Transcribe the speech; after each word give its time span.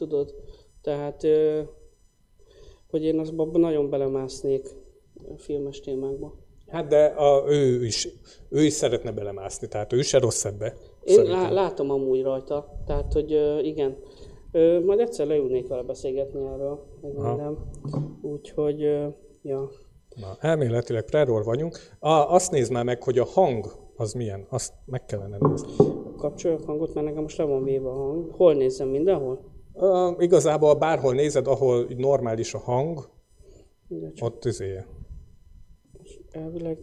tudod. 0.00 0.34
Tehát, 0.82 1.26
hogy 2.90 3.04
én 3.04 3.18
azban 3.18 3.60
nagyon 3.60 3.90
belemásznék 3.90 4.68
filmes 5.36 5.80
témákba. 5.80 6.34
Hát 6.68 6.86
de 6.86 7.04
a, 7.04 7.44
ő, 7.48 7.84
is, 7.84 8.08
ő 8.48 8.62
is 8.62 8.72
szeretne 8.72 9.12
belemászni, 9.12 9.68
tehát 9.68 9.92
ő 9.92 10.02
se 10.02 10.18
rossz 10.18 10.44
ebbe. 10.44 10.74
Én 11.02 11.14
szerintem. 11.14 11.40
lá- 11.40 11.52
látom 11.52 11.90
amúgy 11.90 12.22
rajta, 12.22 12.82
tehát, 12.86 13.12
hogy 13.12 13.30
igen. 13.62 13.96
Ö, 14.52 14.84
majd 14.84 15.00
egyszer 15.00 15.26
leülnék 15.26 15.68
vele 15.68 15.82
beszélgetni 15.82 16.44
erről, 16.44 16.86
meg 17.00 17.12
minden. 17.12 17.58
Úgyhogy, 18.22 18.82
ö, 18.82 19.06
ja. 19.42 19.70
Na, 20.16 20.36
elméletileg 20.40 21.04
prerról 21.04 21.42
vagyunk. 21.42 21.78
A, 21.98 22.10
azt 22.10 22.50
nézd 22.50 22.72
már 22.72 22.84
meg, 22.84 23.02
hogy 23.02 23.18
a 23.18 23.24
hang 23.24 23.66
az 23.96 24.12
milyen. 24.12 24.46
Azt 24.50 24.72
meg 24.84 25.04
kellene 25.04 25.36
nézni. 25.40 25.72
Kapcsoljak 26.16 26.64
hangot, 26.64 26.94
mert 26.94 27.06
nekem 27.06 27.22
most 27.22 27.38
le 27.38 27.44
van 27.44 27.64
véve 27.64 27.88
a 27.88 27.94
hang. 27.94 28.30
Hol 28.30 28.54
nézzem, 28.54 28.88
mindenhol? 28.88 29.40
Uh, 29.82 30.22
igazából 30.22 30.74
bárhol 30.74 31.14
nézed, 31.14 31.46
ahol 31.46 31.86
normális 31.96 32.54
a 32.54 32.58
hang, 32.58 33.08
Mindegy, 33.88 34.12
csak 34.12 34.28
ott 34.28 34.44
izé. 34.44 34.84
elvileg... 36.30 36.78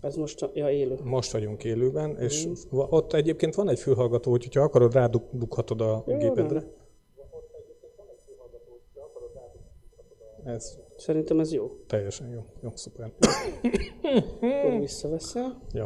Ez 0.00 0.16
most, 0.16 0.42
a, 0.42 0.50
ja, 0.54 0.70
élő. 0.70 0.98
Most 1.04 1.32
vagyunk 1.32 1.64
élőben, 1.64 2.16
és 2.18 2.48
va- 2.70 2.92
ott 2.92 3.12
egyébként 3.12 3.54
van 3.54 3.68
egy 3.68 3.78
fülhallgató, 3.78 4.30
úgyhogy 4.30 4.54
ha 4.54 4.62
akarod, 4.62 4.92
rádughatod 4.92 5.80
a 5.80 6.04
Jó, 6.06 6.16
gépedre. 6.16 6.64
Ez 10.44 10.78
Szerintem 10.96 11.40
ez 11.40 11.52
jó. 11.52 11.68
teljesen 11.86 12.28
jó. 12.28 12.44
Jó, 12.62 12.70
szuper. 12.74 13.12
Akkor 14.40 14.78
visszaveszem. 14.80 15.62
Jó. 15.72 15.84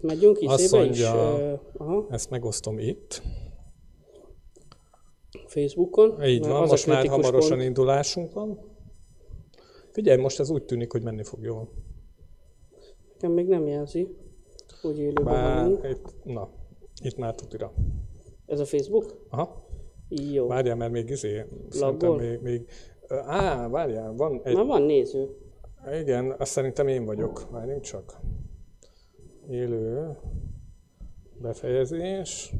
Megyünk 0.00 0.38
Azt 0.46 0.62
is. 0.64 0.70
mondja- 0.70 1.14
ö, 1.38 1.54
aha, 1.76 2.06
Ezt 2.10 2.30
megosztom 2.30 2.78
itt. 2.78 3.22
Facebookon. 5.46 6.22
Így 6.24 6.46
van, 6.46 6.66
most 6.66 6.86
már 6.86 7.06
hamarosan 7.06 7.50
pont. 7.56 7.62
indulásunk 7.68 8.32
van. 8.32 8.58
Figyelj, 9.90 10.20
most 10.20 10.40
ez 10.40 10.50
úgy 10.50 10.64
tűnik, 10.64 10.92
hogy 10.92 11.02
menni 11.02 11.22
fog 11.22 11.42
jól. 11.42 11.68
Nekem 13.12 13.32
még 13.32 13.46
nem 13.46 13.66
jelzi, 13.66 14.08
hogy 14.82 14.98
élőben 14.98 15.24
Bár 15.24 15.90
itt, 15.90 16.14
na, 16.24 16.50
itt 17.02 17.16
már 17.16 17.34
tutira. 17.34 17.72
Ez 18.46 18.60
a 18.60 18.64
Facebook? 18.64 19.26
Aha, 19.28 19.66
Jó. 20.08 20.46
várjál, 20.46 20.76
mert 20.76 20.92
még 20.92 21.08
izé, 21.10 21.44
szerintem 21.68 22.12
még, 22.12 22.40
még, 22.40 22.68
á, 23.08 23.68
várjál, 23.68 24.14
van 24.16 24.40
egy, 24.44 24.54
Már 24.54 24.66
van 24.66 24.82
néző. 24.82 25.28
igen, 26.00 26.34
azt 26.38 26.50
szerintem 26.52 26.88
én 26.88 27.04
vagyok, 27.04 27.50
várjunk 27.50 27.80
csak. 27.82 28.20
Élő, 29.50 30.16
befejezés, 31.40 32.52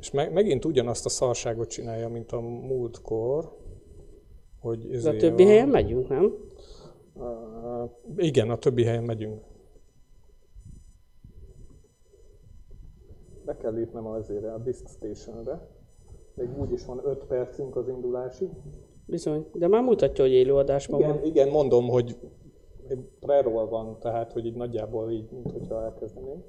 és 0.00 0.10
me, 0.10 0.28
megint 0.28 0.64
ugyanazt 0.64 1.04
a 1.06 1.08
szarságot 1.08 1.68
csinálja, 1.68 2.08
mint 2.08 2.32
a 2.32 2.40
múltkor, 2.40 3.56
hogy 4.60 4.88
De 4.88 5.08
a 5.10 5.16
többi 5.16 5.42
van. 5.42 5.52
helyen 5.52 5.68
megyünk, 5.68 6.08
nem? 6.08 6.34
Uh, 7.14 7.90
igen, 8.16 8.50
a 8.50 8.58
többi 8.58 8.84
helyen 8.84 9.04
megyünk. 9.04 9.42
Be 13.44 13.56
kell 13.56 13.72
lépnem 13.72 14.06
azért 14.06 14.44
a 14.44 14.58
Disk 14.58 14.88
Station-re. 14.88 15.68
Még 16.34 16.58
úgy 16.58 16.72
is 16.72 16.84
van 16.84 17.00
5 17.04 17.24
percünk 17.24 17.76
az 17.76 17.88
indulásig. 17.88 18.48
Bizony. 19.06 19.46
De 19.52 19.68
már 19.68 19.82
mutatja, 19.82 20.24
hogy 20.24 20.32
élőadásban 20.32 21.00
Igen, 21.00 21.14
van. 21.14 21.24
igen, 21.24 21.48
mondom, 21.48 21.88
hogy 21.88 22.16
pre-roll 23.20 23.68
van, 23.68 23.98
tehát 23.98 24.32
hogy 24.32 24.46
így 24.46 24.56
nagyjából 24.56 25.10
így, 25.10 25.30
mint 25.30 25.50
hogyha 25.50 25.82
elkezdenénk. 25.82 26.44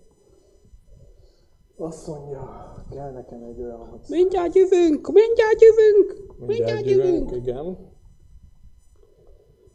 Azt 1.78 2.08
mondja, 2.08 2.74
kell 2.90 3.12
nekem 3.12 3.44
egy 3.44 3.62
olyan, 3.62 3.88
hogy 3.88 4.00
Mindjárt 4.10 4.56
jövünk! 4.56 5.12
Mindjárt 5.12 5.62
jövünk! 5.62 6.38
Mindjárt 6.46 6.86
jövünk! 6.86 7.32
igen. 7.32 7.78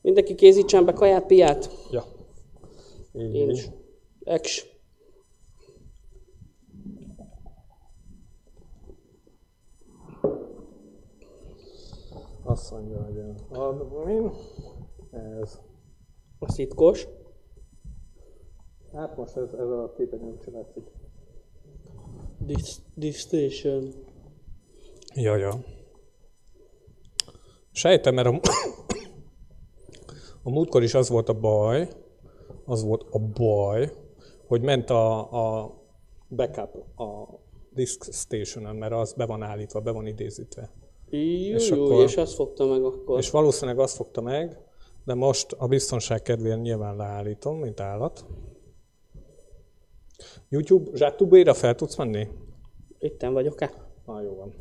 Mindenki 0.02 0.34
készítsen 0.34 0.84
be 0.84 0.92
kaját, 0.92 1.26
piát. 1.26 1.70
Ja. 1.90 2.04
Így, 3.12 3.34
Én 3.34 3.50
is. 3.50 3.70
Ex. 4.24 4.66
Azt 12.42 12.70
mondja, 12.70 13.02
hogy 13.02 13.18
admin, 13.50 14.30
ez. 15.10 15.60
A 16.46 16.52
szitkos. 16.52 17.08
Hát 18.92 19.16
most 19.16 19.36
ez, 19.36 19.52
ez 19.52 19.68
a 19.68 19.92
képernyőn 19.96 20.38
sem 20.44 20.54
látszik. 20.54 20.82
This, 22.46 22.76
this 22.98 23.18
station. 23.18 23.92
Ja, 25.14 25.36
ja. 25.36 25.64
Sejtem, 27.70 28.14
mert 28.14 28.26
a, 28.26 28.40
a 30.42 30.50
múltkor 30.50 30.82
is 30.82 30.94
az 30.94 31.08
volt 31.08 31.28
a 31.28 31.38
baj, 31.40 31.88
az 32.64 32.84
volt 32.84 33.06
a 33.10 33.18
baj, 33.18 33.92
hogy 34.46 34.62
ment 34.62 34.90
a, 34.90 35.18
a 35.62 35.72
backup 36.28 36.98
a 37.00 37.38
disk 37.70 38.12
station 38.12 38.76
mert 38.76 38.92
az 38.92 39.12
be 39.12 39.26
van 39.26 39.42
állítva, 39.42 39.80
be 39.80 39.90
van 39.90 40.06
idézítve. 40.06 40.70
Jó, 41.10 41.18
És 41.54 41.68
jó, 41.68 41.84
akkor- 41.84 42.02
és 42.02 42.16
azt 42.16 42.34
fogta 42.34 42.66
meg 42.66 42.84
akkor. 42.84 43.18
És 43.18 43.30
valószínűleg 43.30 43.78
azt 43.78 43.96
fogta 43.96 44.20
meg, 44.20 44.58
de 45.04 45.14
most 45.14 45.52
a 45.52 45.66
biztonság 45.66 46.22
kedvéért 46.22 46.60
nyilván 46.60 46.96
leállítom, 46.96 47.58
mint 47.58 47.80
állat. 47.80 48.26
YouTube, 50.48 50.90
zsáktubéra 50.96 51.54
fel 51.54 51.74
tudsz 51.74 51.96
menni? 51.96 52.28
Itten 52.98 53.32
vagyok-e? 53.32 53.72
Na, 54.06 54.20
jó 54.20 54.34
van. 54.34 54.54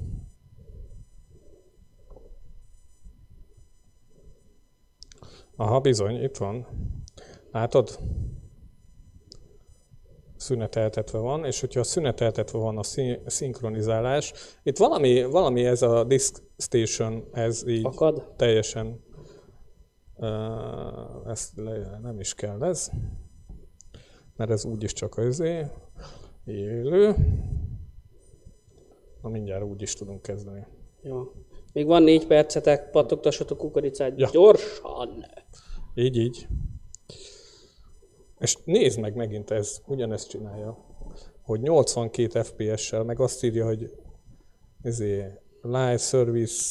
Aha, 5.55 5.79
bizony, 5.79 6.23
itt 6.23 6.37
van. 6.37 6.67
Látod? 7.51 7.99
Szüneteltetve 10.35 11.17
van, 11.17 11.45
és 11.45 11.59
hogyha 11.59 11.83
szüneteltetve 11.83 12.57
van 12.57 12.77
a 12.77 12.83
szín- 12.83 13.29
szinkronizálás, 13.29 14.33
itt 14.63 14.77
valami, 14.77 15.23
valami 15.23 15.65
ez 15.65 15.81
a 15.81 16.03
disk 16.03 16.41
station, 16.57 17.27
ez 17.31 17.67
így 17.67 17.85
Akad? 17.85 18.33
teljesen 18.35 19.02
ezt 21.25 21.55
le, 21.55 21.99
nem 22.01 22.19
is 22.19 22.33
kell 22.33 22.63
ez, 22.63 22.91
mert 24.35 24.51
ez 24.51 24.65
úgyis 24.65 24.93
csak 24.93 25.17
özé, 25.17 25.65
élő. 26.45 27.15
Na 29.21 29.29
mindjárt 29.29 29.63
úgy 29.63 29.81
is 29.81 29.93
tudunk 29.93 30.21
kezdeni. 30.21 30.65
Jó. 31.01 31.31
Még 31.73 31.85
van 31.85 32.03
négy 32.03 32.27
percetek, 32.27 32.89
pattogtassatok 32.89 33.57
kukoricát 33.57 34.19
Ja. 34.19 34.29
gyorsan. 34.31 35.25
Így, 35.95 36.17
így. 36.17 36.47
És 38.39 38.57
nézd 38.65 38.99
meg 38.99 39.15
megint 39.15 39.51
ez, 39.51 39.81
ugyanezt 39.87 40.29
csinálja, 40.29 40.77
hogy 41.41 41.59
82 41.59 42.41
FPS-sel, 42.41 43.03
meg 43.03 43.19
azt 43.19 43.43
írja, 43.43 43.65
hogy 43.65 43.97
ezé, 44.81 45.39
live 45.61 45.97
service 45.97 46.63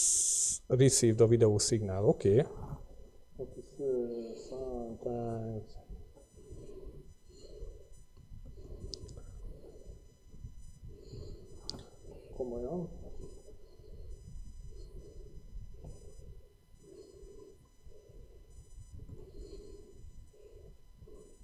received 0.67 1.21
a 1.21 1.27
video 1.27 1.59
signal, 1.59 2.05
oké. 2.05 2.41
Okay. 2.41 2.53
Komolyan. 12.37 12.89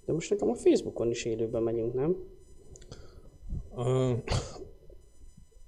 De 0.05 0.13
most 0.13 0.29
nekem 0.29 0.49
a 0.49 0.55
Facebookon 0.55 1.09
is 1.09 1.25
élőben 1.25 1.63
megyünk, 1.63 1.93
nem? 1.93 2.15
Ö, 3.77 4.13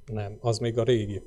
nem, 0.05 0.37
az 0.39 0.57
még 0.57 0.77
a 0.77 0.83
régi. 0.83 1.21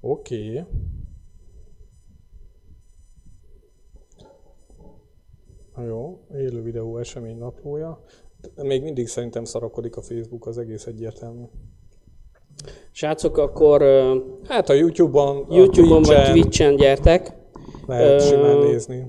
Oké. 0.00 0.48
Okay. 0.48 0.64
Jó, 5.86 6.20
élő 6.34 6.62
videó 6.62 6.98
esemény 6.98 7.38
naplója. 7.38 8.04
Még 8.56 8.82
mindig 8.82 9.06
szerintem 9.06 9.44
szarakodik 9.44 9.96
a 9.96 10.02
Facebook, 10.02 10.46
az 10.46 10.58
egész 10.58 10.86
egyértelmű. 10.86 11.44
Srácok, 12.90 13.38
akkor 13.38 13.82
Hát 14.44 14.68
a 14.68 14.72
YouTube-on, 14.72 15.46
YouTube-on 15.50 16.02
vagy 16.02 16.16
Twitch-en, 16.16 16.32
Twitch-en 16.32 16.76
gyertek, 16.76 17.36
lehet 17.86 18.26
simán 18.26 18.58
nézni. 18.58 19.06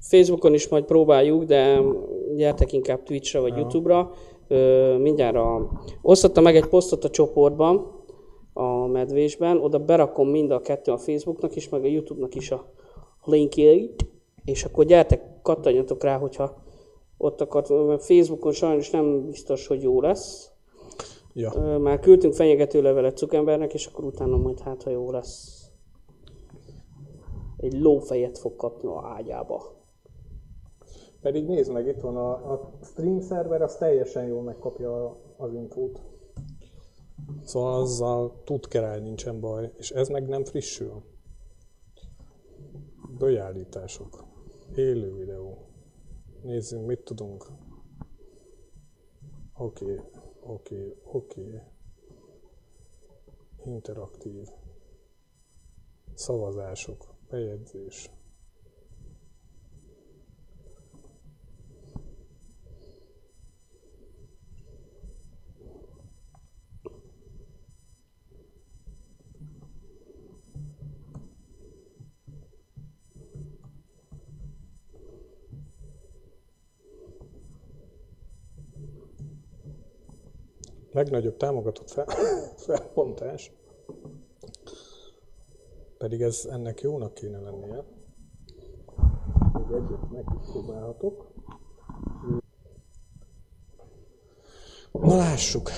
Facebookon 0.00 0.54
is 0.54 0.68
majd 0.68 0.84
próbáljuk, 0.84 1.44
de 1.44 1.80
gyertek 2.36 2.72
inkább 2.72 3.02
Twitchre 3.02 3.40
vagy 3.40 3.52
Ja. 3.52 3.58
YouTube-ra. 3.58 4.10
Ö, 4.48 4.96
mindjárt 4.98 5.36
a... 5.36 5.70
osztottam 6.02 6.42
meg 6.42 6.56
egy 6.56 6.66
posztot 6.66 7.04
a 7.04 7.10
csoportban, 7.10 7.95
a 8.86 8.92
medvésben, 8.92 9.58
oda 9.58 9.78
berakom 9.78 10.28
mind 10.28 10.50
a 10.50 10.60
kettő 10.60 10.92
a 10.92 10.98
Facebooknak 10.98 11.56
is, 11.56 11.68
meg 11.68 11.84
a 11.84 11.86
YouTube-nak 11.86 12.34
is 12.34 12.50
a 12.50 12.72
linkjeit, 13.24 14.06
és 14.44 14.64
akkor 14.64 14.84
gyertek, 14.84 15.42
kattanjatok 15.42 16.02
rá, 16.02 16.18
hogyha 16.18 16.62
ott 17.18 17.40
akart, 17.40 17.68
mert 17.68 18.04
Facebookon 18.04 18.52
sajnos 18.52 18.90
nem 18.90 19.26
biztos, 19.26 19.66
hogy 19.66 19.82
jó 19.82 20.00
lesz. 20.00 20.50
Ja. 21.32 21.78
Már 21.78 22.00
küldtünk 22.00 22.34
fenyegető 22.34 22.82
levelet 22.82 23.18
Zuckerbergnek, 23.18 23.74
és 23.74 23.86
akkor 23.86 24.04
utána 24.04 24.36
majd 24.36 24.60
hát, 24.60 24.82
ha 24.82 24.90
jó 24.90 25.10
lesz. 25.10 25.68
Egy 27.56 27.80
lófejet 27.80 28.38
fog 28.38 28.56
kapni 28.56 28.88
a 28.88 29.04
ágyába. 29.16 29.62
Pedig 31.20 31.46
nézd 31.46 31.72
meg, 31.72 31.86
itt 31.86 32.00
van 32.00 32.16
a, 32.16 32.30
a 32.30 32.70
stream 32.82 33.20
szerver, 33.20 33.62
az 33.62 33.76
teljesen 33.76 34.26
jól 34.26 34.42
megkapja 34.42 35.16
az 35.36 35.52
infót. 35.52 36.00
Szóval 37.44 37.80
azzal 37.80 38.42
tud 38.44 38.68
kerel, 38.68 38.98
nincsen 38.98 39.40
baj. 39.40 39.72
És 39.76 39.90
ez 39.90 40.08
meg 40.08 40.28
nem 40.28 40.44
frissül. 40.44 41.02
Beállítások. 43.18 44.24
Élő 44.74 45.14
videó. 45.14 45.66
Nézzünk, 46.42 46.86
mit 46.86 47.00
tudunk. 47.00 47.46
Oké, 49.54 50.00
oké, 50.40 50.96
oké. 51.04 51.62
Interaktív. 53.64 54.48
Szavazások. 56.14 57.14
Bejegyzés. 57.28 58.10
Legnagyobb 80.96 81.36
támogatott 81.36 81.90
fel, 81.90 82.06
felbontás, 82.66 83.52
pedig 85.98 86.22
ez 86.22 86.46
ennek 86.50 86.80
jónak 86.80 87.14
kéne 87.14 87.38
lennie. 87.38 87.84
Még 89.52 89.66
egyet 89.70 90.10
megpróbálhatok. 90.10 91.32
Na 94.92 95.16
lássuk. 95.16 95.70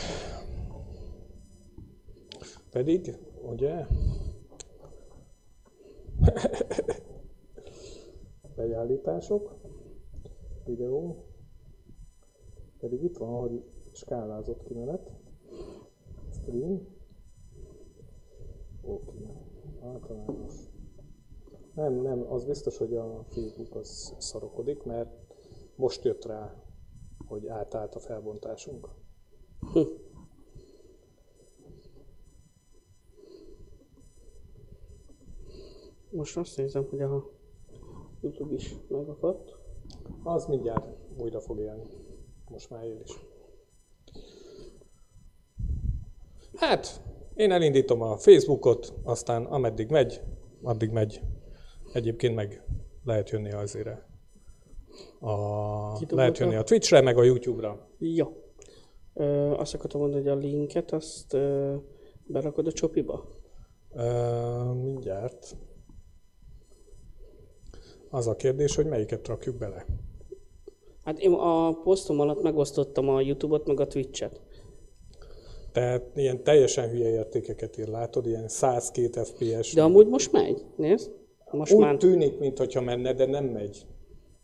Pedig, 2.71 3.19
ugye? 3.43 3.87
Beállítások, 8.57 9.55
videó, 10.65 11.25
pedig 12.79 13.03
itt 13.03 13.17
van, 13.17 13.41
hogy 13.41 13.65
skálázott 13.99 14.63
kimenet. 14.63 15.11
Stream. 16.31 16.87
Oké. 18.83 19.27
Általános. 19.83 20.55
Nem, 21.75 21.93
nem, 21.93 22.33
az 22.33 22.45
biztos, 22.45 22.79
hogy 22.79 22.95
a 22.95 23.25
Facebook 23.29 23.75
az 23.75 24.15
szarokodik, 24.19 24.85
mert 24.85 25.11
most 25.77 26.05
jött 26.05 26.25
rá, 26.25 26.65
hogy 27.27 27.47
átállt 27.47 27.95
a 27.95 27.99
felbontásunk. 27.99 28.89
Most 36.11 36.37
azt 36.37 36.57
nézem, 36.57 36.87
hogy 36.91 37.01
a 37.01 37.31
YouTube 38.21 38.55
is 38.55 38.77
megakadt. 38.89 39.57
Az 40.23 40.47
mindjárt 40.47 40.97
újra 41.17 41.41
fog 41.41 41.59
élni. 41.59 41.87
Most 42.49 42.71
már 42.71 42.85
él 42.85 43.01
is. 43.01 43.28
Hát, 46.59 47.01
én 47.35 47.53
elindítom 47.53 48.03
a 48.03 48.17
Facebookot, 48.17 48.95
aztán 49.03 49.45
ameddig 49.45 49.91
megy, 49.91 50.21
addig 50.63 50.91
megy. 50.91 51.21
Egyébként 51.93 52.35
meg 52.35 52.63
lehet 53.05 53.31
jönni 53.31 53.53
azért 53.53 53.89
a, 55.21 56.15
lehet 56.15 56.39
jönni 56.39 56.55
a 56.55 56.63
Twitchre, 56.63 57.01
meg 57.01 57.19
a 57.19 57.23
YouTube-ra. 57.23 57.89
Ja. 57.99 58.33
Ö, 59.15 59.25
azt 59.51 59.75
akartam 59.75 60.01
mondani, 60.01 60.23
hogy 60.23 60.31
a 60.31 60.37
linket 60.37 60.93
azt 60.93 61.35
ö, 61.35 61.75
berakod 62.27 62.67
a 62.67 62.73
csopiba? 62.73 63.29
Ö, 63.95 64.73
mindjárt. 64.73 65.57
Az 68.11 68.27
a 68.27 68.37
kérdés, 68.37 68.75
hogy 68.75 68.87
melyiket 68.87 69.27
rakjuk 69.29 69.57
bele. 69.57 69.87
Hát 71.05 71.19
én 71.19 71.33
a 71.33 71.73
posztom 71.73 72.21
alatt 72.21 72.43
megosztottam 72.43 73.09
a 73.09 73.21
YouTube-ot, 73.21 73.67
meg 73.67 73.81
a 73.81 73.87
Twitch-et. 73.87 74.41
Tehát 75.79 76.11
ilyen 76.15 76.43
teljesen 76.43 76.89
hülye 76.89 77.09
értékeket 77.09 77.79
ír, 77.79 77.89
látod? 77.89 78.27
Ilyen 78.27 78.49
102 78.49 79.25
FPS. 79.25 79.75
De 79.75 79.83
amúgy 79.83 80.07
most 80.07 80.33
megy, 80.33 80.65
nézd. 80.77 81.11
Most 81.51 81.73
Úgy 81.73 81.81
már, 81.81 81.97
tűnik, 81.97 82.39
mintha 82.39 82.81
menne, 82.81 83.13
de 83.13 83.27
nem 83.27 83.45
megy. 83.45 83.67
most 83.67 83.87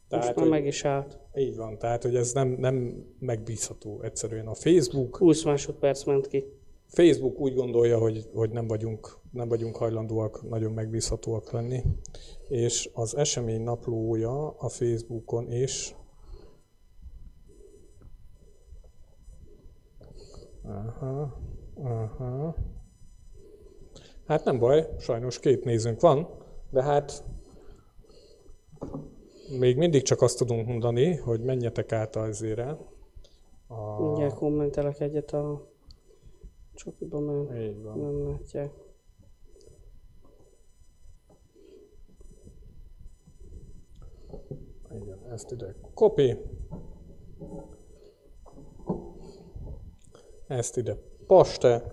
Tehát, 0.08 0.26
már 0.26 0.34
hogy, 0.34 0.48
meg 0.48 0.66
is 0.66 0.84
állt. 0.84 1.18
így 1.34 1.56
van, 1.56 1.78
tehát 1.78 2.02
hogy 2.02 2.16
ez 2.16 2.32
nem, 2.32 2.48
nem 2.48 3.04
megbízható 3.18 4.00
egyszerűen. 4.02 4.46
A 4.46 4.54
Facebook, 4.54 5.16
20 5.16 5.44
másodperc 5.44 6.04
ment 6.04 6.26
ki. 6.26 6.44
Facebook 6.86 7.40
úgy 7.40 7.54
gondolja, 7.54 7.98
hogy, 7.98 8.28
hogy 8.34 8.50
nem, 8.50 8.66
vagyunk, 8.66 9.18
nem 9.30 9.48
vagyunk 9.48 9.76
hajlandóak 9.76 10.48
nagyon 10.48 10.72
megbízhatóak 10.72 11.52
lenni, 11.52 11.82
és 12.48 12.90
az 12.92 13.16
esemény 13.16 13.62
naplója 13.62 14.48
a 14.48 14.68
Facebookon 14.68 15.52
is 15.52 15.94
Aha, 20.64 21.40
aha. 21.74 22.54
Hát 24.26 24.44
nem 24.44 24.58
baj, 24.58 24.88
sajnos 24.98 25.38
két 25.38 25.64
nézőnk 25.64 26.00
van, 26.00 26.28
de 26.70 26.82
hát 26.82 27.24
még 29.58 29.76
mindig 29.76 30.02
csak 30.02 30.22
azt 30.22 30.38
tudunk 30.38 30.66
mondani, 30.66 31.16
hogy 31.16 31.40
menjetek 31.40 31.92
át 31.92 32.16
azért 32.16 32.58
a... 33.66 34.00
Mindjárt 34.00 34.34
kommentelek 34.34 35.00
egyet 35.00 35.30
a 35.32 35.68
csopiba, 36.74 37.20
mert 37.20 37.60
Így 37.60 37.82
van. 37.82 37.98
nem 37.98 38.28
látják. 38.28 38.72
Igen, 45.02 45.18
ezt 45.32 45.50
ide 45.50 45.74
copy. 45.94 46.36
Ezt 50.56 50.76
ide 50.76 50.96
paste. 51.26 51.92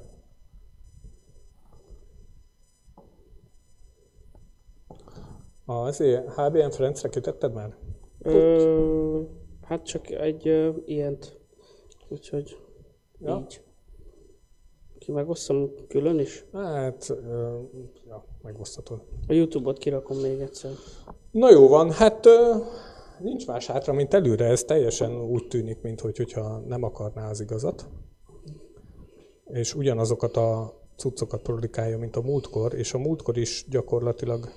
A 5.65 5.73
azért 5.73 6.33
HBN 6.33 6.69
Friends-re 6.69 7.09
kitetted 7.09 7.53
már? 7.53 7.75
Ö, 8.19 9.21
hát 9.61 9.85
csak 9.85 10.09
egy 10.09 10.47
ö, 10.47 10.69
ilyent. 10.85 11.39
Úgyhogy 12.09 12.57
Ja. 13.19 13.39
így. 13.41 13.61
Ki 14.99 15.11
megosztom 15.11 15.71
külön 15.87 16.19
is? 16.19 16.45
Hát, 16.53 17.09
ö, 17.09 17.59
ja, 18.07 18.25
megosztatod. 18.41 19.03
A 19.27 19.33
YouTube-ot 19.33 19.77
kirakom 19.77 20.17
még 20.17 20.39
egyszer. 20.39 20.71
Na 21.31 21.51
jó 21.51 21.67
van, 21.67 21.91
hát 21.91 22.25
ö, 22.25 22.55
nincs 23.19 23.47
más 23.47 23.67
hátra, 23.67 23.93
mint 23.93 24.13
előre. 24.13 24.45
Ez 24.45 24.63
teljesen 24.63 25.21
úgy 25.21 25.47
tűnik, 25.47 25.81
mint 25.81 26.01
hogy, 26.01 26.17
hogyha 26.17 26.57
nem 26.59 26.83
akarná 26.83 27.29
az 27.29 27.39
igazat. 27.41 27.87
És 29.53 29.75
ugyanazokat 29.75 30.37
a 30.37 30.79
cuccokat 30.95 31.41
produkálja, 31.41 31.97
mint 31.97 32.15
a 32.15 32.21
múltkor, 32.21 32.73
és 32.73 32.93
a 32.93 32.97
múltkor 32.97 33.37
is 33.37 33.65
gyakorlatilag 33.69 34.49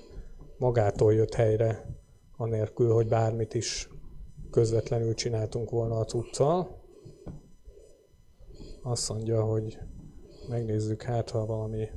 magától 0.57 1.13
jött 1.13 1.33
helyre, 1.33 1.95
anélkül, 2.37 2.93
hogy 2.93 3.07
bármit 3.07 3.53
is 3.53 3.89
közvetlenül 4.51 5.13
csináltunk 5.13 5.69
volna 5.69 5.97
a 5.97 6.05
cuccal. 6.05 6.83
Azt 8.81 9.09
mondja, 9.09 9.43
hogy 9.43 9.77
megnézzük 10.49 11.01
hát, 11.01 11.29
ha 11.29 11.45
valami 11.45 11.87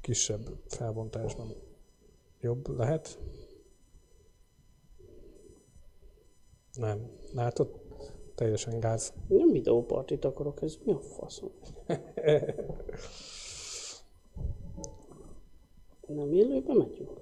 kisebb 0.00 0.40
felbontásban 0.66 1.54
jobb 2.40 2.68
lehet. 2.68 3.18
Nem. 6.72 7.10
Látod? 7.32 7.79
Teljesen 8.40 8.80
gáz. 8.80 9.14
Nem 9.28 9.50
videópartit 9.50 10.24
akarok, 10.24 10.62
ez 10.62 10.78
mi 10.84 10.92
a 10.92 11.00
faszom? 11.00 11.50
Nem 16.06 16.32
élőbe 16.32 16.74
megyünk? 16.74 17.20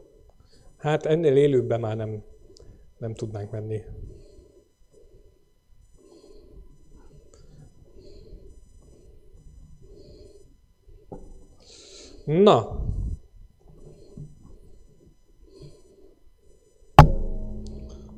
Hát 0.77 1.07
ennél 1.07 1.37
élőbben 1.37 1.81
már 1.81 1.97
nem, 1.97 2.25
nem 2.99 3.15
tudnánk 3.15 3.51
menni. 3.51 3.83
Na. 12.25 12.87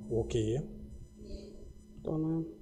Oké. 0.09 0.55
Okay. 0.55 0.69
Talán. 2.03 2.60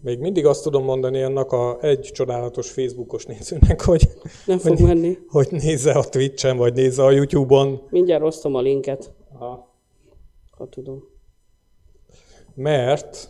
Még 0.00 0.18
mindig 0.18 0.46
azt 0.46 0.62
tudom 0.62 0.84
mondani 0.84 1.22
annak 1.22 1.52
a 1.52 1.78
egy 1.80 2.00
csodálatos 2.00 2.70
Facebookos 2.70 3.26
nézőnek, 3.26 3.80
hogy, 3.80 4.08
Nem 4.46 4.58
fog 4.58 4.76
hogy, 4.76 4.86
menni. 4.86 5.18
hogy 5.28 5.48
nézze 5.50 5.92
a 5.92 6.08
Twitch-en, 6.08 6.56
vagy 6.56 6.74
nézze 6.74 7.02
a 7.02 7.10
YouTube-on. 7.10 7.80
Mindjárt 7.90 8.22
osztom 8.22 8.54
a 8.54 8.60
linket, 8.60 9.12
Aha. 9.32 9.74
ha 10.50 10.68
tudom. 10.68 11.04
Mert 12.54 13.28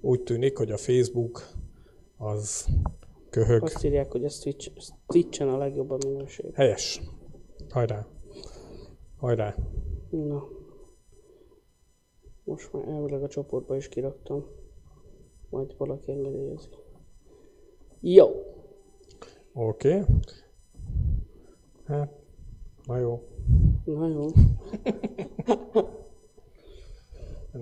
úgy 0.00 0.22
tűnik, 0.22 0.58
hogy 0.58 0.70
a 0.70 0.76
Facebook 0.76 1.48
az 2.16 2.66
köhög. 3.30 3.62
Azt 3.62 3.84
írják, 3.84 4.12
hogy 4.12 4.24
ez 4.24 4.38
Twitch, 4.38 4.70
Twitch-en 5.06 5.48
a 5.48 5.56
legjobb 5.56 5.90
a 5.90 5.96
minőség. 6.06 6.54
Helyes. 6.54 7.00
Hajrá. 7.70 8.06
Hajrá. 9.18 9.54
Na. 10.10 10.48
Most 12.44 12.72
már 12.72 12.88
elvileg 12.88 13.22
a 13.22 13.28
csoportba 13.28 13.76
is 13.76 13.88
kiraktam. 13.88 14.44
Majd 15.50 15.74
valaki 15.76 16.12
engedélyezi. 16.12 16.68
Jó. 18.00 18.28
Oké. 19.54 19.88
Okay. 19.88 20.04
Hát, 21.86 22.12
na 22.84 22.98
jó. 22.98 23.22
Na 23.84 24.08
jó. 24.08 24.26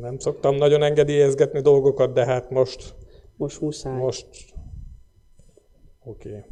Nem 0.01 0.19
szoktam 0.19 0.55
nagyon 0.55 0.83
engedélyezgetni 0.83 1.61
dolgokat, 1.61 2.13
de 2.13 2.25
hát 2.25 2.51
most, 2.51 2.95
Most 3.37 3.61
muszáj. 3.61 3.99
most... 3.99 4.27
Oké. 6.05 6.29
Okay. 6.29 6.43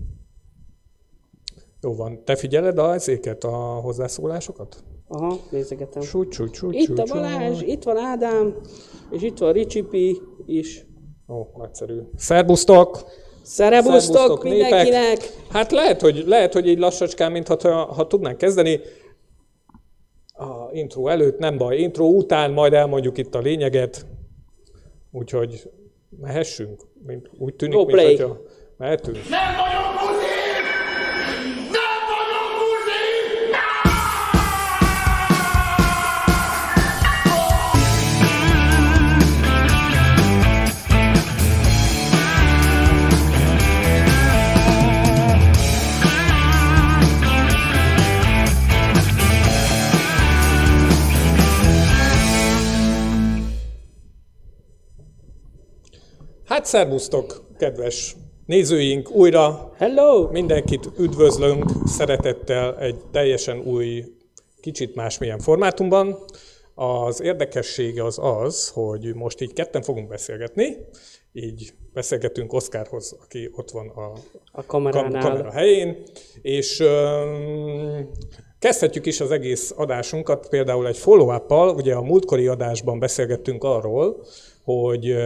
Jó 1.81 1.95
van. 1.95 2.25
Te 2.25 2.37
figyeled 2.37 2.79
a 2.79 2.93
ezéket, 2.93 3.45
a 3.45 3.57
hozzászólásokat? 3.57 4.85
Aha, 5.09 5.37
nézegetem. 5.51 6.03
Súgy, 6.03 6.33
súgy, 6.33 6.55
súgy, 6.55 6.75
Itt 6.75 6.99
a 6.99 7.05
Balázs, 7.05 7.63
itt 7.63 7.83
van 7.83 7.97
Ádám, 7.97 8.55
és 9.11 9.23
itt 9.23 9.39
van 9.39 9.53
Ricsipi 9.53 10.21
is. 10.47 10.87
Ó, 11.29 11.47
nagyszerű. 11.57 11.99
Szerbusztok! 12.17 13.05
Szerebusztok 13.43 14.01
Szerbusztok, 14.01 14.43
népek! 14.43 14.61
mindenkinek! 14.71 15.33
Hát 15.51 15.73
lehet, 15.73 16.01
hogy, 16.01 16.25
lehet, 16.27 16.53
hogy 16.53 16.69
így 16.69 16.79
lassacskán, 16.79 17.33
mintha 17.33 17.85
ha 17.85 18.07
tudnánk 18.07 18.39
kezdeni. 18.39 18.81
A 20.37 20.73
intro 20.73 21.09
előtt 21.09 21.39
nem 21.39 21.59
baj, 21.59 21.77
intro 21.77 22.05
után 22.05 22.51
majd 22.51 22.73
elmondjuk 22.73 23.19
itt 23.19 23.35
a 23.35 23.39
lényeget. 23.39 24.07
Úgyhogy 25.13 25.71
mehessünk. 26.21 26.83
Mint, 27.07 27.31
úgy 27.39 27.55
tűnik, 27.55 27.75
Go 27.75 27.85
mint 27.85 27.93
play. 27.99 28.17
hogyha 28.17 28.41
mehetünk. 28.77 29.17
Nem 29.29 29.55
Hát 56.65 56.73
szervusztok, 56.73 57.45
kedves 57.59 58.17
nézőink, 58.47 59.11
újra 59.11 59.73
Hello! 59.77 60.29
Mindenkit 60.31 60.91
üdvözlünk 60.99 61.65
szeretettel 61.87 62.79
egy 62.79 62.97
teljesen 63.13 63.59
új, 63.59 64.05
kicsit 64.61 64.95
másmilyen 64.95 65.39
formátumban. 65.39 66.19
Az 66.75 67.21
érdekessége 67.21 68.05
az 68.05 68.19
az, 68.23 68.69
hogy 68.69 69.15
most 69.15 69.41
így 69.41 69.53
ketten 69.53 69.83
fogunk 69.83 70.09
beszélgetni, 70.09 70.77
így 71.33 71.73
beszélgetünk 71.93 72.53
Oszkárhoz, 72.53 73.17
aki 73.23 73.51
ott 73.53 73.71
van 73.71 73.89
a 73.89 74.13
A 74.53 74.65
kam- 74.67 74.67
kameránál. 74.67 75.23
kamera 75.23 75.51
helyén, 75.51 76.03
és 76.43 76.81
öm, 76.81 78.11
kezdhetjük 78.59 79.07
is 79.07 79.21
az 79.21 79.31
egész 79.31 79.73
adásunkat 79.77 80.49
például 80.49 80.87
egy 80.87 80.99
follow 80.99 81.75
Ugye 81.77 81.95
a 81.95 82.03
múltkori 82.03 82.47
adásban 82.47 82.99
beszélgettünk 82.99 83.65
arról, 83.65 84.25
hogy 84.63 85.17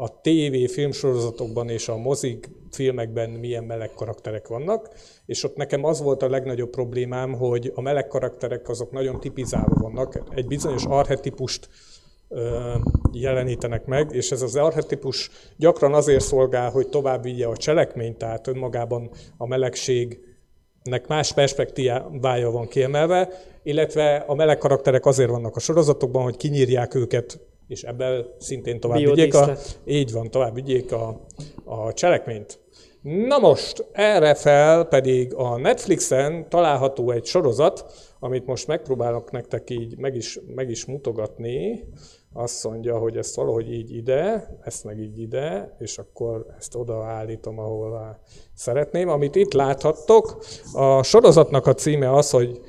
a 0.00 0.20
TV 0.20 0.72
filmsorozatokban 0.72 1.68
és 1.68 1.88
a 1.88 1.96
mozik 1.96 2.48
filmekben 2.70 3.30
milyen 3.30 3.64
meleg 3.64 3.90
karakterek 3.94 4.48
vannak, 4.48 4.88
és 5.26 5.44
ott 5.44 5.56
nekem 5.56 5.84
az 5.84 6.02
volt 6.02 6.22
a 6.22 6.28
legnagyobb 6.28 6.70
problémám, 6.70 7.32
hogy 7.32 7.72
a 7.74 7.80
meleg 7.80 8.06
karakterek 8.06 8.68
azok 8.68 8.90
nagyon 8.90 9.20
tipizálva 9.20 9.80
vannak, 9.80 10.22
egy 10.34 10.46
bizonyos 10.46 10.84
arhetipust 10.84 11.68
ö, 12.28 12.74
jelenítenek 13.12 13.86
meg, 13.86 14.08
és 14.12 14.30
ez 14.30 14.42
az 14.42 14.56
arhetipus 14.56 15.30
gyakran 15.56 15.94
azért 15.94 16.24
szolgál, 16.24 16.70
hogy 16.70 16.88
tovább 16.88 17.22
vigye 17.22 17.46
a 17.46 17.56
cselekményt, 17.56 18.18
tehát 18.18 18.46
önmagában 18.46 19.10
a 19.36 19.46
melegségnek 19.46 21.06
más 21.08 21.32
perspektívája 21.32 22.50
van 22.50 22.68
kiemelve, 22.68 23.28
illetve 23.62 24.16
a 24.16 24.34
meleg 24.34 24.58
karakterek 24.58 25.06
azért 25.06 25.30
vannak 25.30 25.56
a 25.56 25.60
sorozatokban, 25.60 26.22
hogy 26.22 26.36
kinyírják 26.36 26.94
őket, 26.94 27.47
és 27.68 27.82
ebben 27.82 28.26
szintén 28.38 28.80
tovább 28.80 28.98
vigyék 28.98 29.34
a, 29.34 29.56
így 29.84 30.12
van, 30.12 30.30
tovább 30.30 30.54
vigyék 30.54 30.92
a, 30.92 31.20
a 31.64 31.92
cselekményt. 31.92 32.58
Na 33.02 33.38
most, 33.38 33.88
erre 33.92 34.34
fel 34.34 34.84
pedig 34.84 35.34
a 35.34 35.58
Netflixen 35.58 36.48
található 36.48 37.10
egy 37.10 37.24
sorozat, 37.24 37.84
amit 38.20 38.46
most 38.46 38.66
megpróbálok 38.66 39.30
nektek 39.30 39.70
így 39.70 39.98
meg 39.98 40.14
is, 40.14 40.40
meg 40.54 40.70
is 40.70 40.84
mutogatni. 40.84 41.84
Azt 42.32 42.64
mondja, 42.64 42.98
hogy 42.98 43.16
ezt 43.16 43.34
valahogy 43.34 43.72
így 43.72 43.94
ide, 43.94 44.50
ezt 44.62 44.84
meg 44.84 44.98
így 44.98 45.18
ide, 45.20 45.76
és 45.78 45.98
akkor 45.98 46.46
ezt 46.58 46.74
odaállítom, 46.74 47.58
ahol 47.58 48.20
szeretném. 48.54 49.08
Amit 49.08 49.34
itt 49.34 49.52
láthattok, 49.52 50.44
a 50.72 51.02
sorozatnak 51.02 51.66
a 51.66 51.74
címe 51.74 52.12
az, 52.12 52.30
hogy 52.30 52.60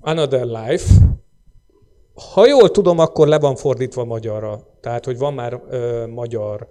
Another 0.00 0.44
Life, 0.44 0.92
ha 2.14 2.46
jól 2.46 2.70
tudom, 2.70 2.98
akkor 2.98 3.28
le 3.28 3.38
van 3.38 3.56
fordítva 3.56 4.04
magyarra. 4.04 4.60
Tehát, 4.80 5.04
hogy 5.04 5.18
van 5.18 5.34
már 5.34 5.62
ö, 5.68 6.06
magyar 6.06 6.68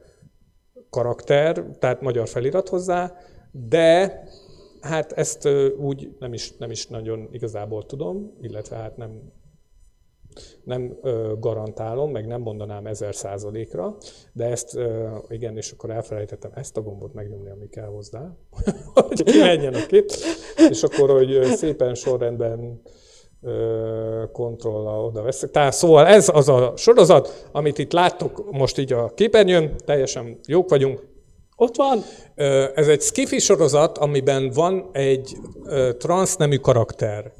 karakter, 0.89 1.65
tehát 1.79 2.01
magyar 2.01 2.27
felirat 2.27 2.69
hozzá, 2.69 3.15
de 3.51 4.23
hát 4.81 5.11
ezt 5.11 5.45
ö, 5.45 5.69
úgy 5.69 6.15
nem 6.19 6.33
is, 6.33 6.57
nem 6.57 6.71
is 6.71 6.87
nagyon 6.87 7.27
igazából 7.31 7.85
tudom, 7.85 8.37
illetve 8.41 8.75
hát 8.75 8.97
nem, 8.97 9.21
nem 10.63 10.97
ö, 11.01 11.33
garantálom, 11.39 12.11
meg 12.11 12.27
nem 12.27 12.41
mondanám 12.41 12.85
ezer 12.85 13.15
százalékra, 13.15 13.97
de 14.33 14.45
ezt, 14.45 14.75
ö, 14.75 15.17
igen, 15.27 15.57
és 15.57 15.71
akkor 15.71 15.89
elfelejtettem 15.89 16.51
ezt 16.55 16.77
a 16.77 16.81
gombot 16.81 17.13
megnyomni, 17.13 17.49
ami 17.49 17.69
kell 17.69 17.87
hozzá, 17.87 18.35
hogy 18.93 19.23
kimenjen 19.23 19.73
a 19.73 19.85
kép, 19.85 20.11
és 20.69 20.83
akkor, 20.83 21.09
hogy 21.09 21.43
szépen 21.43 21.93
sorrendben 21.93 22.81
ö, 23.43 24.23
kontrollal 24.31 25.05
oda 25.05 25.21
veszek. 25.21 25.51
Tehát 25.51 25.73
szóval 25.73 26.05
ez 26.05 26.29
az 26.33 26.49
a 26.49 26.73
sorozat, 26.75 27.47
amit 27.51 27.77
itt 27.77 27.91
láttok 27.91 28.51
most 28.51 28.77
így 28.77 28.93
a 28.93 29.13
képernyőn, 29.15 29.75
teljesen 29.85 30.39
jók 30.47 30.69
vagyunk. 30.69 31.11
Ott 31.55 31.75
van! 31.75 32.03
Ez 32.75 32.87
egy 32.87 33.01
skifi 33.01 33.39
sorozat, 33.39 33.97
amiben 33.97 34.49
van 34.49 34.89
egy 34.91 35.37
transznemű 35.97 36.57
karakter. 36.57 37.31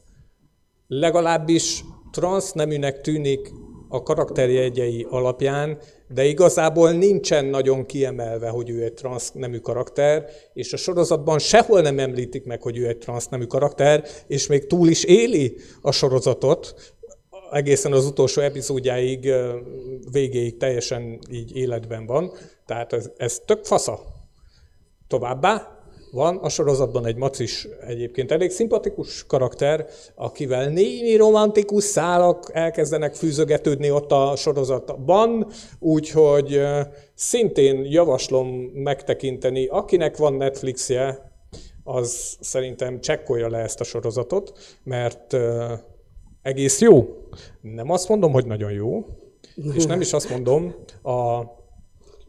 Legalábbis 0.88 1.84
transzneműnek 2.12 3.02
tűnik 3.02 3.52
a 3.94 4.04
karakterjegyei 4.04 5.06
alapján, 5.10 5.78
de 6.08 6.26
igazából 6.26 6.92
nincsen 6.92 7.46
nagyon 7.46 7.86
kiemelve, 7.86 8.50
hogy 8.50 8.70
ő 8.70 8.84
egy 8.84 8.94
transznemű 8.94 9.58
karakter, 9.58 10.26
és 10.54 10.74
a 10.74 10.78
sorozatban 10.78 11.40
sehol 11.40 11.82
nem 11.82 12.00
említik 12.00 12.46
meg, 12.46 12.62
hogy 12.62 12.78
ő 12.78 12.88
egy 12.88 12.98
transznemű 12.98 13.46
karakter, 13.46 14.06
és 14.28 14.48
még 14.48 14.68
túl 14.68 14.88
is 14.88 15.04
éli 15.04 15.56
a 15.82 15.92
sorozatot, 15.92 16.94
egészen 17.52 17.94
az 17.94 18.06
utolsó 18.06 18.42
epizódjáig, 18.42 19.34
végéig 20.12 20.58
teljesen 20.58 21.20
így 21.32 21.56
életben 21.56 22.06
van. 22.06 22.32
Tehát 22.66 22.94
ez, 22.94 23.10
ez 23.18 23.40
tök 23.46 23.66
fasza. 23.66 24.00
Továbbá 25.08 25.83
van 26.13 26.38
a 26.38 26.50
sorozatban 26.50 27.05
egy 27.05 27.15
macis, 27.15 27.67
egyébként 27.88 28.32
elég 28.32 28.51
szimpatikus 28.51 29.25
karakter, 29.25 29.88
akivel 30.15 30.70
némi 30.70 31.15
romantikus 31.15 31.84
szálak 31.84 32.50
elkezdenek 32.53 33.13
fűzögetődni 33.15 33.91
ott 33.91 34.12
a 34.12 34.36
sorozatban, 34.36 35.48
úgyhogy 35.79 36.62
szintén 37.15 37.86
javaslom 37.86 38.48
megtekinteni, 38.74 39.67
akinek 39.67 40.17
van 40.17 40.34
Netflixje, 40.34 41.32
az 41.84 42.38
szerintem 42.39 43.00
csekkolja 43.00 43.50
le 43.50 43.58
ezt 43.58 43.79
a 43.79 43.84
sorozatot, 43.84 44.60
mert 44.84 45.38
egész 46.41 46.82
jó. 46.82 47.05
Nem 47.62 47.89
azt 47.89 48.10
mondom, 48.10 48.32
hogy 48.32 48.46
nagyon 48.46 48.72
jó, 48.72 49.05
és 49.74 49.86
nem 49.86 50.01
is 50.01 50.13
azt 50.13 50.29
mondom, 50.29 50.75
a, 51.01 51.39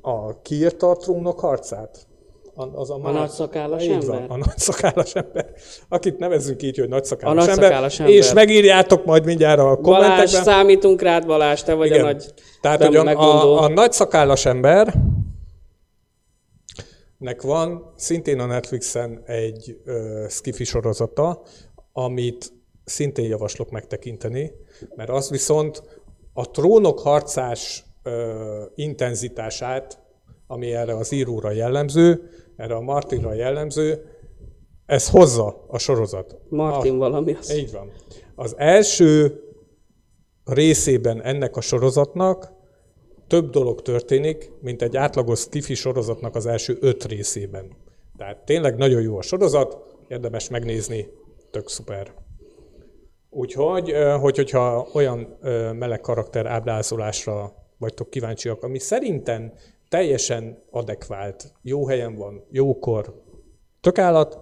a 0.01 0.41
kiírta 0.43 0.91
a 0.91 0.97
trónok 0.97 1.41
harcát. 1.41 2.07
Az 2.55 2.91
a, 2.91 2.99
A 3.03 3.11
nagyszakállas 3.11 3.87
ember? 3.87 4.07
Van, 4.07 4.23
a 4.29 4.37
nagyszakállas 4.37 5.15
ember. 5.15 5.51
Akit 5.89 6.19
nevezzünk 6.19 6.63
így, 6.63 6.79
hogy 6.79 6.89
nagyszakállas, 6.89 7.45
A 7.45 7.47
nagyszakállas 7.47 8.01
ember. 8.01 8.15
És 8.15 8.33
megírjátok 8.33 9.05
majd 9.05 9.25
mindjárt 9.25 9.59
a 9.59 9.63
Balázs, 9.63 9.83
kommentekben. 9.83 10.43
számítunk 10.43 11.03
rád, 11.03 11.27
Balázs, 11.27 11.63
te 11.63 11.75
vagy 11.75 11.87
Igen. 11.87 12.01
a 12.01 12.03
nagy 12.05 12.25
Tehát, 12.61 12.79
te 12.79 12.87
hogy 12.87 12.97
a, 12.97 13.21
a, 13.21 13.63
a 13.63 13.69
nagyszakállas 13.69 14.47
ember 14.47 14.95
nek 17.19 17.43
van 17.43 17.93
szintén 17.97 18.41
a 18.41 18.47
Netflixen 18.47 19.23
egy 19.27 19.81
ö, 19.85 20.25
skifi 20.29 20.65
sorozata, 20.65 21.43
amit 21.93 22.53
szintén 22.85 23.29
javaslok 23.29 23.71
megtekinteni, 23.71 24.53
mert 24.95 25.11
az 25.11 25.31
viszont 25.31 25.83
a 26.33 26.51
trónok 26.51 27.01
harcás 27.01 27.85
ö, 28.03 28.63
intenzitását, 28.75 29.99
ami 30.47 30.73
erre 30.75 30.97
az 30.97 31.13
íróra 31.13 31.51
jellemző, 31.51 32.31
erre 32.57 32.75
a 32.75 32.81
Martinra 32.81 33.33
jellemző, 33.33 34.05
ez 34.87 35.11
hozza 35.11 35.65
a 35.69 35.79
sorozat. 35.79 36.39
Martin 36.49 36.99
valami 36.99 37.33
az. 37.33 37.57
Így 37.57 37.73
van. 37.73 37.93
Az 38.35 38.55
első 38.57 39.41
részében 40.45 41.23
ennek 41.23 41.57
a 41.57 41.61
sorozatnak 41.61 42.53
több 43.27 43.51
dolog 43.51 43.83
történik, 43.83 44.51
mint 44.61 44.83
egy 44.83 44.97
átlagos 44.97 45.39
skifi 45.39 45.75
sorozatnak 45.75 46.35
az 46.35 46.47
első 46.47 46.77
öt 46.81 47.05
részében. 47.05 47.77
Tehát 48.17 48.45
tényleg 48.45 48.77
nagyon 48.77 49.03
jó 49.03 49.17
a 49.17 49.23
sorozat, 49.23 49.77
érdemes 50.09 50.49
megnézni, 50.49 51.09
tök 51.51 51.69
szuper. 51.69 52.15
Úgyhogy, 53.31 53.93
hogy, 53.93 54.21
hogyha 54.21 54.89
olyan 54.93 55.39
meleg 55.79 56.01
karakter 56.01 56.47
ábrázolásra 56.47 57.53
vagytok 57.79 58.11
kíváncsiak, 58.11 58.63
ami 58.63 58.79
szerintem 58.79 59.53
teljesen 59.95 60.63
adekvált, 60.71 61.53
jó 61.63 61.87
helyen 61.87 62.17
van, 62.17 62.45
jókor, 62.51 63.23
tökállat, 63.81 64.39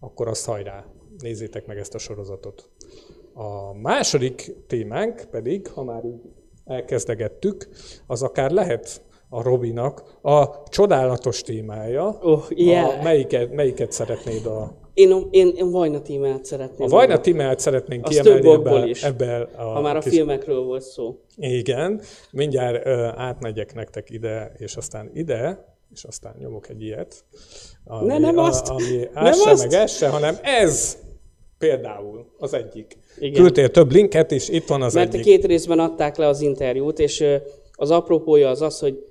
akkor 0.00 0.28
azt 0.28 0.46
hajrá, 0.46 0.84
nézzétek 1.18 1.66
meg 1.66 1.78
ezt 1.78 1.94
a 1.94 1.98
sorozatot. 1.98 2.70
A 3.32 3.74
második 3.74 4.52
témánk 4.66 5.24
pedig, 5.30 5.68
ha 5.68 5.84
már 5.84 6.04
így 6.04 6.20
elkezdegettük, 6.64 7.68
az 8.06 8.22
akár 8.22 8.50
lehet 8.50 9.02
a 9.28 9.42
Robinak 9.42 10.18
a 10.22 10.62
csodálatos 10.68 11.42
témája. 11.42 12.18
Oh, 12.22 12.44
yeah. 12.48 12.98
a, 12.98 13.02
melyiket, 13.02 13.52
melyiket 13.52 13.92
szeretnéd 13.92 14.46
a... 14.46 14.72
Én, 15.00 15.26
én, 15.30 15.52
én 15.56 15.70
Vajna 15.70 16.02
tímát 16.02 16.44
szeretném. 16.44 16.86
A 16.86 16.90
Vajna 16.90 17.20
témát 17.20 17.60
szeretnénk 17.60 18.06
Az 18.06 18.10
kiemelni 18.10 18.40
több 18.40 18.50
okból 18.50 18.78
ebbe, 18.78 18.88
is. 18.88 19.02
ebbe 19.02 19.48
a, 19.56 19.62
Ha 19.62 19.80
már 19.80 19.96
a 19.96 20.00
kis- 20.00 20.12
filmekről 20.12 20.60
volt 20.62 20.82
szó. 20.82 21.18
Igen, 21.36 22.00
mindjárt 22.30 22.86
ö, 22.86 22.92
átmegyek 23.16 23.74
nektek 23.74 24.10
ide, 24.10 24.52
és 24.58 24.76
aztán 24.76 25.10
ide, 25.14 25.64
és 25.94 26.04
aztán 26.04 26.34
nyomok 26.38 26.68
egy 26.68 26.82
ilyet. 26.82 27.24
Ami, 27.84 28.06
Ne, 28.06 28.18
nem 28.18 28.38
a- 28.38 28.44
azt! 28.44 28.68
Ami 28.68 29.08
Nem 29.14 29.32
se, 29.32 29.50
azt! 29.50 29.62
meg 29.62 29.72
ez 29.80 29.92
se, 29.96 30.08
hanem 30.08 30.36
ez 30.42 30.96
például 31.58 32.26
az 32.38 32.54
egyik. 32.54 32.96
Igen. 33.18 33.42
Küldtél 33.42 33.70
több 33.70 33.90
linket, 33.92 34.32
és 34.32 34.48
itt 34.48 34.66
van 34.66 34.82
az 34.82 34.94
Mert 34.94 35.12
egyik. 35.14 35.24
két 35.24 35.44
részben 35.44 35.78
adták 35.78 36.16
le 36.16 36.26
az 36.26 36.40
interjút, 36.40 36.98
és 36.98 37.24
az 37.72 37.90
apropója 37.90 38.48
az 38.48 38.62
az, 38.62 38.78
hogy 38.78 39.04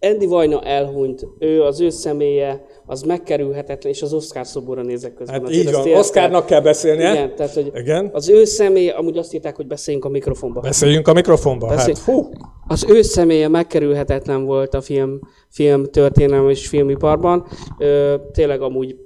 Andy 0.00 0.26
Vajna 0.26 0.60
elhunyt, 0.62 1.26
ő, 1.38 1.62
az 1.62 1.80
ő 1.80 1.90
személye, 1.90 2.64
az 2.86 3.02
megkerülhetetlen, 3.02 3.92
és 3.92 4.02
az 4.02 4.12
Oscar 4.12 4.46
szoborra 4.46 4.82
nézek 4.82 5.14
közben. 5.14 5.40
Hát 5.40 5.48
azért 5.48 5.66
így 5.66 5.72
van? 5.72 5.92
Oscarnak 5.98 6.46
kell 6.46 6.60
beszélnie. 6.60 7.12
Igen, 7.12 7.34
tehát 7.36 7.54
hogy 7.54 7.70
Igen. 7.74 8.10
az 8.12 8.28
ő 8.28 8.44
személye, 8.44 8.92
amúgy 8.92 9.18
azt 9.18 9.34
írták, 9.34 9.56
hogy 9.56 9.66
beszéljünk 9.66 10.04
a 10.04 10.08
mikrofonba. 10.08 10.60
Beszéljünk 10.60 11.08
a 11.08 11.12
mikrofonba. 11.12 11.66
Beszélj- 11.66 11.96
Hát, 11.96 12.04
fú, 12.04 12.28
Az 12.66 12.84
ő 12.88 13.02
személye 13.02 13.48
megkerülhetetlen 13.48 14.44
volt 14.44 14.74
a 14.74 14.80
film, 14.80 15.18
film 15.48 15.84
történelem 15.84 16.48
és 16.48 16.68
filmiparban. 16.68 17.46
Ö, 17.78 18.14
tényleg 18.32 18.62
amúgy 18.62 18.96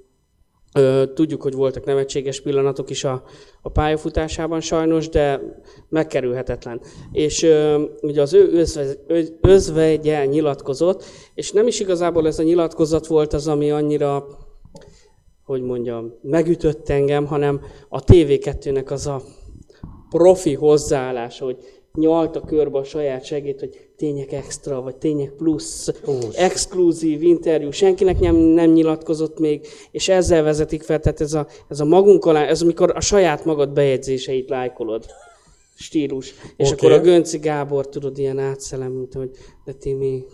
tudjuk, 1.14 1.42
hogy 1.42 1.54
voltak 1.54 1.84
nevetséges 1.84 2.40
pillanatok 2.40 2.90
is 2.90 3.04
a, 3.04 3.22
a 3.62 3.68
pályafutásában 3.68 4.60
sajnos, 4.60 5.08
de 5.08 5.40
megkerülhetetlen. 5.88 6.80
És 7.12 7.42
ö, 7.42 7.82
ugye 8.00 8.22
az 8.22 8.32
ő 8.32 8.52
özve, 8.52 8.86
öz- 9.06 9.34
özvegye 9.40 10.24
nyilatkozott, 10.24 11.04
és 11.34 11.52
nem 11.52 11.66
is 11.66 11.80
igazából 11.80 12.26
ez 12.26 12.38
a 12.38 12.42
nyilatkozat 12.42 13.06
volt 13.06 13.32
az, 13.32 13.48
ami 13.48 13.70
annyira 13.70 14.26
hogy 15.44 15.62
mondjam, 15.62 16.12
megütött 16.22 16.88
engem, 16.88 17.26
hanem 17.26 17.60
a 17.88 18.04
TV2-nek 18.04 18.90
az 18.90 19.06
a 19.06 19.22
profi 20.08 20.54
hozzáállása, 20.54 21.44
hogy 21.44 21.56
nyalta 21.94 22.40
körbe 22.40 22.78
a 22.78 22.84
saját 22.84 23.24
segít, 23.24 23.60
hogy 23.60 23.90
tények 24.02 24.32
extra, 24.32 24.80
vagy 24.80 24.96
tények 24.96 25.30
plusz, 25.30 25.92
exkluzív 26.34 27.22
interjú, 27.22 27.70
senkinek 27.70 28.18
nem, 28.18 28.34
nem 28.34 28.70
nyilatkozott 28.70 29.38
még, 29.38 29.66
és 29.90 30.08
ezzel 30.08 30.42
vezetik 30.42 30.82
fel, 30.82 31.00
tehát 31.00 31.20
ez 31.20 31.32
a, 31.32 31.46
ez 31.68 31.80
a 31.80 31.84
magunk 31.84 32.24
alá, 32.24 32.44
ez 32.44 32.62
amikor 32.62 32.92
a 32.94 33.00
saját 33.00 33.44
magad 33.44 33.72
bejegyzéseit 33.72 34.48
lájkolod 34.48 35.06
stílus. 35.74 36.34
És 36.56 36.70
Oké. 36.70 36.86
akkor 36.86 36.98
a 36.98 37.02
Gönci 37.02 37.38
Gábor, 37.38 37.88
tudod, 37.88 38.18
ilyen 38.18 38.38
átszelem, 38.38 38.92
mint 38.92 39.12
hogy 39.14 39.30
de 39.64 39.72
Timi, 39.72 40.24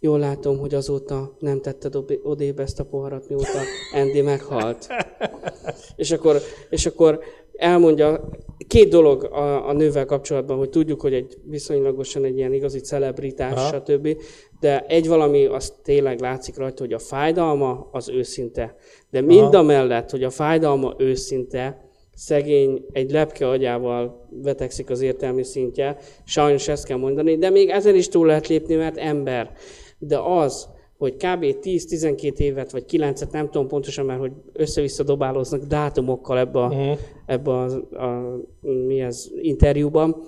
jól 0.00 0.18
látom, 0.18 0.58
hogy 0.58 0.74
azóta 0.74 1.36
nem 1.38 1.60
tetted 1.60 1.94
odébb 2.22 2.58
ezt 2.58 2.80
a 2.80 2.84
poharat, 2.84 3.28
mióta 3.28 3.60
Andy 3.92 4.20
meghalt. 4.20 4.86
És 5.96 6.10
akkor, 6.10 6.40
és 6.70 6.86
akkor 6.86 7.20
elmondja 7.56 8.28
két 8.66 8.88
dolog 8.88 9.24
a, 9.24 9.68
a 9.68 9.72
nővel 9.72 10.04
kapcsolatban, 10.04 10.56
hogy 10.56 10.70
tudjuk, 10.70 11.00
hogy 11.00 11.14
egy 11.14 11.36
viszonylagosan 11.44 12.24
egy 12.24 12.36
ilyen 12.36 12.52
igazi 12.52 12.78
celebritás, 12.78 13.52
Aha. 13.52 13.66
stb. 13.66 14.16
De 14.60 14.84
egy 14.88 15.08
valami, 15.08 15.44
az 15.44 15.74
tényleg 15.82 16.20
látszik 16.20 16.56
rajta, 16.56 16.82
hogy 16.82 16.92
a 16.92 16.98
fájdalma 16.98 17.88
az 17.92 18.08
őszinte. 18.08 18.76
De 19.10 19.20
mind 19.20 19.54
a 19.54 19.62
mellett, 19.62 20.10
hogy 20.10 20.22
a 20.22 20.30
fájdalma 20.30 20.94
őszinte, 20.98 21.84
szegény 22.14 22.84
egy 22.92 23.10
lepke 23.10 23.48
agyával 23.48 24.28
vetekszik 24.42 24.90
az 24.90 25.00
értelmi 25.00 25.44
szintje, 25.44 25.96
sajnos 26.24 26.68
ezt 26.68 26.86
kell 26.86 26.96
mondani, 26.96 27.36
de 27.36 27.50
még 27.50 27.68
ezen 27.68 27.94
is 27.94 28.08
túl 28.08 28.26
lehet 28.26 28.46
lépni, 28.46 28.74
mert 28.74 28.96
ember. 28.96 29.52
De 29.98 30.18
az, 30.18 30.68
hogy 30.98 31.14
kb. 31.14 31.44
10-12 31.62 32.38
évet, 32.38 32.70
vagy 32.70 32.84
9-et, 32.90 33.30
nem 33.30 33.50
tudom 33.50 33.68
pontosan 33.68 34.06
már, 34.06 34.18
hogy 34.18 34.32
össze-vissza 34.52 35.02
dobálóznak 35.02 35.62
dátumokkal 35.62 36.38
ebbe 36.38 36.58
a, 36.58 36.66
Mhm. 36.68 36.92
ebbe 37.26 37.50
a, 37.50 37.64
a, 38.04 38.38
mi 38.86 39.00
ez, 39.00 39.26
interjúban, 39.40 40.22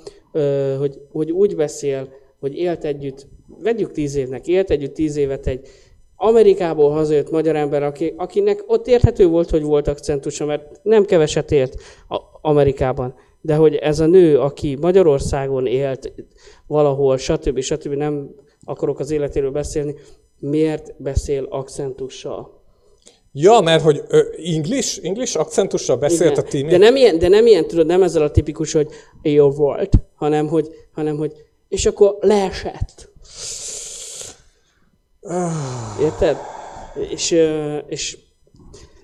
hogy, 0.78 1.00
hogy 1.12 1.30
úgy 1.30 1.56
beszél, 1.56 2.08
hogy 2.40 2.56
élt 2.56 2.84
együtt, 2.84 3.26
vegyük 3.62 3.92
10 3.92 4.14
évnek, 4.14 4.46
élt 4.46 4.70
együtt 4.70 4.94
10 4.94 5.16
évet 5.16 5.46
egy 5.46 5.68
Amerikából 6.16 6.90
hazajött 6.90 7.30
magyar 7.30 7.56
ember, 7.56 7.82
aki, 7.82 8.14
akinek 8.16 8.64
ott 8.66 8.86
érthető 8.86 9.26
volt, 9.26 9.50
hogy 9.50 9.62
volt 9.62 9.88
akcentusa, 9.88 10.44
mert 10.44 10.80
nem 10.82 11.04
keveset 11.04 11.52
élt 11.52 11.80
Amerikában. 12.40 13.14
De 13.40 13.54
hogy 13.54 13.74
ez 13.74 14.00
a 14.00 14.06
nő, 14.06 14.38
aki 14.38 14.76
Magyarországon 14.80 15.66
élt 15.66 16.12
valahol, 16.66 17.16
stb. 17.16 17.60
stb. 17.60 17.92
nem 17.92 18.30
akarok 18.64 18.98
az 18.98 19.10
életéről 19.10 19.50
beszélni, 19.50 19.94
miért 20.38 21.02
beszél 21.02 21.46
akcentussal? 21.50 22.56
Ja, 23.32 23.60
mert 23.60 23.82
hogy 23.82 24.02
ö, 24.08 24.22
English, 24.44 25.00
English 25.02 25.38
akcentussal 25.38 25.96
beszélt 25.96 26.30
Igen. 26.30 26.44
a 26.44 26.48
Timi. 26.48 26.70
De 26.70 26.76
nem 26.76 26.96
ilyen, 26.96 27.18
de 27.18 27.28
nem 27.28 27.46
ilyen, 27.46 27.66
tudod, 27.66 27.86
nem 27.86 28.02
ezzel 28.02 28.22
a 28.22 28.30
tipikus, 28.30 28.72
hogy 28.72 28.88
jó 29.22 29.50
volt, 29.50 29.92
hanem 30.14 30.48
hogy, 30.48 30.68
hanem 30.92 31.16
hogy 31.16 31.32
és 31.68 31.86
akkor 31.86 32.16
leesett. 32.20 33.10
Érted? 36.00 36.36
És, 37.10 37.30
és 37.86 38.18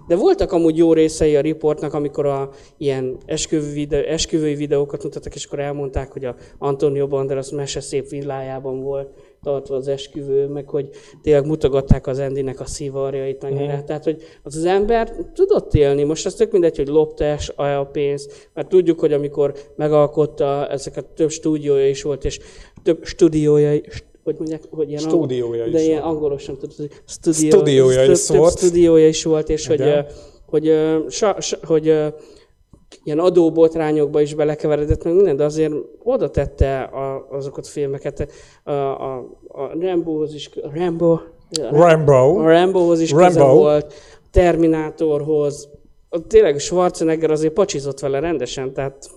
de 0.07 0.17
voltak 0.17 0.53
amúgy 0.53 0.77
jó 0.77 0.93
részei 0.93 1.37
a 1.37 1.41
riportnak, 1.41 1.95
amikor 1.95 2.27
a 2.27 2.51
ilyen 2.77 3.17
esküvő 3.27 3.73
videó, 3.73 4.01
esküvői 4.01 4.55
videókat 4.55 5.03
mutattak, 5.03 5.35
és 5.35 5.45
akkor 5.45 5.59
elmondták, 5.59 6.13
hogy 6.13 6.25
a 6.25 6.35
Antonio 6.59 7.07
Banderas 7.07 7.51
mese 7.51 7.81
szép 7.81 8.09
villájában 8.09 8.81
volt 8.81 9.09
tartva 9.45 9.77
az 9.77 9.89
esküvő, 9.89 10.47
meg 10.47 10.69
hogy 10.69 10.89
tényleg 11.23 11.47
mutogatták 11.47 12.07
az 12.07 12.19
Endinek 12.19 12.61
a 12.61 12.67
szivarjait, 12.67 13.43
meg 13.43 13.53
mm. 13.53 13.85
tehát, 13.87 14.05
hogy 14.05 14.23
az 14.43 14.57
az 14.57 14.65
ember 14.65 15.13
tudott 15.35 15.75
élni. 15.75 16.03
Most 16.03 16.27
az 16.27 16.35
tök 16.35 16.53
mindegy, 16.53 16.77
hogy 16.77 16.89
loptás, 16.89 17.53
a 17.57 17.85
pénzt, 17.85 18.51
mert 18.55 18.69
tudjuk, 18.69 19.01
hogy 19.01 19.13
amikor 19.13 19.55
megalkotta 19.77 20.69
ezeket 20.69 21.05
több 21.05 21.31
stúdiója 21.31 21.89
is 21.89 22.03
volt, 22.03 22.25
és 22.25 22.41
több 22.83 23.05
stúdiója, 23.05 23.75
st- 23.89 24.05
hogy 24.25 24.35
mondják, 24.39 24.63
hogy 24.71 24.89
ilyen 24.89 25.01
Stúdiója 25.01 25.69
de 25.69 25.79
is 25.79 25.87
ilyen 25.87 26.03
volt. 26.03 26.15
angolosan 26.15 26.59
tudod, 26.59 26.77
hogy 26.77 26.91
stúdió, 27.07 27.51
Stúdiója 27.51 28.03
több, 28.05 28.11
is 28.15 28.27
több 28.27 28.37
volt. 28.37 28.59
stúdiója 28.59 29.09
is 29.09 29.25
volt, 29.25 29.49
és 29.49 29.67
hogy, 29.67 29.81
Igen. 29.81 30.07
hogy, 30.47 30.73
sa, 31.09 31.37
hogy 31.63 31.89
ö, 31.89 32.07
ilyen 33.05 33.19
adóbotrányokba 33.19 34.21
is 34.21 34.35
belekeveredett, 34.35 35.05
meg 35.05 35.15
minden, 35.15 35.37
de 35.37 35.45
azért 35.45 35.73
oda 36.03 36.31
tette 36.31 36.81
a, 36.81 37.27
azokat 37.31 37.67
a 37.67 37.69
filmeket. 37.69 38.29
A, 38.63 38.71
a, 38.73 39.17
a 39.49 39.79
Rambohoz 39.81 40.35
is, 40.35 40.51
Rambo, 40.73 41.19
Rambo. 41.71 42.39
a 42.39 42.49
Rambohoz 42.49 43.01
is 43.01 43.11
Rambo. 43.11 43.27
köze 43.27 43.45
volt, 43.45 43.95
Terminátorhoz. 44.31 45.69
Tényleg 46.29 46.59
Schwarzenegger 46.59 47.31
azért 47.31 47.53
pacsizott 47.53 48.01
vele 48.01 48.19
rendesen, 48.19 48.73
tehát 48.73 49.11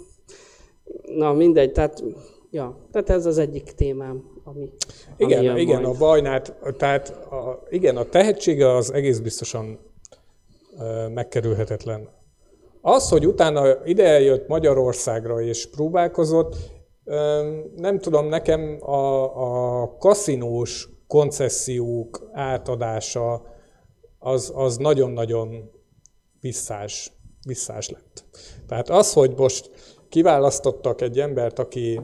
na 1.15 1.34
mindegy, 1.34 1.71
tehát 1.71 2.04
ja, 2.52 2.78
tehát 2.91 3.10
ez 3.10 3.26
az 3.26 3.38
egyik 3.38 3.63
témám, 3.63 4.23
ami, 4.43 4.69
Igen, 5.17 5.47
ami 5.47 5.62
igen, 5.62 5.82
majd. 5.82 5.95
a 5.95 5.97
bajnát, 5.97 6.56
tehát 6.78 7.10
a, 7.10 7.63
igen, 7.69 7.97
a 7.97 8.04
tehetsége 8.04 8.76
az 8.76 8.93
egész 8.93 9.19
biztosan 9.19 9.80
megkerülhetetlen. 11.13 12.16
Az, 12.89 13.10
hogy 13.10 13.28
utána 13.28 13.86
ide 13.86 14.19
jött 14.21 14.47
Magyarországra 14.47 15.41
és 15.41 15.69
próbálkozott, 15.69 16.56
nem 17.76 18.00
tudom, 18.00 18.28
nekem 18.28 18.78
a, 18.82 19.23
a 19.82 19.97
kaszinós 19.97 20.89
koncesziók 21.08 22.30
átadása 22.34 23.45
az, 24.19 24.52
az 24.56 24.78
nagyon-nagyon 24.78 25.71
visszás, 26.41 27.12
visszás 27.47 27.89
lett. 27.89 28.26
Tehát 28.67 28.89
az, 28.89 29.13
hogy 29.13 29.34
most 29.38 29.71
kiválasztottak 30.10 31.02
egy 31.02 31.19
embert, 31.19 31.60
aki 31.60 32.02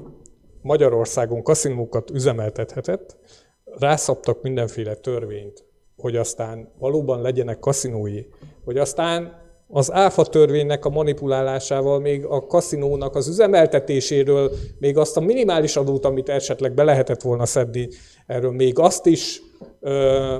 Magyarországon 0.62 1.44
kaszinókat 1.44 2.10
üzemeltethetett, 2.10 3.18
rászabtak 3.64 4.42
mindenféle 4.42 4.96
törvényt, 4.96 5.66
hogy 5.98 6.16
aztán 6.16 6.74
valóban 6.80 7.22
legyenek 7.22 7.60
kaszinói, 7.60 8.26
hogy 8.64 8.78
aztán 8.78 9.43
az 9.76 9.92
áfa 9.92 10.24
törvénynek 10.24 10.86
a 10.86 10.90
manipulálásával 10.90 12.00
még 12.00 12.26
a 12.26 12.46
kaszinónak 12.46 13.16
az 13.16 13.28
üzemeltetéséről, 13.28 14.52
még 14.80 14.98
azt 14.98 15.18
a 15.18 15.20
minimális 15.20 15.76
adót, 15.76 16.06
amit 16.06 16.30
esetleg 16.30 16.74
be 16.74 16.84
lehetett 16.84 17.22
volna 17.22 17.46
szedni, 17.46 17.90
erről 18.26 18.52
még 18.52 18.80
azt 18.80 19.06
is 19.06 19.42
ö, 19.80 20.38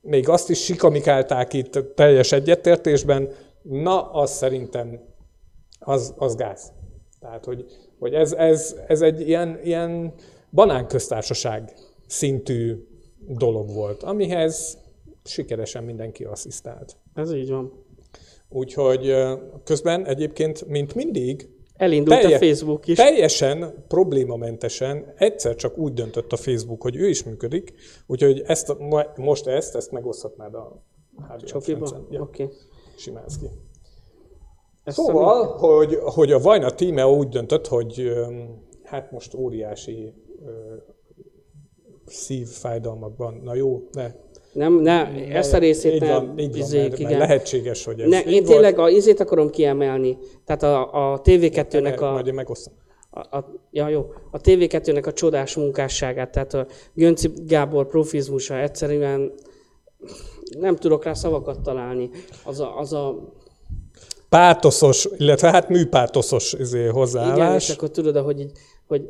még 0.00 0.28
azt 0.28 0.50
is 0.50 0.64
sikamikálták 0.64 1.52
itt 1.52 1.78
teljes 1.94 2.32
egyetértésben, 2.32 3.30
na, 3.62 4.10
az 4.10 4.30
szerintem 4.30 5.00
az, 5.78 6.14
az 6.16 6.36
gáz. 6.36 6.72
Tehát, 7.20 7.44
hogy, 7.44 7.64
hogy 7.98 8.14
ez, 8.14 8.32
ez, 8.32 8.76
ez 8.86 9.00
egy 9.00 9.28
ilyen, 9.28 9.60
ilyen 9.62 10.14
banánköztársaság 10.50 11.74
szintű 12.06 12.86
dolog 13.28 13.72
volt, 13.72 14.02
amihez 14.02 14.78
sikeresen 15.24 15.84
mindenki 15.84 16.24
asszisztált. 16.24 16.96
Ez 17.14 17.32
így 17.32 17.50
van. 17.50 17.83
Úgyhogy 18.56 19.14
közben 19.64 20.06
egyébként, 20.06 20.66
mint 20.66 20.94
mindig, 20.94 21.48
Elindult 21.76 22.20
Telje- 22.20 22.36
a 22.36 22.44
Facebook 22.44 22.86
is. 22.86 22.96
Teljesen 22.96 23.84
problémamentesen 23.88 25.12
egyszer 25.16 25.54
csak 25.54 25.78
úgy 25.78 25.92
döntött 25.92 26.32
a 26.32 26.36
Facebook, 26.36 26.82
hogy 26.82 26.96
ő 26.96 27.08
is 27.08 27.24
működik, 27.24 27.74
úgyhogy 28.06 28.42
ezt, 28.46 28.68
a- 28.70 29.12
most 29.16 29.46
ezt, 29.46 29.74
ezt 29.74 29.90
megoszthatnád 29.90 30.54
a 30.54 30.82
rendszeren. 31.28 32.06
Ja, 32.10 32.20
Oké. 32.22 32.42
Okay. 32.42 32.56
Simánszki. 32.96 33.46
Ezt 34.84 34.98
a- 34.98 35.02
Szóval, 35.02 35.46
hogy, 35.46 35.94
hogy 36.02 36.32
a 36.32 36.38
Vajna 36.38 36.70
tíme 36.70 37.06
úgy 37.06 37.28
döntött, 37.28 37.66
hogy 37.66 38.12
hát 38.82 39.10
most 39.10 39.34
óriási 39.34 40.12
szívfájdalmakban, 42.06 43.40
na 43.44 43.54
jó, 43.54 43.88
ne. 43.92 44.12
Nem, 44.54 44.74
ne, 44.74 45.06
ezt 45.28 45.52
a 45.52 45.58
részét 45.58 45.94
így 45.94 46.00
ne 46.00 46.12
van, 46.12 46.38
így 46.38 46.58
van, 46.58 46.68
mert, 46.70 46.88
mert 46.88 46.98
igen. 46.98 47.18
lehetséges, 47.18 47.84
hogy 47.84 48.00
ez 48.00 48.08
Ne, 48.08 48.20
én 48.22 48.32
volt. 48.32 48.44
tényleg 48.44 48.78
a 48.78 48.88
izét 48.88 49.20
akarom 49.20 49.50
kiemelni. 49.50 50.18
Tehát 50.44 50.62
a, 50.62 51.12
a 51.12 51.20
TV2-nek 51.20 52.00
a, 52.00 52.12
Majd 52.12 52.26
én 52.26 52.34
megosztom. 52.34 52.74
a, 53.10 53.36
a, 53.36 53.52
ja, 53.70 53.88
jó, 53.88 54.12
a 54.30 54.40
TV2-nek 54.40 55.06
a 55.06 55.12
csodás 55.12 55.56
munkásságát, 55.56 56.30
tehát 56.30 56.54
a 56.54 56.66
Gönci 56.94 57.30
Gábor 57.46 57.86
profizmusa 57.86 58.58
egyszerűen 58.58 59.32
nem 60.58 60.76
tudok 60.76 61.04
rá 61.04 61.12
szavakat 61.14 61.60
találni. 61.60 62.10
Az 62.44 62.60
a, 62.60 62.78
az 62.78 62.92
a 62.92 63.32
Pátoszos, 64.28 65.08
illetve 65.16 65.50
hát 65.50 65.68
műpátoszos 65.68 66.52
izé, 66.52 66.78
igen, 66.78 66.88
és 66.88 66.94
hozzáállás. 66.94 67.70
akkor 67.70 67.90
tudod, 67.90 68.16
hogy, 68.16 68.40
így, 68.40 68.50
hogy 68.86 69.08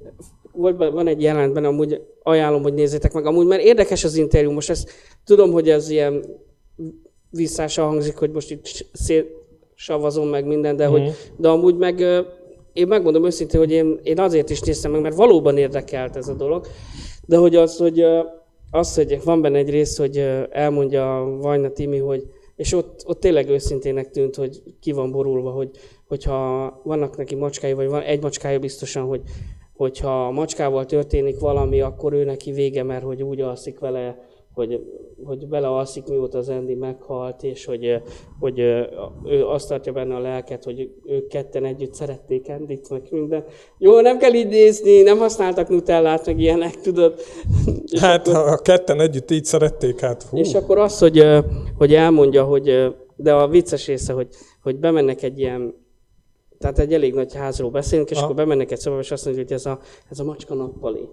volt, 0.54 0.76
van 0.92 1.06
egy 1.06 1.22
jelentben, 1.22 1.64
amúgy 1.64 2.00
ajánlom, 2.22 2.62
hogy 2.62 2.74
nézzétek 2.74 3.12
meg. 3.12 3.26
Amúgy 3.26 3.46
mert 3.46 3.62
érdekes 3.62 4.04
az 4.04 4.16
interjú, 4.16 4.50
most 4.50 4.70
ezt 4.70 4.90
tudom, 5.24 5.52
hogy 5.52 5.68
ez 5.68 5.88
ilyen 5.90 6.24
visszással 7.30 7.86
hangzik, 7.86 8.16
hogy 8.16 8.30
most 8.30 8.50
itt 8.50 8.86
szétsavazom 8.92 10.28
meg 10.28 10.46
minden, 10.46 10.76
de, 10.76 10.88
Mhm. 10.88 10.92
hogy, 10.92 11.10
de 11.36 11.48
amúgy 11.48 11.76
meg 11.76 12.00
én 12.72 12.86
megmondom 12.86 13.24
őszintén, 13.24 13.60
hogy 13.60 13.70
én, 13.70 14.00
én 14.02 14.20
azért 14.20 14.50
is 14.50 14.60
néztem 14.60 14.90
meg, 14.90 15.00
mert 15.00 15.14
valóban 15.16 15.56
érdekelt 15.58 16.16
ez 16.16 16.28
a 16.28 16.34
dolog, 16.34 16.66
de 17.26 17.36
hogy 17.36 17.56
az, 17.56 17.76
hogy 17.76 18.04
az, 18.70 18.94
hogy 18.94 19.20
van 19.24 19.40
benne 19.40 19.58
egy 19.58 19.70
rész, 19.70 19.98
hogy 19.98 20.16
elmondja 20.50 21.20
a 21.20 21.36
Vajna 21.36 21.68
Timi, 21.68 21.98
hogy 21.98 22.22
és 22.56 22.72
ott, 22.72 23.02
ott 23.06 23.20
tényleg 23.20 23.48
őszintének 23.48 24.10
tűnt, 24.10 24.34
hogy 24.34 24.62
ki 24.80 24.92
van 24.92 25.10
borulva, 25.10 25.50
hogy, 25.50 25.70
hogyha 26.08 26.80
vannak 26.84 27.16
neki 27.16 27.34
macskái, 27.34 27.72
vagy 27.72 27.88
van 27.88 28.02
egy 28.02 28.22
macskája 28.22 28.58
biztosan, 28.58 29.02
hogy 29.04 29.20
hogyha 29.74 30.26
a 30.26 30.30
macskával 30.30 30.84
történik 30.84 31.38
valami, 31.38 31.80
akkor 31.80 32.12
ő 32.12 32.24
neki 32.24 32.52
vége, 32.52 32.82
mert 32.82 33.04
hogy 33.04 33.22
úgy 33.22 33.40
alszik 33.40 33.78
vele, 33.78 34.18
hogy, 34.54 34.80
hogy 35.24 35.48
vele 35.48 35.68
alszik, 35.68 36.08
mióta 36.08 36.38
az 36.38 36.48
Andy 36.48 36.74
meghalt, 36.74 37.42
és 37.42 37.64
hogy, 37.64 38.02
hogy 38.40 38.58
ő 39.24 39.46
azt 39.46 39.68
tartja 39.68 39.92
benne 39.92 40.14
a 40.14 40.20
lelket, 40.20 40.64
hogy 40.64 40.90
ők 41.04 41.26
ketten 41.28 41.64
együtt 41.64 41.94
szerették 41.94 42.48
Andyt, 42.48 42.90
meg 42.90 43.02
minden. 43.10 43.44
Jó, 43.78 44.00
nem 44.00 44.18
kell 44.18 44.34
így 44.34 44.48
nézni, 44.48 45.02
nem 45.02 45.18
használtak 45.18 45.68
nutellát, 45.68 46.26
meg 46.26 46.38
ilyenek, 46.38 46.80
tudod. 46.80 47.20
Hát 48.00 48.28
ha 48.28 48.38
a 48.38 48.56
ketten 48.56 49.00
együtt 49.00 49.30
így 49.30 49.44
szerették, 49.44 50.00
hát 50.00 50.22
hú. 50.22 50.38
és 50.38 50.54
akkor 50.54 50.78
az, 50.78 50.98
hogy, 50.98 51.26
hogy 51.78 51.94
elmondja, 51.94 52.44
hogy, 52.44 52.94
de 53.16 53.34
a 53.34 53.48
vicces 53.48 53.86
része, 53.86 54.12
hogy, 54.12 54.28
hogy 54.62 54.78
bemennek 54.78 55.22
egy 55.22 55.38
ilyen, 55.38 55.74
tehát 56.58 56.78
egy 56.78 56.94
elég 56.94 57.14
nagy 57.14 57.34
házról 57.34 57.70
beszélünk, 57.70 58.10
és 58.10 58.16
Aha. 58.16 58.24
akkor 58.24 58.36
bemennek 58.36 58.70
egy 58.70 58.78
szobába, 58.78 59.02
és 59.02 59.10
azt 59.10 59.24
mondjuk, 59.24 59.46
hogy 59.46 59.56
ez 59.56 59.66
a, 59.66 59.78
ez 60.10 60.18
a 60.18 60.24
macska 60.24 60.54
nappali. 60.54 61.08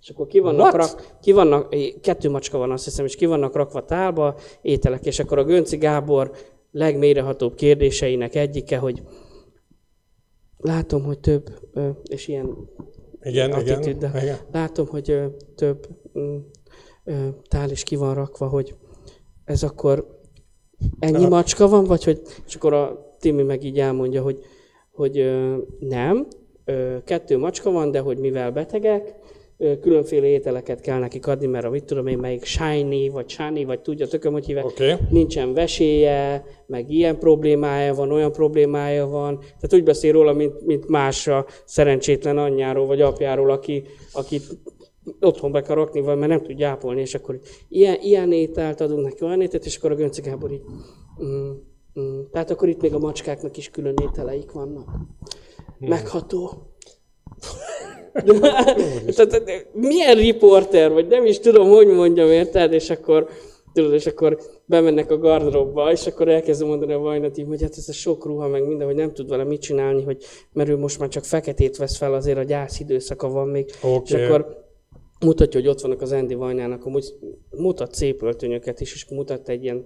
És 0.00 0.10
akkor 0.10 0.26
ki 0.26 0.38
vannak, 0.38 0.60
What? 0.60 0.74
rak, 0.74 1.16
ki 1.20 1.32
vannak, 1.32 1.74
kettő 2.00 2.30
macska 2.30 2.58
van 2.58 2.70
azt 2.70 2.84
hiszem, 2.84 3.04
és 3.04 3.16
ki 3.16 3.26
vannak 3.26 3.54
rakva 3.54 3.84
tálba 3.84 4.36
ételek, 4.62 5.06
és 5.06 5.18
akkor 5.18 5.38
a 5.38 5.44
Gönci 5.44 5.76
Gábor 5.76 6.30
legmélyrehatóbb 6.70 7.54
kérdéseinek 7.54 8.34
egyike, 8.34 8.78
hogy 8.78 9.02
látom, 10.56 11.02
hogy 11.02 11.18
több, 11.18 11.50
és 12.02 12.28
ilyen 12.28 12.68
igen, 13.22 13.60
igen, 13.60 13.78
attitűddel. 13.78 14.22
igen. 14.22 14.38
Látom, 14.52 14.86
hogy 14.86 15.20
több 15.54 15.86
mm, 16.18 16.36
tál 17.48 17.70
is 17.70 17.82
ki 17.82 17.96
van 17.96 18.14
rakva, 18.14 18.48
hogy 18.48 18.74
ez 19.44 19.62
akkor 19.62 20.20
ennyi 20.98 21.26
macska 21.26 21.68
van, 21.68 21.84
vagy 21.84 22.04
hogy, 22.04 22.22
és 22.46 22.54
akkor 22.54 22.72
a 22.72 23.10
Timi 23.18 23.42
meg 23.42 23.64
így 23.64 23.78
elmondja, 23.78 24.22
hogy, 24.22 24.44
hogy 24.96 25.18
ö, 25.18 25.56
nem, 25.78 26.26
ö, 26.64 26.96
kettő 27.04 27.38
macska 27.38 27.70
van, 27.70 27.90
de 27.90 27.98
hogy 27.98 28.18
mivel 28.18 28.50
betegek, 28.50 29.14
ö, 29.58 29.78
különféle 29.78 30.26
ételeket 30.26 30.80
kell 30.80 30.98
nekik 30.98 31.26
adni, 31.26 31.46
mert 31.46 31.64
a 31.64 31.70
mit 31.70 31.84
tudom 31.84 32.06
én, 32.06 32.18
melyik 32.18 32.44
shiny, 32.44 33.10
vagy 33.10 33.28
shiny, 33.28 33.66
vagy 33.66 33.80
tudja 33.80 34.06
tököm, 34.06 34.32
hogy 34.32 34.46
hívják. 34.46 34.64
Okay. 34.64 34.92
nincsen 35.10 35.54
veséje, 35.54 36.44
meg 36.66 36.90
ilyen 36.90 37.18
problémája 37.18 37.94
van, 37.94 38.12
olyan 38.12 38.32
problémája 38.32 39.06
van. 39.06 39.38
Tehát 39.38 39.74
úgy 39.74 39.84
beszél 39.84 40.12
róla, 40.12 40.32
mint, 40.32 40.66
mint 40.66 40.88
más 40.88 41.26
a 41.26 41.46
szerencsétlen 41.64 42.38
anyjáról 42.38 42.86
vagy 42.86 43.00
apjáról, 43.00 43.50
aki, 43.50 43.82
akit 44.12 44.42
otthon 45.20 45.52
be 45.52 45.62
kell 45.62 45.74
rakni, 45.74 46.00
vagy 46.00 46.16
mert 46.16 46.30
nem 46.30 46.42
tud 46.42 46.62
ápolni, 46.62 47.00
és 47.00 47.14
akkor 47.14 47.38
ilyen, 47.68 47.96
ilyen 48.00 48.32
ételt 48.32 48.80
adunk 48.80 49.02
neki, 49.02 49.24
olyan 49.24 49.40
ételt, 49.40 49.64
és 49.64 49.76
akkor 49.76 49.90
a 49.90 49.94
Gönci 49.94 50.20
Gábor 50.20 50.52
így, 50.52 50.62
mm, 51.24 51.50
mm. 52.00 52.20
Tehát 52.32 52.50
akkor 52.50 52.68
itt 52.68 52.80
még 52.80 52.94
a 52.94 52.98
macskáknak 52.98 53.56
is 53.56 53.70
külön 53.70 53.94
ételeik 54.02 54.52
vannak. 54.52 54.88
Megható. 55.78 56.50
Tehát, 59.16 59.66
milyen 59.72 60.14
riporter, 60.14 60.92
vagy 60.92 61.06
nem 61.06 61.26
is 61.26 61.38
tudom, 61.38 61.68
hogy 61.68 61.86
mondjam, 61.86 62.28
érted? 62.28 62.72
És 62.72 62.90
akkor, 62.90 63.28
tudod, 63.72 63.92
és 63.92 64.06
akkor 64.06 64.38
bemennek 64.64 65.10
a 65.10 65.18
gardróbba, 65.18 65.92
és 65.92 66.06
akkor 66.06 66.28
elkezdem 66.28 66.68
mondani 66.68 66.92
a 66.92 66.98
vajnatim, 66.98 67.46
hogy 67.46 67.62
hát 67.62 67.76
ez 67.76 67.88
a 67.88 67.92
sok 67.92 68.26
ruha, 68.26 68.48
meg 68.48 68.66
minden, 68.66 68.86
hogy 68.86 68.96
nem 68.96 69.12
tud 69.12 69.28
vele 69.28 69.44
mit 69.44 69.60
csinálni, 69.60 70.02
hogy, 70.02 70.24
mert 70.52 70.68
ő 70.68 70.76
most 70.76 70.98
már 70.98 71.08
csak 71.08 71.24
feketét 71.24 71.76
vesz 71.76 71.96
fel, 71.96 72.14
azért 72.14 72.38
a 72.38 72.42
gyász 72.42 72.80
időszaka 72.80 73.28
van 73.28 73.48
még. 73.48 73.70
Oké. 73.82 74.14
És 74.14 74.22
akkor 74.22 74.64
mutatja, 75.20 75.60
hogy 75.60 75.68
ott 75.68 75.80
vannak 75.80 76.02
az 76.02 76.12
Andy 76.12 76.34
Vajnának, 76.34 76.84
amúgy 76.84 77.14
mutat 77.50 77.94
szép 77.94 78.22
öltönyöket 78.22 78.80
is, 78.80 78.94
és 78.94 79.06
mutatta 79.08 79.52
egy 79.52 79.64
ilyen 79.64 79.84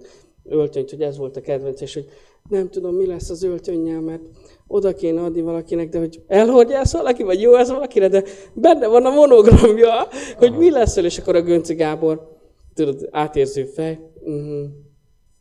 öltönyt, 0.51 0.89
hogy 0.89 1.01
ez 1.01 1.17
volt 1.17 1.37
a 1.37 1.41
kedvenc, 1.41 1.81
és 1.81 1.93
hogy 1.93 2.05
nem 2.49 2.69
tudom, 2.69 2.95
mi 2.95 3.05
lesz 3.05 3.29
az 3.29 3.43
öltönnyel, 3.43 4.01
mert 4.01 4.21
oda 4.67 4.93
kéne 4.93 5.21
adni 5.21 5.41
valakinek, 5.41 5.89
de 5.89 5.99
hogy 5.99 6.21
elhordjász 6.27 6.93
valaki, 6.93 7.23
vagy 7.23 7.41
jó 7.41 7.55
ez 7.55 7.71
valakire, 7.71 8.07
de 8.07 8.23
benne 8.53 8.87
van 8.87 9.05
a 9.05 9.09
monogramja, 9.09 10.07
hogy 10.37 10.57
mi 10.57 10.71
lesz 10.71 10.95
és 10.95 11.17
akkor 11.17 11.35
a 11.35 11.41
Gönci 11.41 11.73
Gábor, 11.73 12.37
tudod, 12.73 13.07
átérző 13.11 13.63
fej, 13.63 13.99
uh-huh, 14.19 14.65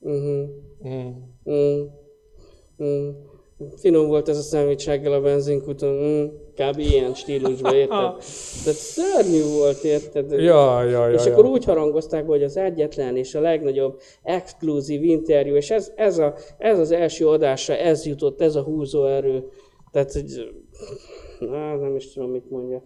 uh-huh, 0.01 0.49
uh-huh, 0.79 1.87
uh-huh. 2.79 3.15
Finom 3.77 4.07
volt 4.07 4.29
ez 4.29 4.53
a 4.53 4.65
reggel 4.87 5.13
a 5.13 5.21
benzinkúton, 5.21 5.95
mm, 5.95 6.27
kb. 6.61 6.79
ilyen 6.79 7.15
stílusban, 7.15 7.75
érted? 7.75 8.15
Tehát 8.65 8.79
szörnyű 8.79 9.43
volt, 9.45 9.85
érted? 9.85 10.31
Ja, 10.31 10.83
ja, 10.83 11.07
ja, 11.07 11.13
és 11.13 11.25
ja. 11.25 11.33
akkor 11.33 11.45
úgy 11.45 11.65
harangozták, 11.65 12.27
hogy 12.27 12.43
az 12.43 12.57
egyetlen 12.57 13.17
és 13.17 13.35
a 13.35 13.41
legnagyobb 13.41 14.01
exkluzív 14.23 15.05
interjú, 15.05 15.55
és 15.55 15.71
ez, 15.71 15.93
ez, 15.97 16.19
a, 16.19 16.35
ez 16.59 16.79
az 16.79 16.91
első 16.91 17.29
adásra, 17.29 17.77
ez 17.77 18.07
jutott, 18.07 18.41
ez 18.41 18.57
a 18.57 18.63
húzóerő. 18.63 19.45
Tehát, 19.93 20.13
hogy, 20.13 20.55
na, 21.39 21.77
nem 21.77 21.97
is 21.97 22.13
tudom, 22.13 22.31
mit 22.31 22.51
mondja. 22.51 22.83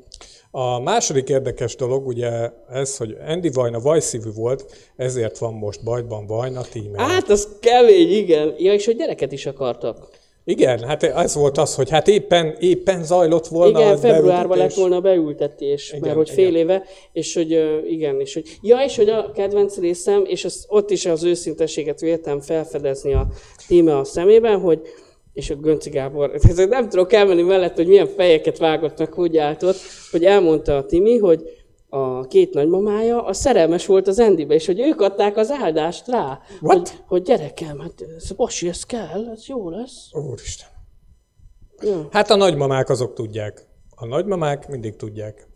A 0.51 0.81
második 0.81 1.29
érdekes 1.29 1.77
dolog 1.77 2.07
ugye 2.07 2.51
ez, 2.69 2.97
hogy 2.97 3.17
Andy 3.27 3.51
Vajna 3.51 3.81
vajszívű 3.81 4.31
volt, 4.35 4.73
ezért 4.97 5.39
van 5.39 5.55
most 5.55 5.85
bajban 5.85 6.27
Vajna 6.27 6.63
tíme. 6.63 7.03
Hát, 7.03 7.29
az 7.31 7.49
kemény, 7.61 8.11
igen. 8.11 8.55
Ja, 8.59 8.73
és 8.73 8.85
hogy 8.85 8.97
gyereket 8.97 9.33
is 9.33 9.47
akartak. 9.47 10.09
Igen, 10.47 10.85
hát 10.85 11.03
ez 11.03 11.35
volt 11.35 11.59
az, 11.59 11.75
hogy 11.75 11.91
hát 11.91 12.09
éppen, 12.09 12.57
éppen 12.59 13.05
zajlott 13.05 13.47
volna 13.47 13.81
Igen, 13.81 13.97
februárban 13.97 14.59
lett 14.59 14.75
volna 14.75 15.01
beültetés, 15.01 15.89
Igen, 15.89 16.01
mert 16.01 16.15
hogy 16.15 16.31
fél 16.31 16.49
igen. 16.49 16.61
éve, 16.61 16.85
és 17.13 17.35
hogy 17.35 17.51
igen, 17.89 18.21
és 18.21 18.35
hogy, 18.35 18.59
ja, 18.63 18.79
és 18.85 18.97
hogy 18.97 19.09
a 19.09 19.31
kedvenc 19.33 19.79
részem, 19.79 20.25
és 20.27 20.45
az, 20.45 20.65
ott 20.69 20.91
is 20.91 21.07
az 21.07 21.23
őszintességet 21.23 22.01
véltem 22.01 22.41
felfedezni 22.41 23.13
a 23.13 23.27
tíme 23.67 23.99
a 23.99 24.05
szemében, 24.05 24.61
hogy 24.61 24.81
és 25.33 25.51
a 25.51 25.55
Gönci 25.55 25.91
Gábor, 25.91 26.31
nem 26.69 26.89
tudok 26.89 27.13
elmenni 27.13 27.43
mellett, 27.43 27.77
hogy 27.77 27.87
milyen 27.87 28.07
fejeket 28.07 28.59
vágott 28.59 28.99
meg, 28.99 29.13
hogy 29.13 29.37
állt 29.37 29.63
ott, 29.63 29.79
hogy 30.11 30.25
elmondta 30.25 30.77
a 30.77 30.87
Timi, 30.87 31.19
hogy 31.19 31.43
a 31.95 32.27
két 32.27 32.55
nagymamája 32.55 33.25
a 33.25 33.33
szerelmes 33.33 33.87
volt 33.87 34.07
az 34.07 34.19
Endibe, 34.19 34.55
és 34.55 34.67
hogy 34.67 34.81
ők 34.81 35.01
adták 35.01 35.37
az 35.37 35.51
áldást 35.51 36.09
rá, 36.09 36.41
What? 36.61 36.89
hogy, 36.89 36.99
hogy 37.07 37.23
gyerekem, 37.23 37.79
hát 37.79 38.05
ez 38.17 38.33
basi, 38.33 38.69
ez 38.69 38.85
kell, 38.85 39.29
ez 39.33 39.47
jó 39.47 39.71
lesz. 39.71 40.13
Úristen. 40.13 40.69
Ja. 41.81 42.09
Hát 42.11 42.31
a 42.31 42.37
nagymamák 42.37 42.89
azok 42.89 43.15
tudják. 43.15 43.67
A 43.95 44.07
nagymamák 44.07 44.69
mindig 44.69 44.97
tudják. 44.97 45.49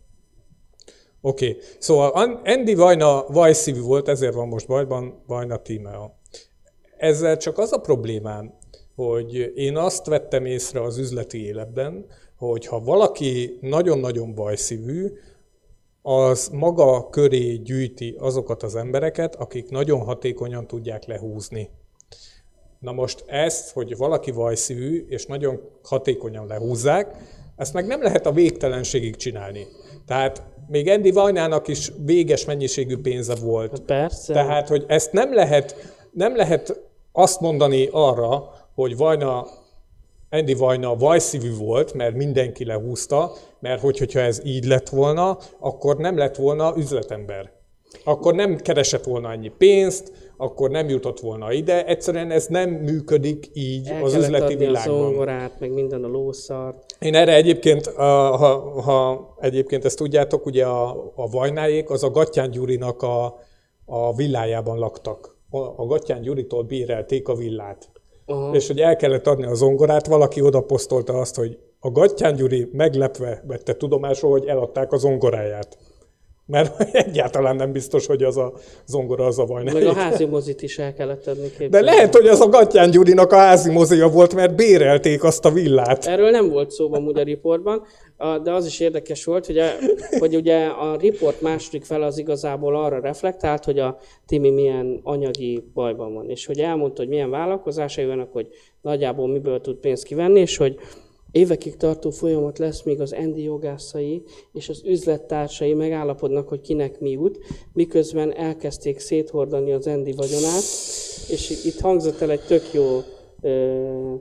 Oké, 1.21 1.49
okay. 1.49 1.61
szóval 1.79 2.09
An- 2.09 2.47
Andy 2.47 2.75
Vajna 2.75 3.25
vajszívű 3.27 3.81
volt, 3.81 4.07
ezért 4.07 4.33
van 4.33 4.47
most 4.47 4.67
bajban 4.67 5.23
Vajna 5.27 5.57
tímea. 5.57 6.17
Ezzel 6.97 7.37
csak 7.37 7.57
az 7.57 7.73
a 7.73 7.77
problémám, 7.77 8.53
hogy 8.95 9.51
én 9.55 9.77
azt 9.77 10.05
vettem 10.05 10.45
észre 10.45 10.81
az 10.81 10.97
üzleti 10.97 11.45
életben, 11.45 12.05
hogy 12.37 12.65
ha 12.65 12.79
valaki 12.79 13.57
nagyon-nagyon 13.61 14.33
vajszívű, 14.33 15.11
az 16.01 16.49
maga 16.53 17.09
köré 17.09 17.55
gyűjti 17.55 18.15
azokat 18.19 18.63
az 18.63 18.75
embereket, 18.75 19.35
akik 19.35 19.69
nagyon 19.69 19.99
hatékonyan 19.99 20.67
tudják 20.67 21.05
lehúzni. 21.05 21.69
Na 22.79 22.91
most 22.91 23.23
ezt, 23.27 23.71
hogy 23.71 23.97
valaki 23.97 24.31
vajszívű, 24.31 25.05
és 25.09 25.25
nagyon 25.25 25.61
hatékonyan 25.83 26.47
lehúzzák, 26.47 27.15
ezt 27.55 27.73
meg 27.73 27.87
nem 27.87 28.01
lehet 28.01 28.25
a 28.25 28.31
végtelenségig 28.31 29.15
csinálni. 29.15 29.67
Tehát 30.05 30.43
még 30.67 30.87
Andy 30.87 31.11
Vajnának 31.11 31.67
is 31.67 31.91
véges 32.05 32.45
mennyiségű 32.45 32.97
pénze 32.97 33.35
volt. 33.35 33.79
Persze. 33.79 34.33
Tehát, 34.33 34.67
hogy 34.67 34.85
ezt 34.87 35.11
nem 35.11 35.33
lehet, 35.33 35.75
nem 36.11 36.35
lehet 36.35 36.81
azt 37.11 37.39
mondani 37.39 37.87
arra, 37.91 38.51
hogy 38.75 38.97
Vajna, 38.97 39.47
Andy 40.29 40.53
Vajna 40.53 40.95
vajszívű 40.95 41.55
volt, 41.55 41.93
mert 41.93 42.15
mindenki 42.15 42.65
lehúzta, 42.65 43.31
mert 43.59 43.81
hogy, 43.81 43.97
hogyha 43.97 44.19
ez 44.19 44.41
így 44.45 44.65
lett 44.65 44.89
volna, 44.89 45.37
akkor 45.59 45.97
nem 45.97 46.17
lett 46.17 46.35
volna 46.35 46.73
üzletember. 46.77 47.51
Akkor 48.03 48.35
nem 48.35 48.55
keresett 48.55 49.03
volna 49.03 49.29
annyi 49.29 49.51
pénzt, 49.57 50.11
akkor 50.37 50.69
nem 50.69 50.89
jutott 50.89 51.19
volna 51.19 51.51
ide. 51.51 51.85
Egyszerűen 51.85 52.31
ez 52.31 52.47
nem 52.47 52.69
működik 52.69 53.49
így 53.53 53.87
El 53.87 54.03
az 54.03 54.15
üzleti 54.15 54.53
adni 54.53 54.65
a 54.65 54.67
világban. 54.67 55.01
zongorát, 55.01 55.59
meg 55.59 55.71
minden 55.71 56.03
a 56.03 56.07
lószart. 56.07 56.95
Én 56.99 57.15
erre 57.15 57.33
egyébként, 57.33 57.87
ha, 57.87 58.47
ha 58.81 59.35
egyébként 59.39 59.85
ezt 59.85 59.97
tudjátok, 59.97 60.45
ugye 60.45 60.65
a, 60.65 61.11
a 61.15 61.29
Vajnáék, 61.29 61.89
az 61.89 62.03
a 62.03 62.09
Gattyán 62.09 62.51
Gyurinak 62.51 63.01
a, 63.01 63.39
a 63.85 64.15
villájában 64.15 64.77
laktak. 64.77 65.37
A, 65.49 65.57
a 65.57 65.85
Gattyán 65.85 66.21
Gyuritól 66.21 66.63
bérelték 66.63 67.27
a 67.27 67.35
villát. 67.35 67.89
Aha. 68.29 68.55
És 68.55 68.67
hogy 68.67 68.79
el 68.79 68.95
kellett 68.95 69.27
adni 69.27 69.45
a 69.45 69.53
zongorát, 69.53 70.07
valaki 70.07 70.41
oda 70.41 70.61
posztolta 70.61 71.13
azt, 71.13 71.35
hogy 71.35 71.57
a 71.79 71.91
Gattyán 71.91 72.35
Gyuri 72.35 72.69
meglepve 72.71 73.43
vette 73.47 73.73
tudomásul, 73.73 74.29
hogy 74.29 74.45
eladták 74.45 74.91
a 74.91 74.97
zongoráját. 74.97 75.77
Mert 76.49 76.81
egyáltalán 77.05 77.55
nem 77.55 77.71
biztos, 77.71 78.05
hogy 78.05 78.23
az 78.23 78.37
a 78.37 78.53
zongora 78.85 79.25
az 79.25 79.39
a 79.39 79.61
Meg 79.63 79.85
a 79.85 79.93
házi 79.93 80.25
mozit 80.25 80.61
is 80.61 80.77
el 80.77 80.93
kellett 80.93 81.27
adni 81.27 81.47
De 81.47 81.55
képzelni. 81.57 81.85
lehet, 81.85 82.15
hogy 82.15 82.27
az 82.27 82.41
a 82.41 82.47
Gattyán 82.47 82.91
Gyurinak 82.91 83.31
a 83.31 83.35
házi 83.35 83.71
mozia 83.71 84.09
volt, 84.09 84.35
mert 84.35 84.55
bérelték 84.55 85.23
azt 85.23 85.45
a 85.45 85.51
villát. 85.51 86.05
Erről 86.05 86.29
nem 86.29 86.49
volt 86.49 86.71
szó 86.71 86.93
amúgy 86.93 87.19
a 87.19 87.23
riportban, 87.23 87.83
de 88.43 88.51
az 88.51 88.65
is 88.65 88.79
érdekes 88.79 89.25
volt, 89.25 89.45
hogy, 89.45 89.57
a, 89.57 89.67
hogy 90.19 90.35
ugye 90.35 90.65
a 90.65 90.97
riport 90.97 91.41
második 91.41 91.85
fele 91.85 92.05
az 92.05 92.17
igazából 92.17 92.75
arra 92.75 92.99
reflektált, 92.99 93.65
hogy 93.65 93.79
a 93.79 93.97
Timi 94.25 94.49
milyen 94.49 94.99
anyagi 95.03 95.63
bajban 95.73 96.13
van, 96.13 96.29
és 96.29 96.45
hogy 96.45 96.59
elmondta, 96.59 97.01
hogy 97.01 97.09
milyen 97.09 97.29
vállalkozásai 97.29 98.05
vannak, 98.05 98.31
hogy 98.31 98.47
nagyjából 98.81 99.27
miből 99.27 99.61
tud 99.61 99.75
pénzt 99.75 100.03
kivenni, 100.03 100.39
és 100.39 100.57
hogy 100.57 100.75
évekig 101.31 101.75
tartó 101.75 102.09
folyamat 102.09 102.57
lesz, 102.57 102.83
míg 102.83 103.01
az 103.01 103.13
Endi 103.13 103.43
jogászai 103.43 104.23
és 104.53 104.69
az 104.69 104.81
üzlettársai 104.85 105.73
megállapodnak, 105.73 106.47
hogy 106.47 106.61
kinek 106.61 106.99
mi 106.99 107.09
jut, 107.09 107.39
miközben 107.73 108.33
elkezdték 108.33 108.99
széthordani 108.99 109.71
az 109.71 109.87
Endi 109.87 110.11
vagyonát, 110.11 110.63
és 111.29 111.65
itt 111.65 111.79
hangzott 111.79 112.21
el 112.21 112.31
egy 112.31 112.45
tök 112.47 112.73
jó 112.73 112.99
ö, 113.41 114.13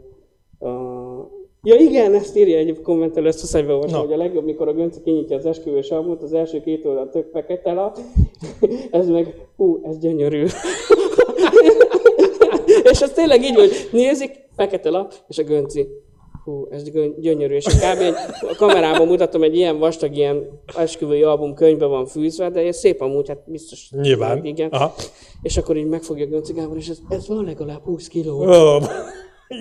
a... 0.58 1.36
Ja 1.62 1.74
igen, 1.74 2.14
ezt 2.14 2.36
írja 2.36 2.58
egy 2.58 2.80
kommentelő, 2.80 3.26
ezt 3.26 3.40
muszáj 3.40 3.62
beolvasni, 3.62 3.96
Na. 3.96 4.02
hogy 4.02 4.12
a 4.12 4.16
legjobb, 4.16 4.44
mikor 4.44 4.68
a 4.68 4.72
Gönci 4.72 5.00
kinyitja 5.04 5.36
az 5.36 5.46
esküvős 5.46 5.90
albumot, 5.90 6.22
az 6.22 6.32
első 6.32 6.60
két 6.60 6.84
oldal 6.84 7.08
tök 7.08 7.30
fekete 7.32 7.72
lap, 7.72 7.98
ez 8.90 9.08
meg, 9.08 9.34
hú, 9.56 9.80
ez 9.82 9.98
gyönyörű. 9.98 10.42
és 12.92 13.00
ez 13.00 13.12
tényleg 13.12 13.42
így, 13.42 13.54
hogy 13.54 13.70
nézik, 13.92 14.30
fekete 14.56 14.90
lap, 14.90 15.14
és 15.28 15.38
a 15.38 15.42
Gönci, 15.42 15.86
hú, 16.48 16.66
ez 16.70 16.82
gyönyörű, 17.18 17.54
és 17.54 17.64
kb. 17.64 18.00
egy, 18.00 18.14
a 18.40 18.54
kamerában 18.56 19.06
mutatom, 19.06 19.42
egy 19.42 19.56
ilyen 19.56 19.78
vastag, 19.78 20.16
ilyen 20.16 20.60
esküvői 20.76 21.22
album 21.22 21.54
könyvbe 21.54 21.86
van 21.86 22.06
fűzve, 22.06 22.50
de 22.50 22.60
ez 22.60 22.76
szép 22.76 23.00
amúgy, 23.00 23.28
hát 23.28 23.42
biztos. 23.46 23.90
Nyilván. 23.90 24.36
Hát 24.36 24.44
igen. 24.44 24.68
Aha. 24.68 24.94
És 25.42 25.56
akkor 25.56 25.76
így 25.76 25.86
megfogja 25.86 26.26
Gönci 26.26 26.52
Gábor, 26.52 26.76
és 26.76 26.88
ez, 26.88 26.98
ez 27.08 27.28
van 27.28 27.44
legalább 27.44 27.82
20 27.82 28.08
kiló. 28.08 28.40
Ó, 28.40 28.44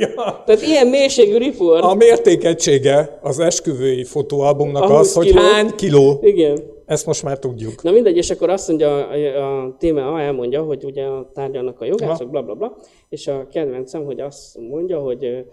ja. 0.02 0.44
Tehát 0.46 0.62
ilyen 0.62 0.88
mélységű 0.88 1.38
riport. 1.38 1.84
A 1.84 1.94
mértékegysége 1.94 3.20
az 3.22 3.40
esküvői 3.40 4.04
fotóalbumnak 4.04 4.84
A 4.84 4.88
20 4.88 5.00
az, 5.00 5.14
hogy 5.14 5.28
kiló. 5.28 5.40
hány 5.42 5.76
kiló. 5.76 6.20
Igen. 6.22 6.76
Ezt 6.86 7.06
most 7.06 7.24
már 7.24 7.40
tudjuk. 7.40 7.84
Na 7.84 7.92
mindegy, 7.92 8.18
és 8.18 8.30
akkor 8.30 8.50
azt 8.50 8.68
mondja, 8.68 9.08
a, 9.08 9.64
a 9.64 9.76
téma 9.80 10.22
elmondja, 10.22 10.62
hogy 10.62 10.84
ugye 10.84 11.04
a 11.04 11.30
tárgyalnak 11.34 11.82
a 11.82 11.86
jogászok, 11.86 12.30
bla 12.30 12.42
bla 12.42 12.54
bla, 12.54 12.78
és 13.10 13.28
a 13.28 13.48
kedvencem, 13.52 14.06
hogy 14.06 14.20
azt 14.20 14.58
mondja, 14.70 15.00
hogy 15.00 15.46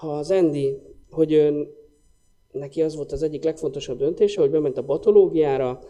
az 0.00 0.30
Andy, 0.30 0.78
hogy 1.10 1.32
ö, 1.32 1.62
neki 2.52 2.82
az 2.82 2.96
volt 2.96 3.12
az 3.12 3.22
egyik 3.22 3.44
legfontosabb 3.44 3.98
döntése, 3.98 4.40
hogy 4.40 4.50
bement 4.50 4.78
a 4.78 4.82
batológiára, 4.82 5.80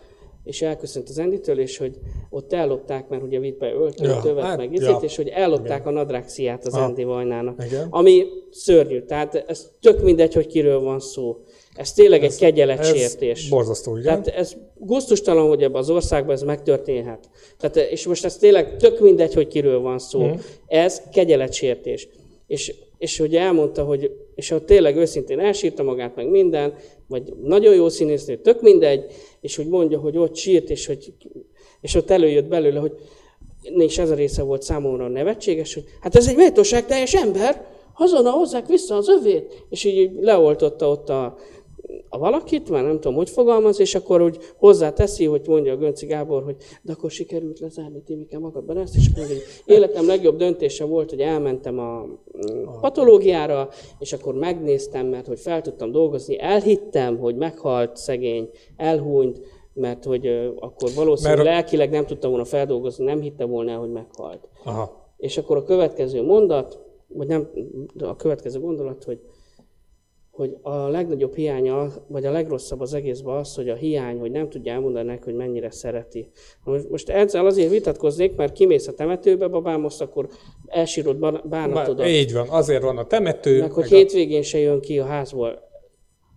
és 0.47 0.63
elköszönt 0.63 1.09
az 1.09 1.19
Enditől, 1.19 1.59
és 1.59 1.77
hogy 1.77 1.99
ott 2.31 2.53
ellopták, 2.53 3.09
mert 3.09 3.23
ugye 3.23 3.39
vitt 3.39 3.59
be 3.59 3.73
öltönyt, 3.73 4.11
Ja, 4.11 4.21
tövet, 4.23 4.45
hát, 4.45 4.57
meg 4.57 4.73
izét, 4.73 4.89
ja. 4.89 4.99
és 5.01 5.17
hogy 5.17 5.29
ellopták 5.29 5.87
a 5.87 5.91
nadrágsziát 5.91 6.67
az. 6.67 6.75
Andy 6.75 7.05
Vajnának. 7.05 7.65
Igen. 7.65 7.87
Ami 7.91 8.27
szörnyű, 8.51 9.03
tehát 9.03 9.35
ez 9.35 9.71
tök 9.81 10.03
mindegy, 10.03 10.35
hogy 10.35 10.47
kiről 10.47 10.81
van 10.81 11.01
szó. 11.01 11.37
Ez 11.75 11.93
tényleg 11.93 12.25
egy 12.25 12.37
kegyeletsértés. 12.37 13.43
Ez 13.43 13.49
borzasztó, 13.49 13.97
igen. 13.97 14.23
Tehát 14.23 14.41
ez 14.41 14.57
gusztustalan, 14.75 15.49
hogy 15.49 15.63
ebben 15.63 15.81
az 15.81 15.91
országban 15.91 16.35
ez 16.35 16.43
megtörténhet. 16.43 17.29
Tehát, 17.59 17.91
és 17.91 18.07
most 18.07 18.25
ez 18.25 18.37
tényleg 18.37 18.77
tök 18.77 19.01
mindegy, 19.01 19.35
hogy 19.35 19.49
kiről 19.49 19.81
van 19.81 19.99
szó. 19.99 20.27
Mm. 20.27 20.33
Ez 20.67 21.03
kegyeletsértés. 21.13 22.09
És, 22.47 22.75
és 22.99 23.19
hogy 23.19 23.37
elmondta, 23.37 23.85
hogy 23.85 24.11
és 24.35 24.49
hogy 24.49 24.65
tényleg 24.65 24.97
őszintén 24.97 25.41
elsírta 25.41 25.83
magát, 25.83 26.17
meg 26.17 26.31
minden, 26.31 26.75
vagy 27.09 27.33
nagyon 27.43 27.75
jó 27.75 27.89
színésznő, 27.89 28.37
tök 28.37 28.61
mindegy, 28.61 29.05
és 29.41 29.57
hogy 29.57 29.69
mondja, 29.69 29.99
hogy 29.99 30.17
ott 30.17 30.37
sírt, 30.37 30.71
és, 30.71 30.87
hogy, 30.87 31.13
és 31.81 31.95
ott 31.95 32.11
előjött 32.11 32.49
belőle, 32.49 32.79
hogy 32.81 32.93
és 33.77 33.99
ez 33.99 34.11
a 34.11 34.15
része 34.15 34.43
volt 34.43 34.63
számomra 34.63 35.09
nevetséges, 35.09 35.75
hogy 35.75 35.85
hát 36.01 36.17
ez 36.17 36.29
egy 36.29 36.37
méltóság 36.37 36.87
teljes 36.87 37.15
ember, 37.15 37.67
azonnal 37.95 38.33
hozzák 38.33 38.67
vissza 38.67 38.97
az 38.97 39.09
övét, 39.09 39.65
és 39.71 39.85
így 39.85 40.11
leoltotta 40.21 40.89
ott 40.89 41.09
a, 41.09 41.37
a 42.09 42.19
valakit, 42.19 42.71
már 42.71 42.85
nem 42.85 42.95
tudom, 43.01 43.15
hogy 43.17 43.31
fogalmaz, 43.31 43.81
és 43.81 43.95
akkor 43.95 44.23
úgy 44.23 44.39
hozzáteszi, 44.57 45.25
hogy 45.25 45.43
mondja 45.47 45.73
a 45.73 45.77
Gönci 45.77 46.07
Gábor, 46.07 46.43
hogy 46.43 46.57
de 46.83 46.93
akkor 46.93 47.11
sikerült 47.11 47.59
lezárni 47.59 48.03
Timike 48.03 48.39
magadban 48.39 48.77
ezt, 48.77 48.97
és 48.97 49.11
mondja, 49.15 49.35
hogy 49.35 49.45
életem 49.65 50.07
legjobb 50.07 50.37
döntése 50.37 50.85
volt, 50.85 51.11
hogy 51.11 51.21
elmentem 51.21 51.79
a 51.79 52.05
mm, 52.05 52.65
patológiára, 52.81 53.69
és 53.99 54.13
akkor 54.13 54.35
megnéztem, 54.35 55.07
mert 55.07 55.27
hogy 55.27 55.41
fel 55.41 55.63
tudtam 55.63 55.93
dolgozni, 55.93 56.41
elhittem, 56.41 57.19
hogy 57.19 57.37
meghalt 57.37 57.97
szegény, 57.97 58.51
elhúnyt, 58.77 59.41
mert 59.73 60.05
hogy 60.05 60.27
akkor 60.59 60.91
valószínűleg 60.95 61.45
Mert- 61.45 61.57
lelkileg 61.57 61.91
nem 61.91 62.07
tudta 62.07 62.29
volna 62.29 62.45
feldolgozni, 62.45 63.05
nem 63.05 63.21
hitte 63.21 63.45
volna 63.45 63.77
hogy 63.77 63.91
meghalt. 63.91 64.49
Aha. 64.65 65.15
És 65.17 65.39
akkor 65.39 65.57
a 65.57 65.63
következő 65.63 66.23
mondat, 66.23 66.81
vagy 67.09 67.27
nem, 67.27 67.51
a 67.99 68.17
következő 68.17 68.61
gondolat, 68.61 69.05
hogy, 69.05 69.21
hogy 70.37 70.57
a 70.63 70.89
legnagyobb 70.89 71.35
hiánya, 71.35 71.93
vagy 72.09 72.25
a 72.25 72.31
legrosszabb 72.31 72.81
az 72.81 72.95
egészben 72.95 73.37
az, 73.37 73.55
hogy 73.55 73.69
a 73.69 73.75
hiány, 73.75 74.19
hogy 74.19 74.31
nem 74.31 74.49
tudja 74.49 74.73
elmondani 74.73 75.07
neki, 75.07 75.23
hogy 75.25 75.35
mennyire 75.35 75.71
szereti. 75.71 76.31
Most, 76.65 76.89
most 76.91 77.09
ezzel 77.09 77.47
azért 77.47 77.71
vitatkoznék, 77.71 78.35
mert 78.35 78.53
kimész 78.53 78.87
a 78.89 78.93
temetőbe, 78.93 79.49
babám, 79.49 79.81
most 79.81 80.01
akkor 80.01 80.29
elsírod 80.67 81.17
bá- 81.17 81.49
bánatodat. 81.49 81.99
Már, 81.99 82.09
így 82.09 82.33
van, 82.33 82.49
azért 82.49 82.83
van 82.83 82.99
a 82.99 83.05
temető. 83.05 83.59
Meg 83.61 83.73
hogy 83.73 83.83
meg 83.83 83.93
a- 83.93 83.97
hétvégén 83.97 84.43
se 84.43 84.59
jön 84.59 84.81
ki 84.81 84.99
a 84.99 85.05
házból. 85.05 85.59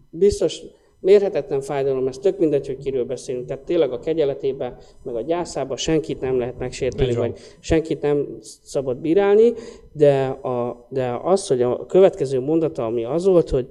Biztos 0.09 0.61
mérhetetlen 0.99 1.61
fájdalom, 1.61 2.07
ez 2.07 2.17
tök 2.17 2.37
mindegy, 2.37 2.67
hogy 2.67 2.77
kiről 2.77 3.05
beszélünk. 3.05 3.45
Tehát 3.45 3.63
tényleg 3.63 3.91
a 3.91 3.99
kegyeletébe, 3.99 4.77
meg 5.03 5.15
a 5.15 5.21
gyászába 5.21 5.77
senkit 5.77 6.21
nem 6.21 6.39
lehet 6.39 6.57
megsérteni, 6.57 7.13
vagy 7.13 7.37
senkit 7.59 8.01
nem 8.01 8.37
szabad 8.63 8.97
bírálni, 8.97 9.53
de, 9.91 10.25
a, 10.25 10.87
de 10.89 11.19
az, 11.23 11.47
hogy 11.47 11.61
a 11.61 11.85
következő 11.85 12.39
mondata, 12.39 12.85
ami 12.85 13.03
az 13.05 13.25
volt, 13.25 13.49
hogy 13.49 13.67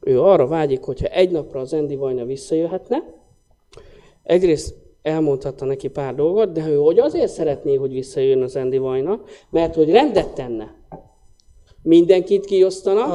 ő 0.00 0.20
arra 0.20 0.46
vágyik, 0.46 0.82
hogyha 0.82 1.06
egy 1.06 1.30
napra 1.30 1.60
az 1.60 1.72
Andy 1.72 1.96
Vajna 1.96 2.24
visszajöhetne, 2.24 2.96
egyrészt 4.22 4.74
elmondhatta 5.02 5.64
neki 5.64 5.88
pár 5.88 6.14
dolgot, 6.14 6.52
de 6.52 6.68
ő 6.68 6.76
hogy 6.76 6.98
azért 6.98 7.32
szeretné, 7.32 7.74
hogy 7.74 7.92
visszajön 7.92 8.42
az 8.42 8.56
Andy 8.56 8.78
Vajna, 8.78 9.20
mert 9.50 9.74
hogy 9.74 9.90
rendet 9.90 10.34
tenne. 10.34 10.74
Mindenkit 11.82 12.44
kiosztana, 12.44 13.06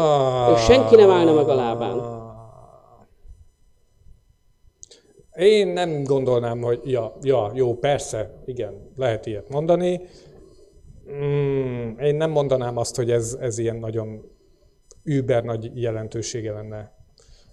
és 0.55 0.61
senki 0.61 0.95
nem 0.95 1.09
állna 1.09 1.33
meg 1.33 1.49
a 1.49 1.55
lábán. 1.55 2.18
Én 5.39 5.67
nem 5.67 6.03
gondolnám, 6.03 6.61
hogy 6.61 6.79
ja, 6.83 7.17
ja, 7.21 7.51
jó, 7.53 7.75
persze, 7.75 8.41
igen, 8.45 8.91
lehet 8.95 9.25
ilyet 9.25 9.49
mondani. 9.49 10.01
Mm, 11.11 11.97
én 11.97 12.15
nem 12.15 12.31
mondanám 12.31 12.77
azt, 12.77 12.95
hogy 12.95 13.11
ez, 13.11 13.37
ez 13.39 13.57
ilyen 13.57 13.75
nagyon 13.75 14.31
über 15.03 15.43
nagy 15.43 15.81
jelentősége 15.81 16.51
lenne. 16.51 16.91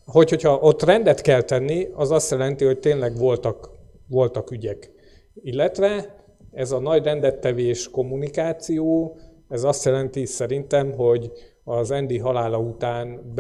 Hogy, 0.05 0.29
hogyha 0.29 0.59
ott 0.59 0.83
rendet 0.83 1.21
kell 1.21 1.43
tenni, 1.43 1.89
az 1.95 2.11
azt 2.11 2.31
jelenti, 2.31 2.65
hogy 2.65 2.79
tényleg 2.79 3.17
voltak, 3.17 3.71
voltak 4.09 4.51
ügyek. 4.51 4.91
Illetve 5.35 6.15
ez 6.53 6.73
a 6.73 6.79
nagy 6.79 7.05
rendettevés 7.05 7.91
kommunikáció, 7.91 9.19
ez 9.49 9.65
azt 9.65 9.85
jelenti 9.85 10.25
szerintem, 10.25 10.93
hogy 10.93 11.33
az 11.65 11.91
Andy 11.91 12.19
halála 12.19 12.59
után 12.59 13.33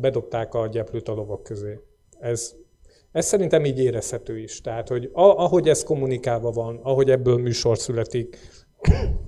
bedobták 0.00 0.54
a 0.54 0.66
gyeplőt 0.66 1.08
a 1.08 1.14
lovak 1.14 1.42
közé. 1.42 1.80
Ez, 2.18 2.54
ez 3.12 3.26
szerintem 3.26 3.64
így 3.64 3.78
érezhető 3.78 4.38
is. 4.38 4.60
Tehát, 4.60 4.88
hogy 4.88 5.10
a, 5.12 5.22
ahogy 5.22 5.68
ez 5.68 5.82
kommunikálva 5.82 6.50
van, 6.50 6.80
ahogy 6.82 7.10
ebből 7.10 7.36
műsor 7.36 7.78
születik, 7.78 8.38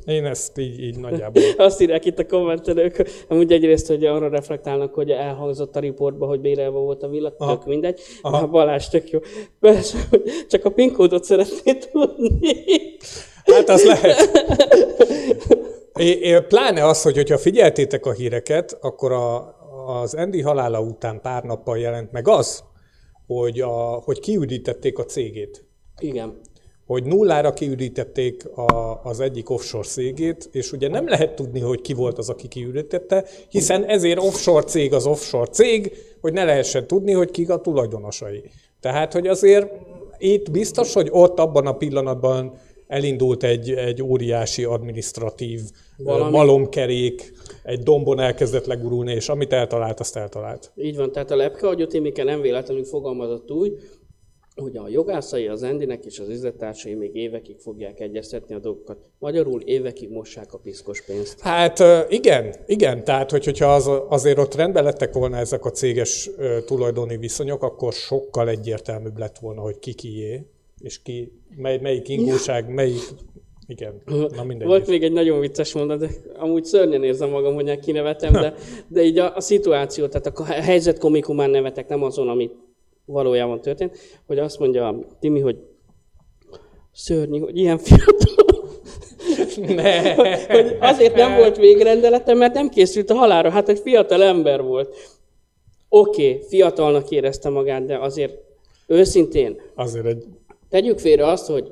én 0.04 0.24
ezt 0.24 0.58
így, 0.58 0.82
így 0.82 0.98
nagyjából... 0.98 1.42
Azt 1.56 1.80
írják 1.80 2.04
itt 2.04 2.18
a 2.18 2.26
kommentelők, 2.26 3.08
amúgy 3.28 3.52
egyrészt, 3.52 3.86
hogy 3.86 4.04
arra 4.04 4.28
reflektálnak, 4.28 4.94
hogy 4.94 5.10
elhangzott 5.10 5.76
a 5.76 5.80
riportba, 5.80 6.26
hogy 6.26 6.40
bérelve 6.40 6.78
volt 6.78 7.02
a 7.02 7.08
villa, 7.08 7.34
Aha. 7.38 7.52
tök 7.52 7.66
mindegy. 7.66 8.00
Aha. 8.22 8.36
A 8.36 8.46
Balázs 8.46 8.88
tök 8.88 9.10
jó. 9.10 9.18
Persze, 9.60 9.98
csak 10.50 10.64
a 10.64 10.70
PIN 10.70 10.92
kódot 10.92 11.24
szeretné 11.24 11.72
tudni. 11.74 12.64
Hát 13.44 13.68
az 13.68 13.84
lehet. 13.84 14.30
É, 15.98 16.10
é, 16.10 16.40
pláne 16.40 16.86
az, 16.86 17.02
hogy 17.02 17.16
hogyha 17.16 17.38
figyeltétek 17.38 18.06
a 18.06 18.12
híreket, 18.12 18.78
akkor 18.80 19.12
a, 19.12 19.54
az 19.86 20.14
Andy 20.14 20.40
halála 20.40 20.80
után 20.80 21.20
pár 21.20 21.42
nappal 21.42 21.78
jelent 21.78 22.12
meg 22.12 22.28
az, 22.28 22.64
hogy, 23.26 23.60
a, 23.60 24.02
hogy 24.04 24.20
kiürítették 24.20 24.98
a 24.98 25.04
cégét. 25.04 25.64
Igen. 25.98 26.40
Hogy 26.86 27.04
nullára 27.04 27.52
kiürítették 27.52 28.46
a, 28.56 29.00
az 29.04 29.20
egyik 29.20 29.50
offshore 29.50 29.88
cégét, 29.88 30.48
és 30.52 30.72
ugye 30.72 30.88
nem 30.88 31.08
lehet 31.08 31.34
tudni, 31.34 31.60
hogy 31.60 31.80
ki 31.80 31.92
volt 31.92 32.18
az, 32.18 32.28
aki 32.28 32.48
kiürítette, 32.48 33.24
hiszen 33.48 33.84
ezért 33.84 34.18
offshore 34.18 34.64
cég 34.64 34.92
az 34.92 35.06
offshore 35.06 35.50
cég, 35.50 35.92
hogy 36.20 36.32
ne 36.32 36.44
lehessen 36.44 36.86
tudni, 36.86 37.12
hogy 37.12 37.30
kik 37.30 37.50
a 37.50 37.60
tulajdonosai. 37.60 38.42
Tehát, 38.80 39.12
hogy 39.12 39.26
azért 39.26 39.72
itt 40.18 40.50
biztos, 40.50 40.92
hogy 40.92 41.08
ott 41.10 41.38
abban 41.38 41.66
a 41.66 41.76
pillanatban 41.76 42.58
elindult 42.86 43.42
egy, 43.42 43.70
egy 43.70 44.02
óriási 44.02 44.64
administratív 44.64 45.60
Valami. 45.96 46.30
Malomkerék, 46.30 47.32
egy 47.62 47.82
dombon 47.82 48.20
elkezdett 48.20 48.66
legurulni, 48.66 49.12
és 49.12 49.28
amit 49.28 49.52
eltalált, 49.52 50.00
azt 50.00 50.16
eltalált. 50.16 50.72
Így 50.76 50.96
van, 50.96 51.12
tehát 51.12 51.30
a 51.30 51.36
lepke 51.36 51.68
agyottimike 51.68 52.24
nem 52.24 52.40
véletlenül 52.40 52.84
fogalmazott 52.84 53.50
úgy, 53.50 53.72
hogy 54.54 54.76
a 54.76 54.88
jogászai 54.88 55.46
az 55.46 55.62
Endinek 55.62 56.04
és 56.04 56.18
az 56.18 56.28
üzlettársai 56.28 56.94
még 56.94 57.14
évekig 57.16 57.58
fogják 57.58 58.00
egyeztetni 58.00 58.54
a 58.54 58.58
dolgokat. 58.58 58.98
Magyarul 59.18 59.60
évekig 59.60 60.10
mossák 60.10 60.52
a 60.52 60.58
piszkos 60.58 61.04
pénzt. 61.04 61.40
Hát 61.40 61.82
igen, 62.08 62.54
igen, 62.66 63.04
tehát 63.04 63.30
hogy, 63.30 63.44
hogyha 63.44 63.74
az, 63.74 63.90
azért 64.08 64.38
ott 64.38 64.54
rendben 64.54 64.84
lettek 64.84 65.12
volna 65.12 65.36
ezek 65.36 65.64
a 65.64 65.70
céges 65.70 66.30
tulajdoni 66.66 67.16
viszonyok, 67.16 67.62
akkor 67.62 67.92
sokkal 67.92 68.48
egyértelműbb 68.48 69.18
lett 69.18 69.38
volna, 69.38 69.60
hogy 69.60 69.78
ki 69.78 69.94
kié, 69.94 70.46
és 70.84 71.02
ki, 71.02 71.32
mely, 71.56 71.78
melyik 71.82 72.08
ingóság, 72.08 72.68
melyik, 72.68 73.02
igen, 73.66 74.02
na 74.36 74.44
mindegy. 74.44 74.66
Volt 74.66 74.86
még 74.86 75.02
egy 75.02 75.12
nagyon 75.12 75.40
vicces 75.40 75.72
mondat, 75.72 75.98
de 75.98 76.08
amúgy 76.36 76.64
szörnyen 76.64 77.04
érzem 77.04 77.30
magam, 77.30 77.54
hogy 77.54 77.78
kinevetem, 77.78 78.32
de, 78.32 78.54
de 78.88 79.02
így 79.02 79.18
a, 79.18 79.36
a 79.36 79.40
szituáció, 79.40 80.06
tehát 80.06 80.26
a 80.26 80.44
helyzet 80.44 80.98
komikumán 80.98 81.50
nevetek, 81.50 81.88
nem 81.88 82.02
azon, 82.02 82.28
ami 82.28 82.50
valójában 83.04 83.60
történt, 83.60 83.98
hogy 84.26 84.38
azt 84.38 84.58
mondja 84.58 84.88
a 84.88 84.98
Timi, 85.20 85.40
hogy 85.40 85.56
szörnyű, 86.92 87.38
hogy 87.38 87.58
ilyen 87.58 87.78
fiatal, 87.78 88.72
Ne. 89.74 90.14
hogy 90.14 90.76
azért 90.80 91.14
nem 91.14 91.36
volt 91.36 91.56
végrendelete, 91.56 92.34
mert 92.34 92.54
nem 92.54 92.68
készült 92.68 93.10
a 93.10 93.14
halára, 93.14 93.50
hát 93.50 93.68
egy 93.68 93.78
fiatal 93.78 94.22
ember 94.22 94.62
volt. 94.62 94.96
Oké, 95.88 96.28
okay, 96.28 96.46
fiatalnak 96.48 97.10
érezte 97.10 97.48
magát, 97.48 97.84
de 97.84 97.98
azért 97.98 98.34
őszintén 98.86 99.60
Azért 99.74 100.06
egy, 100.06 100.24
Tegyük 100.74 100.98
félre 100.98 101.26
azt, 101.26 101.46
hogy 101.46 101.70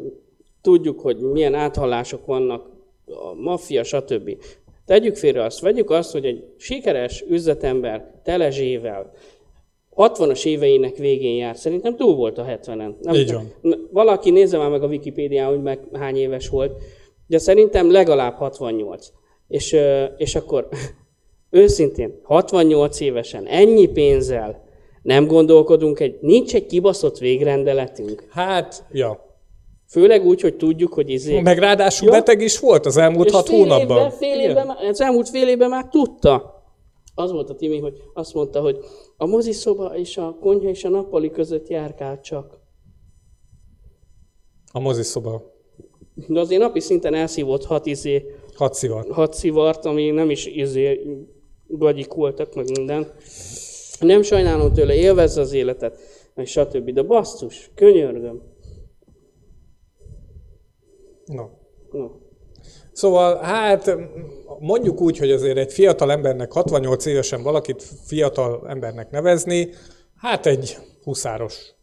tudjuk, 0.60 1.00
hogy 1.00 1.16
milyen 1.18 1.54
áthallások 1.54 2.26
vannak, 2.26 2.66
a 3.06 3.34
maffia, 3.34 3.82
stb. 3.82 4.36
Tegyük 4.86 5.16
félre 5.16 5.44
azt, 5.44 5.60
vegyük 5.60 5.90
azt, 5.90 6.12
hogy 6.12 6.24
egy 6.24 6.44
sikeres 6.56 7.24
üzletember 7.28 8.20
telezsével 8.24 9.12
60-as 9.96 10.44
éveinek 10.44 10.96
végén 10.96 11.36
jár. 11.36 11.56
Szerintem 11.56 11.96
túl 11.96 12.14
volt 12.14 12.38
a 12.38 12.44
70-en. 12.44 12.94
Nem 13.00 13.14
Így 13.14 13.26
tudom. 13.26 13.52
Valaki 13.90 14.30
nézze 14.30 14.58
már 14.58 14.70
meg 14.70 14.82
a 14.82 14.86
Wikipédián, 14.86 15.48
hogy 15.48 15.62
meg 15.62 15.80
hány 15.92 16.16
éves 16.16 16.48
volt, 16.48 16.82
de 17.26 17.38
szerintem 17.38 17.90
legalább 17.90 18.34
68. 18.34 19.06
És, 19.48 19.76
és 20.16 20.34
akkor 20.34 20.68
őszintén, 21.50 22.20
68 22.22 23.00
évesen, 23.00 23.46
ennyi 23.46 23.86
pénzzel 23.88 24.64
nem 25.02 25.26
gondolkodunk, 25.26 26.00
egy, 26.00 26.18
nincs 26.20 26.54
egy 26.54 26.66
kibaszott 26.66 27.18
végrendeletünk. 27.18 28.24
hát, 28.30 28.84
ja. 28.92 29.30
Főleg 29.88 30.24
úgy, 30.26 30.40
hogy 30.40 30.56
tudjuk, 30.56 30.92
hogy 30.92 31.10
izé... 31.10 31.40
Meg 31.40 31.58
ráadásul 31.58 32.06
Ja. 32.08 32.12
beteg 32.14 32.40
is 32.40 32.58
volt 32.58 32.86
az 32.86 32.96
elmúlt 32.96 33.26
És 33.26 33.32
hat 33.32 33.48
fél 33.48 33.58
hónapban. 33.58 33.96
Évben, 33.96 34.10
fél 34.10 34.40
évben, 34.40 34.66
már- 34.66 34.82
az 34.82 35.00
elmúlt 35.00 35.28
fél 35.28 35.48
évben 35.48 35.68
már 35.68 35.88
tudta. 35.88 36.62
Az 37.14 37.32
volt 37.32 37.50
a 37.50 37.54
Timi, 37.54 37.78
hogy 37.78 37.94
azt 38.14 38.34
mondta, 38.34 38.60
hogy 38.60 38.78
a 39.16 39.26
moziszoba 39.26 39.96
és 39.98 40.16
a 40.16 40.36
konyha 40.40 40.68
és 40.68 40.84
a 40.84 40.88
nappali 40.88 41.30
között 41.30 41.68
járkál 41.68 42.20
csak. 42.20 42.58
A 44.72 44.80
moziszoba. 44.80 45.42
De 46.26 46.40
azért 46.40 46.60
napi 46.60 46.80
szinten 46.80 47.14
elszívott 47.14 47.64
hat, 47.64 47.86
izé, 47.86 48.24
Hat 48.54 48.74
szivat. 48.74 49.08
hat 49.08 49.34
szivart, 49.34 49.84
ami 49.84 50.10
nem 50.10 50.30
is 50.30 50.46
izé, 50.46 51.00
gagyik 51.66 52.12
voltak, 52.12 52.54
meg 52.54 52.70
minden. 52.70 53.12
Nem 54.02 54.22
sajnálom 54.22 54.72
tőle, 54.72 54.94
élvezze 54.94 55.40
az 55.40 55.52
életet, 55.52 55.98
meg 56.34 56.46
stb. 56.46 56.90
De 56.90 57.02
basszus, 57.02 57.70
könyörgöm. 57.74 58.42
No. 61.24 61.44
No. 61.90 62.08
Szóval, 62.92 63.36
hát 63.36 63.96
mondjuk 64.58 65.00
úgy, 65.00 65.18
hogy 65.18 65.30
azért 65.30 65.56
egy 65.56 65.72
fiatal 65.72 66.12
embernek, 66.12 66.52
68 66.52 67.06
évesen 67.06 67.42
valakit 67.42 67.82
fiatal 68.06 68.68
embernek 68.68 69.10
nevezni, 69.10 69.68
hát 70.16 70.46
egy 70.46 70.78
huszáros 71.02 71.74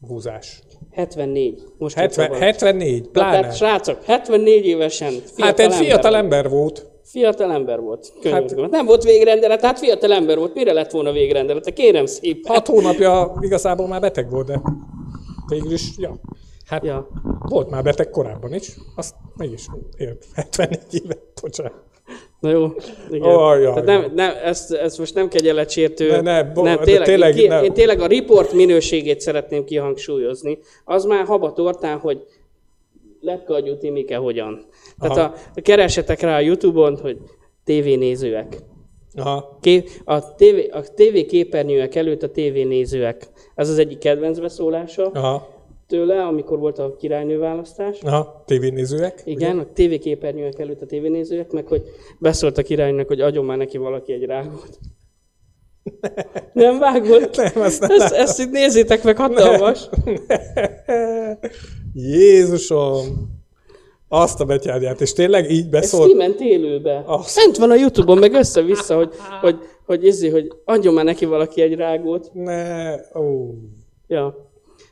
húzás. 0.00 0.62
74. 0.90 1.62
Most 1.78 1.96
70, 1.96 2.24
itt 2.24 2.30
van. 2.30 2.40
74, 2.40 3.02
Na, 3.02 3.10
pláne. 3.10 3.40
Tehát 3.40 3.56
srácok, 3.56 4.04
74 4.04 4.66
évesen 4.66 5.12
Hát 5.36 5.58
egy 5.58 5.64
ember 5.64 5.78
fiatal 5.84 6.10
volt. 6.10 6.22
ember 6.22 6.48
volt. 6.48 6.86
Fiatal 7.10 7.52
ember 7.52 7.80
volt. 7.80 8.12
Könyörgöm. 8.20 8.62
Hát, 8.62 8.70
nem 8.70 8.86
volt 8.86 9.02
végrendelet, 9.02 9.60
hát 9.64 9.78
fiatal 9.78 10.12
ember 10.12 10.38
volt. 10.38 10.54
Mire 10.54 10.72
lett 10.72 10.90
volna 10.90 11.12
végrendelet? 11.12 11.72
Kérem 11.72 12.06
szépen. 12.06 12.54
Hat 12.54 12.66
hónapja 12.66 13.34
igazából 13.40 13.88
már 13.88 14.00
beteg 14.00 14.30
volt, 14.30 14.46
de 14.46 14.60
végül 15.48 15.72
is, 15.72 15.90
ja. 15.96 16.20
Hát 16.66 16.84
Ja. 16.84 17.08
volt 17.48 17.70
már 17.70 17.82
beteg 17.82 18.10
korábban 18.10 18.54
is, 18.54 18.76
azt 18.96 19.14
mégis 19.36 19.66
élt 19.96 20.24
74 20.34 20.78
évet, 20.90 21.20
bocsánat. 21.42 21.72
Na 22.40 22.50
jó. 22.50 22.66
Igen. 23.10 23.28
Ó, 23.36 23.52
jaj, 23.54 23.62
Tehát 23.62 23.84
nem, 23.84 24.12
nem, 24.14 24.32
ezt, 24.44 24.72
ezt 24.72 24.98
most 24.98 25.14
nem 25.14 25.28
kegyeletsértő. 25.28 26.10
Ne, 26.10 26.20
ne, 26.20 26.44
bo- 26.44 26.64
nem, 26.64 26.78
tényleg, 26.78 27.06
tényleg 27.06 27.36
én, 27.36 27.42
ki, 27.42 27.46
nem. 27.46 27.64
én 27.64 27.72
tényleg 27.72 28.00
a 28.00 28.06
report 28.06 28.52
minőségét 28.52 29.20
szeretném 29.20 29.64
kihangsúlyozni. 29.64 30.58
Az 30.84 31.04
már 31.04 31.24
haba 31.24 31.52
tortán, 31.52 31.98
hogy 31.98 32.22
lepkagyú 33.20 33.76
Timike 33.76 34.16
hogyan. 34.16 34.66
Tehát 34.98 35.16
a, 35.54 35.60
keresetek 35.60 36.20
rá 36.20 36.36
a 36.36 36.40
Youtube-on, 36.40 36.96
hogy 36.96 37.18
tévénézőek. 37.64 38.58
Aha. 39.14 39.58
Ké, 39.60 39.84
a, 40.04 40.34
TV, 40.34 40.56
a 40.70 40.80
TV 40.80 41.26
képernyőek 41.28 41.94
előtt 41.94 42.22
a 42.22 42.30
tévénézőek. 42.30 43.28
Ez 43.54 43.68
az 43.68 43.78
egyik 43.78 43.98
kedvenc 43.98 44.38
beszólása 44.38 45.10
Aha. 45.10 45.48
tőle, 45.86 46.22
amikor 46.22 46.58
volt 46.58 46.78
a 46.78 46.96
királynő 46.96 47.38
választás. 47.38 48.00
Aha. 48.02 48.42
tévénézőek. 48.46 49.22
Igen, 49.24 49.58
a 49.58 49.66
TV 49.72 49.94
képernyőek 50.00 50.58
előtt 50.58 50.82
a 50.82 50.86
tévénézőek, 50.86 51.52
meg 51.52 51.66
hogy 51.66 51.82
beszólt 52.18 52.58
a 52.58 52.62
királynak, 52.62 53.06
hogy 53.06 53.20
adjon 53.20 53.44
már 53.44 53.56
neki 53.56 53.78
valaki 53.78 54.12
egy 54.12 54.24
rágót. 54.24 54.78
Nem 56.52 56.78
vágott? 56.78 57.36
Nem, 57.36 57.52
azt 57.54 57.80
nem 57.80 57.90
ezt, 57.90 58.12
ezt 58.12 58.40
itt 58.40 58.50
nézzétek 58.50 59.02
meg, 59.02 59.16
hatalmas. 59.16 59.88
Jézusom! 62.00 63.06
Azt 64.08 64.40
a 64.40 64.44
betyárját, 64.44 65.00
és 65.00 65.12
tényleg 65.12 65.50
így 65.50 65.64
Ez 65.64 65.70
beszólt. 65.70 66.08
kiment 66.08 66.40
élőbe. 66.40 67.02
Azt. 67.06 67.30
Fent 67.40 67.56
van 67.56 67.70
a 67.70 67.74
Youtube-on, 67.74 68.18
meg 68.18 68.32
össze-vissza, 68.32 68.96
hogy, 68.96 69.12
hogy, 69.40 69.56
hogy, 69.86 70.04
izé, 70.04 70.28
hogy 70.28 70.52
adjon 70.64 70.94
már 70.94 71.04
neki 71.04 71.24
valaki 71.24 71.60
egy 71.60 71.74
rágót. 71.74 72.30
Ne, 72.32 72.94
ó. 73.18 73.54
Ja. 74.06 74.50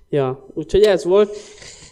Ja, 0.08 0.46
úgyhogy 0.54 0.82
ez 0.82 1.04
volt. 1.04 1.36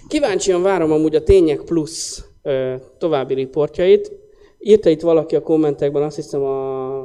Kíváncsian 0.08 0.62
várom 0.62 0.92
amúgy 0.92 1.14
a 1.14 1.22
Tények 1.22 1.60
Plus 1.64 2.22
ö, 2.42 2.74
további 2.98 3.34
riportjait. 3.34 4.12
Írta 4.58 4.90
itt 4.90 5.00
valaki 5.00 5.36
a 5.36 5.42
kommentekben, 5.42 6.02
azt 6.02 6.16
hiszem 6.16 6.42
a, 6.42 6.96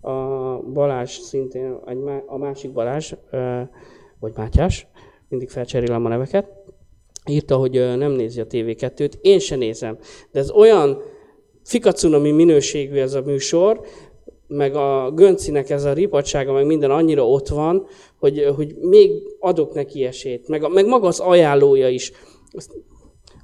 a 0.00 0.60
Balázs 0.72 1.10
szintén, 1.10 1.78
a 2.26 2.36
másik 2.36 2.72
Balázs, 2.72 3.12
ö, 3.30 3.60
vagy 4.20 4.32
Mátyás, 4.36 4.86
mindig 5.28 5.48
felcserélem 5.48 6.04
a 6.04 6.08
neveket, 6.08 6.46
írta, 7.28 7.56
hogy 7.56 7.96
nem 7.96 8.12
nézi 8.12 8.40
a 8.40 8.46
TV2-t. 8.46 9.12
Én 9.20 9.38
se 9.38 9.56
nézem. 9.56 9.98
De 10.32 10.38
ez 10.38 10.50
olyan 10.50 11.02
fikacunami 11.64 12.30
minőségű 12.30 12.96
ez 12.96 13.14
a 13.14 13.22
műsor, 13.22 13.80
meg 14.48 14.74
a 14.74 15.10
Göncinek 15.14 15.70
ez 15.70 15.84
a 15.84 15.92
ripadsága, 15.92 16.52
meg 16.52 16.66
minden 16.66 16.90
annyira 16.90 17.28
ott 17.28 17.48
van, 17.48 17.86
hogy, 18.18 18.52
hogy 18.56 18.74
még 18.80 19.10
adok 19.40 19.74
neki 19.74 20.04
esélyt. 20.04 20.48
Meg, 20.48 20.72
meg 20.72 20.86
maga 20.86 21.06
az 21.06 21.18
ajánlója 21.18 21.88
is. 21.88 22.12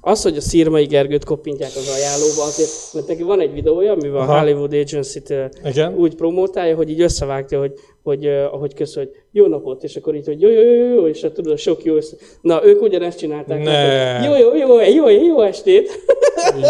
Az, 0.05 0.21
hogy 0.23 0.37
a 0.37 0.41
Szirmai 0.41 0.85
Gergőt 0.85 1.23
koppintják 1.23 1.69
az 1.75 1.89
ajánlóba, 1.95 2.43
azért, 2.43 2.69
mert 2.93 3.07
neki 3.07 3.23
van 3.23 3.39
egy 3.39 3.53
videója, 3.53 3.91
amivel 3.91 4.19
a 4.19 4.21
Aha. 4.21 4.39
Hollywood 4.39 4.73
Agency-t 4.73 5.33
Igen. 5.65 5.95
úgy 5.95 6.15
promótálja, 6.15 6.75
hogy 6.75 6.89
így 6.89 7.01
összevágja, 7.01 7.59
hogy, 7.59 7.73
hogy 8.03 8.25
ahogy 8.27 8.73
köszön, 8.73 9.03
hogy 9.03 9.13
jó 9.31 9.47
napot, 9.47 9.83
és 9.83 9.95
akkor 9.95 10.15
így, 10.15 10.25
hogy 10.25 10.41
jó, 10.41 10.49
jó, 10.49 10.61
jó, 10.61 10.93
jó, 10.93 11.07
és 11.07 11.21
hát 11.21 11.31
tudod, 11.33 11.51
a 11.53 11.57
sok 11.57 11.83
jó 11.83 11.95
össze... 11.95 12.15
Na, 12.41 12.65
ők 12.65 12.81
ugyanezt 12.81 13.17
csinálták. 13.17 13.63
Ne. 13.63 14.25
Jó, 14.25 14.35
jó, 14.35 14.55
jó, 14.55 14.79
jó, 14.79 15.09
jó, 15.09 15.25
jó 15.25 15.41
estét. 15.41 15.89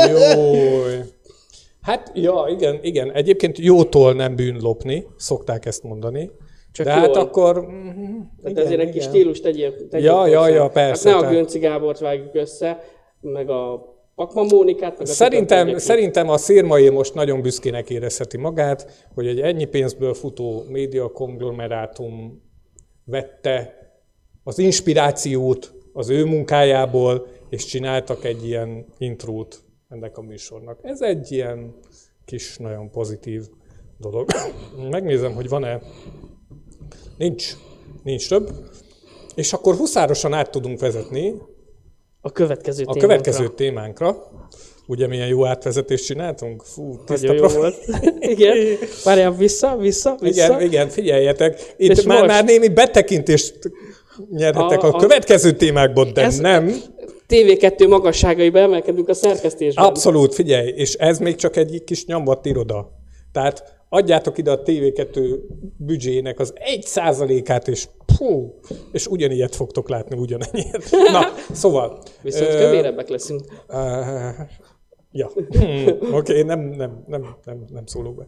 Jój. 0.10 0.94
Hát, 1.82 2.12
ja, 2.14 2.46
igen, 2.50 2.80
igen. 2.82 3.12
Egyébként 3.12 3.58
jótól 3.58 4.14
nem 4.14 4.36
bűn 4.36 4.58
lopni, 4.62 5.08
szokták 5.18 5.66
ezt 5.66 5.84
mondani. 5.84 6.32
Csak 6.72 6.86
De 6.86 6.92
hát 6.92 7.06
jól. 7.06 7.16
akkor... 7.18 7.56
mhm, 7.62 8.04
Tehát 8.42 8.50
igen, 8.50 8.66
ezért 8.66 8.80
egy 8.82 8.90
kis 8.90 9.04
stílus 9.04 9.40
tegyél, 9.40 9.88
tegyél 9.90 10.06
Ja, 10.10 10.28
ja, 10.28 10.40
hozzá. 10.40 10.54
ja, 10.54 10.68
persze, 10.68 11.10
Hát 11.10 11.22
ne 11.22 11.28
a 11.28 11.32
Gönci 11.32 11.60
Gábort 11.60 12.00
vágjuk 12.00 12.36
össze, 12.36 12.84
meg 13.24 13.50
a 13.50 13.92
Pakma 14.16 14.44
Mónikát, 14.44 14.98
meg 14.98 15.08
a 15.08 15.12
Szerintem, 15.12 15.78
szerintem 15.78 16.30
a 16.30 16.38
szírmai 16.38 16.90
most 16.90 17.14
nagyon 17.14 17.42
büszkének 17.42 17.90
érezheti 17.90 18.38
magát, 18.38 19.08
hogy 19.14 19.28
egy 19.28 19.40
ennyi 19.40 19.66
pénzből 19.66 20.14
futó 20.14 20.64
média 20.70 21.12
konglomerátum 21.12 22.42
vette 23.06 23.74
az 24.44 24.60
inspirációt 24.60 25.74
az 25.94 26.10
ő 26.10 26.26
munkájából, 26.26 27.28
és 27.50 27.66
csináltak 27.66 28.24
egy 28.24 28.46
ilyen 28.46 28.86
intrót 28.98 29.64
ennek 29.90 30.18
a 30.18 30.22
műsornak. 30.22 30.80
Ez 30.82 31.02
egy 31.02 31.32
ilyen 31.32 31.76
kis, 32.26 32.58
nagyon 32.58 32.92
pozitív 32.92 33.44
dolog. 33.98 34.30
Megnézem, 34.90 35.34
hogy 35.34 35.50
van-e. 35.50 35.82
Nincs. 37.18 37.54
Nincs 38.04 38.30
több. 38.30 38.50
És 39.36 39.54
akkor 39.54 39.76
huszárosan 39.76 40.34
át 40.34 40.52
tudunk 40.52 40.80
vezetni 40.80 41.42
A 42.26 42.32
következő 42.32 42.84
a 42.84 42.92
témánkra. 42.94 43.08
következő 43.08 43.54
témánkra, 43.56 44.18
ugye 44.88 45.08
milyen 45.08 45.28
jó 45.28 45.46
átvezetést 45.46 46.06
csináltunk? 46.06 46.64
Fú, 46.64 46.98
tiszta 47.06 47.28
Nagyon 47.28 47.36
jó 47.36 47.40
profi. 47.42 47.56
volt. 47.58 47.76
igen. 48.36 48.58
Várjál, 49.04 49.32
vissza, 49.36 49.78
vissza, 49.78 50.18
vissza. 50.20 50.46
Igen, 50.46 50.62
igen, 50.62 50.90
figyeljetek. 50.90 51.74
Itt 51.78 51.92
És 51.92 52.02
már, 52.04 52.18
most- 52.18 52.30
már 52.30 52.44
némi 52.44 52.68
betekintést 52.68 53.60
nyerhetek 54.32 54.84
a, 54.84 54.88
A- 54.88 54.92
a, 54.92 54.96
a- 54.96 55.00
következő 55.00 55.52
témákból, 55.52 56.06
de 56.12 56.22
Ez- 56.22 56.40
nem. 56.40 56.74
TV2 57.30 57.88
magasságaiba 57.90 58.60
emelkedünk 58.60 59.10
a 59.10 59.14
szerkesztésben. 59.14 59.86
Abszolút, 59.86 60.34
figyelj, 60.34 60.68
és 60.70 60.94
ez 60.94 61.20
még 61.20 61.36
csak 61.36 61.56
egy 61.56 61.84
kis 61.86 62.06
nyomvat 62.06 62.46
iroda. 62.46 62.92
Tehát 63.32 63.64
adjátok 63.94 64.38
ide 64.38 64.52
a 64.52 64.62
TV2 64.62 65.40
büdzsének 65.78 66.40
az 66.40 66.54
egy 66.56 66.84
százalékát, 66.84 67.68
és 67.68 67.88
pú, 68.18 68.60
és 68.92 69.08
ugyanilyet 69.08 69.56
fogtok 69.56 69.90
látni, 69.90 70.18
ugyanennyit. 70.18 70.92
Na, 71.12 71.22
szóval. 71.52 72.02
Viszont 72.22 72.50
ö, 72.50 72.58
kövérebbek 72.58 73.10
leszünk. 73.10 73.42
Uh, 73.70 73.78
ja, 75.12 75.28
hmm, 75.50 75.88
oké, 75.88 76.08
okay, 76.12 76.42
nem, 76.42 76.60
nem, 76.60 77.04
nem, 77.08 77.36
nem, 77.44 77.66
nem 77.72 77.86
szólok 77.86 78.16
be. 78.16 78.26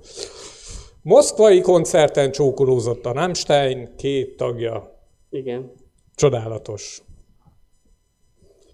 Moszkvai 1.02 1.62
koncerten 1.62 2.32
csókolózott 2.32 3.06
a 3.06 3.12
Rammstein 3.12 3.96
két 3.98 4.38
tagja. 4.38 5.00
Igen. 5.30 5.72
Csodálatos. 6.16 7.02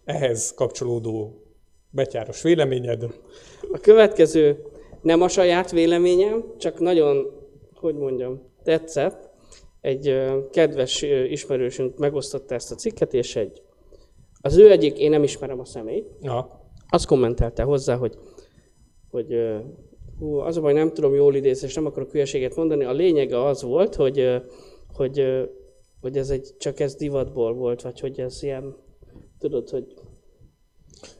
Ehhez 0.05 0.53
kapcsolódó 0.55 1.43
betyáros 1.89 2.41
véleményed. 2.41 3.03
A 3.71 3.77
következő 3.77 4.70
nem 5.01 5.21
a 5.21 5.27
saját 5.27 5.71
véleményem, 5.71 6.43
csak 6.57 6.79
nagyon, 6.79 7.25
hogy 7.73 7.95
mondjam, 7.95 8.41
tetszett. 8.63 9.29
Egy 9.81 10.15
kedves 10.51 11.01
ismerősünk 11.29 11.97
megosztotta 11.97 12.55
ezt 12.55 12.71
a 12.71 12.75
cikket, 12.75 13.13
és 13.13 13.35
egy, 13.35 13.61
az 14.41 14.57
ő 14.57 14.71
egyik, 14.71 14.99
én 14.99 15.09
nem 15.09 15.23
ismerem 15.23 15.59
a 15.59 15.65
személyt, 15.65 16.19
Na, 16.19 16.59
azt 16.89 17.05
kommentelte 17.05 17.63
hozzá, 17.63 17.95
hogy, 17.95 18.17
hogy 19.09 19.35
hú, 20.19 20.35
az 20.35 20.57
a 20.57 20.61
baj, 20.61 20.73
nem 20.73 20.93
tudom 20.93 21.15
jól 21.15 21.35
idézni, 21.35 21.67
és 21.67 21.75
nem 21.75 21.85
akarok 21.85 22.11
hülyeséget 22.11 22.55
mondani. 22.55 22.83
A 22.83 22.91
lényege 22.91 23.45
az 23.45 23.61
volt, 23.61 23.95
hogy, 23.95 24.41
hogy, 24.93 25.23
hogy 26.01 26.17
ez 26.17 26.29
egy, 26.29 26.49
csak 26.57 26.79
ez 26.79 26.95
divatból 26.95 27.53
volt, 27.53 27.81
vagy 27.81 27.99
hogy 27.99 28.19
ez 28.19 28.43
ilyen, 28.43 28.75
tudod, 29.39 29.69
hogy 29.69 29.93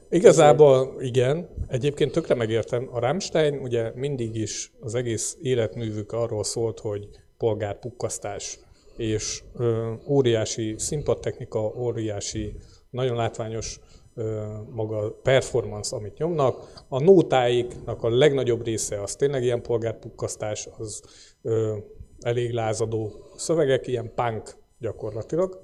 igazából 0.10 0.96
igen. 1.00 1.50
Egyébként 1.68 2.12
tökre 2.12 2.36
megértem. 2.36 2.90
A 2.92 3.00
Rammstein 3.00 3.60
ugye 3.60 3.92
mindig 3.96 4.36
is 4.36 4.72
az 4.80 4.96
egész 4.96 5.38
életművük 5.42 6.12
arról 6.12 6.44
szólt, 6.44 6.80
hogy 6.80 7.08
polgárpukkasztás 7.38 8.60
és 8.98 9.44
ö, 9.56 9.94
óriási 10.08 10.76
színpadtechnika, 10.78 11.74
óriási, 11.78 12.56
nagyon 12.90 13.16
látványos 13.16 13.80
ö, 14.16 14.46
maga 14.70 15.12
performance, 15.24 15.96
amit 15.96 16.18
nyomnak. 16.18 16.84
A 16.88 17.04
nótáiknak 17.04 18.04
a 18.04 18.10
legnagyobb 18.10 18.66
része 18.66 19.02
az 19.02 19.16
tényleg 19.16 19.44
ilyen 19.44 19.62
polgárpukkasztás, 19.62 20.68
az 20.78 21.02
ö, 21.42 21.78
elég 22.20 22.52
lázadó 22.52 23.12
szövegek, 23.36 23.88
ilyen 23.88 24.12
punk 24.16 24.56
gyakorlatilag. 24.80 25.62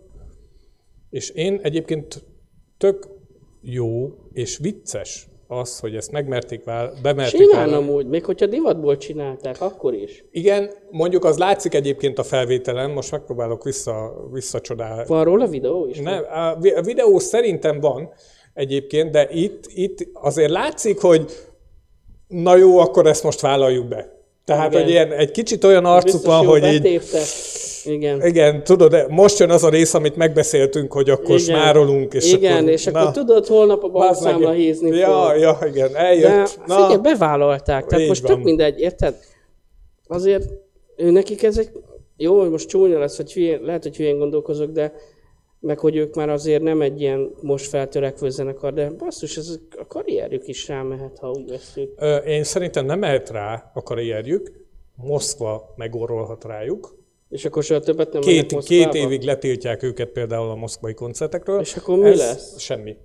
És 1.09 1.29
én 1.29 1.59
egyébként 1.63 2.23
tök 2.77 3.16
jó 3.69 4.13
és 4.33 4.57
vicces 4.57 5.27
az, 5.47 5.79
hogy 5.79 5.95
ezt 5.95 6.11
megmerték 6.11 6.63
vál, 6.63 6.93
bemerték 7.01 7.41
simán 7.41 7.65
vállalni. 7.65 7.89
amúgy, 7.89 8.07
még 8.07 8.25
hogyha 8.25 8.45
divatból 8.45 8.97
csinálták, 8.97 9.61
akkor 9.61 9.93
is. 9.93 10.23
Igen, 10.31 10.71
mondjuk 10.91 11.25
az 11.25 11.37
látszik 11.37 11.73
egyébként 11.73 12.19
a 12.19 12.23
felvételen, 12.23 12.89
most 12.91 13.11
megpróbálok 13.11 13.63
vissza, 13.63 14.13
visszacsodálni. 14.31 15.03
Van 15.07 15.23
róla 15.23 15.47
videó 15.47 15.87
is? 15.87 15.99
Nem, 15.99 16.23
a 16.33 16.55
vi- 16.59 16.73
a 16.73 16.81
videó 16.81 17.19
szerintem 17.19 17.79
van 17.79 18.09
egyébként, 18.53 19.11
de 19.11 19.27
itt, 19.31 19.63
itt 19.73 20.07
azért 20.13 20.51
látszik, 20.51 20.99
hogy 20.99 21.31
na 22.27 22.55
jó, 22.55 22.77
akkor 22.77 23.05
ezt 23.05 23.23
most 23.23 23.39
vállaljuk 23.41 23.87
be. 23.87 24.15
Tehát, 24.45 24.71
Igen. 24.71 24.81
hogy 24.81 24.91
ilyen, 24.91 25.11
egy 25.11 25.31
kicsit 25.31 25.63
olyan 25.63 25.85
arcuk 25.85 26.25
van, 26.25 26.45
hogy 26.45 26.63
így, 26.63 26.81
betépte. 26.81 27.19
Igen. 27.87 28.25
igen, 28.25 28.63
tudod, 28.63 28.91
de 28.91 29.05
most 29.09 29.39
jön 29.39 29.49
az 29.49 29.63
a 29.63 29.69
rész, 29.69 29.93
amit 29.93 30.15
megbeszéltünk, 30.15 30.93
hogy 30.93 31.09
akkor 31.09 31.39
Igen. 31.39 31.39
smárolunk, 31.39 32.13
és 32.13 32.33
igen, 32.33 32.57
akkor, 32.57 32.69
és 32.69 32.87
akkor 32.87 33.11
tudod, 33.11 33.45
holnap 33.45 33.83
a 33.83 33.89
bankszámla 33.89 34.51
hízni 34.51 34.97
Ja, 34.97 35.29
fog. 35.29 35.39
ja, 35.39 35.57
igen, 35.67 35.91
De 35.91 35.97
eljött. 35.97 36.47
figyelj, 36.47 36.97
bevállalták. 37.01 37.85
Tehát 37.85 38.01
Így 38.01 38.07
most 38.07 38.27
van. 38.27 38.35
tök 38.35 38.43
mindegy, 38.43 38.79
érted? 38.79 39.15
Azért 40.07 40.49
ő 40.95 41.11
nekik 41.11 41.43
ez 41.43 41.57
egy... 41.57 41.69
Jó, 42.17 42.39
hogy 42.39 42.49
most 42.49 42.67
csúnya 42.67 42.99
lesz, 42.99 43.17
vagy 43.17 43.33
hülyén, 43.33 43.61
lehet, 43.61 43.83
hogy 43.83 43.95
hülyén 43.97 44.17
gondolkozok, 44.17 44.71
de 44.71 44.93
meg 45.59 45.79
hogy 45.79 45.95
ők 45.95 46.15
már 46.15 46.29
azért 46.29 46.61
nem 46.61 46.81
egy 46.81 47.01
ilyen 47.01 47.31
most 47.41 47.67
feltörekvő 47.69 48.29
zenekar, 48.29 48.73
de 48.73 48.89
basszus, 48.89 49.37
ez 49.37 49.59
a 49.79 49.87
karrierjük 49.87 50.47
is 50.47 50.67
rámehet, 50.67 51.17
ha 51.19 51.29
úgy 51.29 51.49
veszük. 51.49 52.01
Én 52.25 52.43
szerintem 52.43 52.85
nem 52.85 52.99
mehet 52.99 53.29
rá 53.29 53.71
a 53.73 53.83
karrierjük, 53.83 54.51
Moszkva 54.95 55.73
megorolhat 55.75 56.43
rájuk. 56.43 56.96
És 57.29 57.45
akkor 57.45 57.63
soha 57.63 57.79
többet 57.79 58.13
nem 58.13 58.21
Két, 58.21 58.57
két 58.57 58.93
évig 58.93 59.21
letiltják 59.21 59.83
őket 59.83 60.09
például 60.09 60.49
a 60.49 60.55
moszkvai 60.55 60.93
koncertekről. 60.93 61.59
És 61.59 61.75
akkor 61.75 61.97
mi 61.97 62.07
Ez 62.07 62.17
lesz? 62.17 62.59
Semmi, 62.59 62.95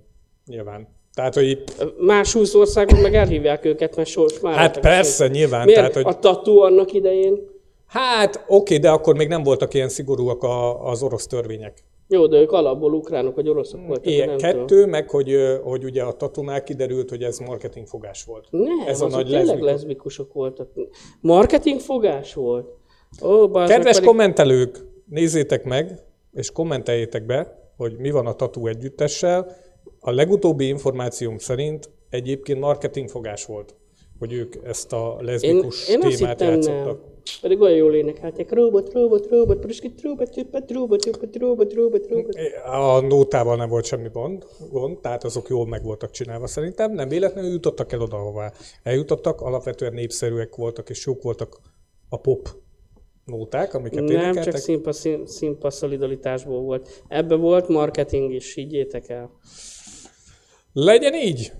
nyilván. 0.45 0.87
Tehát, 1.13 1.33
hogy 1.33 1.43
így, 1.43 1.63
Más 1.97 2.33
20 2.33 2.53
országban 2.53 2.99
meg 2.99 3.15
elhívják 3.15 3.65
őket, 3.65 3.95
mert 3.95 4.09
sors 4.09 4.39
már. 4.39 4.55
hát 4.55 4.79
persze, 4.79 5.27
nyilván. 5.27 5.65
Miért? 5.65 5.79
Tehát, 5.79 5.93
hogy, 5.93 6.05
A 6.05 6.19
tatú 6.19 6.57
annak 6.57 6.93
idején. 6.93 7.39
hát 7.85 8.43
oké, 8.47 8.77
de 8.77 8.89
akkor 8.89 9.15
még 9.15 9.27
nem 9.27 9.43
voltak 9.43 9.73
ilyen 9.73 9.89
szigorúak 9.89 10.43
a, 10.43 10.85
az 10.89 11.03
orosz 11.03 11.27
törvények. 11.27 11.83
Jó, 12.07 12.27
de 12.27 12.37
ők 12.37 12.51
alapból 12.51 12.93
ukránok 12.93 13.35
vagy 13.35 13.49
oroszok 13.49 13.85
voltak. 13.87 14.05
Ilyen 14.05 14.37
kettő, 14.37 14.65
tudom. 14.65 14.89
meg 14.89 15.09
hogy, 15.09 15.35
hogy 15.63 15.83
ugye 15.83 16.03
a 16.03 16.11
tatunál 16.11 16.63
kiderült, 16.63 17.09
hogy 17.09 17.23
ez 17.23 17.37
marketingfogás 17.37 18.23
volt. 18.23 18.47
Nem, 18.49 18.83
ez 18.87 19.01
a 19.01 19.07
nagy 19.07 19.25
tényleg 19.25 19.45
leszbikus. 19.45 19.71
leszbikusok 19.71 20.33
voltak. 20.33 20.69
Marketing 21.21 21.79
fogás 21.79 22.33
volt. 22.33 22.67
Ó, 23.21 23.51
Kedves 23.51 23.93
pedig- 23.95 24.07
kommentelők, 24.09 24.85
nézzétek 25.09 25.63
meg, 25.63 25.99
és 26.33 26.51
kommenteljétek 26.51 27.25
be, 27.25 27.71
hogy 27.77 27.97
mi 27.97 28.11
van 28.11 28.25
a 28.27 28.33
Tatú 28.33 28.67
együttessel. 28.67 29.55
A 29.99 30.11
legutóbbi 30.11 30.67
információm 30.67 31.37
szerint 31.37 31.89
egyébként 32.09 32.59
marketingfogás 32.59 33.45
volt, 33.45 33.75
hogy 34.19 34.33
ők 34.33 34.55
ezt 34.63 34.93
a 34.93 35.17
Én, 35.19 35.25
leszbikus 35.25 35.89
én 35.89 36.01
azt 36.03 36.17
témát 36.17 36.41
játszottak. 36.41 36.85
nem. 36.85 37.11
Pedig 37.41 37.61
olyan 37.61 37.77
jól 37.77 37.95
énekelték. 37.95 38.51
Robot, 38.51 38.93
robot, 38.93 39.27
robot, 39.29 39.59
pruskit, 39.59 40.01
robot, 40.01 40.35
robot, 40.35 40.71
robot, 40.71 41.05
robot, 41.05 41.35
robot, 41.37 41.73
robot, 41.73 42.07
robot. 42.09 42.35
A 42.65 43.01
nótával 43.01 43.55
nem 43.55 43.69
volt 43.69 43.85
semmi 43.85 44.09
gond, 44.13 44.45
gond, 44.71 44.97
tehát 44.99 45.23
azok 45.23 45.47
jól 45.49 45.67
meg 45.67 45.83
voltak 45.83 46.11
csinálva 46.11 46.47
szerintem. 46.47 46.91
Nem 46.93 47.07
véletlenül 47.09 47.51
jutottak 47.51 47.91
el 47.91 48.01
oda, 48.01 48.15
ahová 48.17 48.51
eljutottak, 48.83 49.41
alapvetően 49.41 49.93
népszerűek 49.93 50.55
voltak, 50.55 50.89
és 50.89 51.05
jók 51.05 51.21
voltak 51.21 51.59
a 52.09 52.17
pop 52.17 52.49
nóták, 53.25 53.73
amiket 53.73 54.03
Nem, 54.03 54.07
énekeltek. 54.07 54.43
csak 54.43 54.55
színpa, 54.55 54.91
szín, 54.91 55.25
színpa 55.25 55.69
szolidaritásból 55.69 56.61
volt. 56.61 57.03
Ebbe 57.07 57.35
volt 57.35 57.67
marketing 57.67 58.33
is, 58.33 58.53
higgyétek 58.53 59.09
el. 59.09 59.31
Legyen 60.73 61.13
így! 61.13 61.51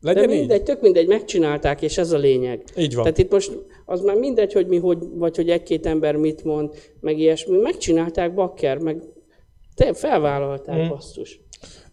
De 0.00 0.12
Legyen 0.12 0.30
így! 0.30 0.38
mindegy, 0.38 0.62
tök 0.62 0.80
mindegy, 0.80 1.06
megcsinálták, 1.06 1.82
és 1.82 1.98
ez 1.98 2.12
a 2.12 2.18
lényeg. 2.18 2.64
Így 2.76 2.94
van. 2.94 3.02
Tehát 3.02 3.18
itt 3.18 3.30
most 3.30 3.58
az 3.86 4.00
már 4.00 4.16
mindegy, 4.16 4.52
hogy 4.52 4.66
mi, 4.66 4.76
hogy, 4.76 4.98
vagy 5.14 5.36
hogy 5.36 5.50
egy-két 5.50 5.86
ember 5.86 6.16
mit 6.16 6.44
mond, 6.44 6.74
meg 7.00 7.18
ilyesmi. 7.18 7.56
Megcsinálták 7.56 8.34
bakker, 8.34 8.78
meg 8.78 9.02
te 9.74 9.92
felvállalták, 9.94 10.84
mm. 10.84 10.88
basszus. 10.88 11.40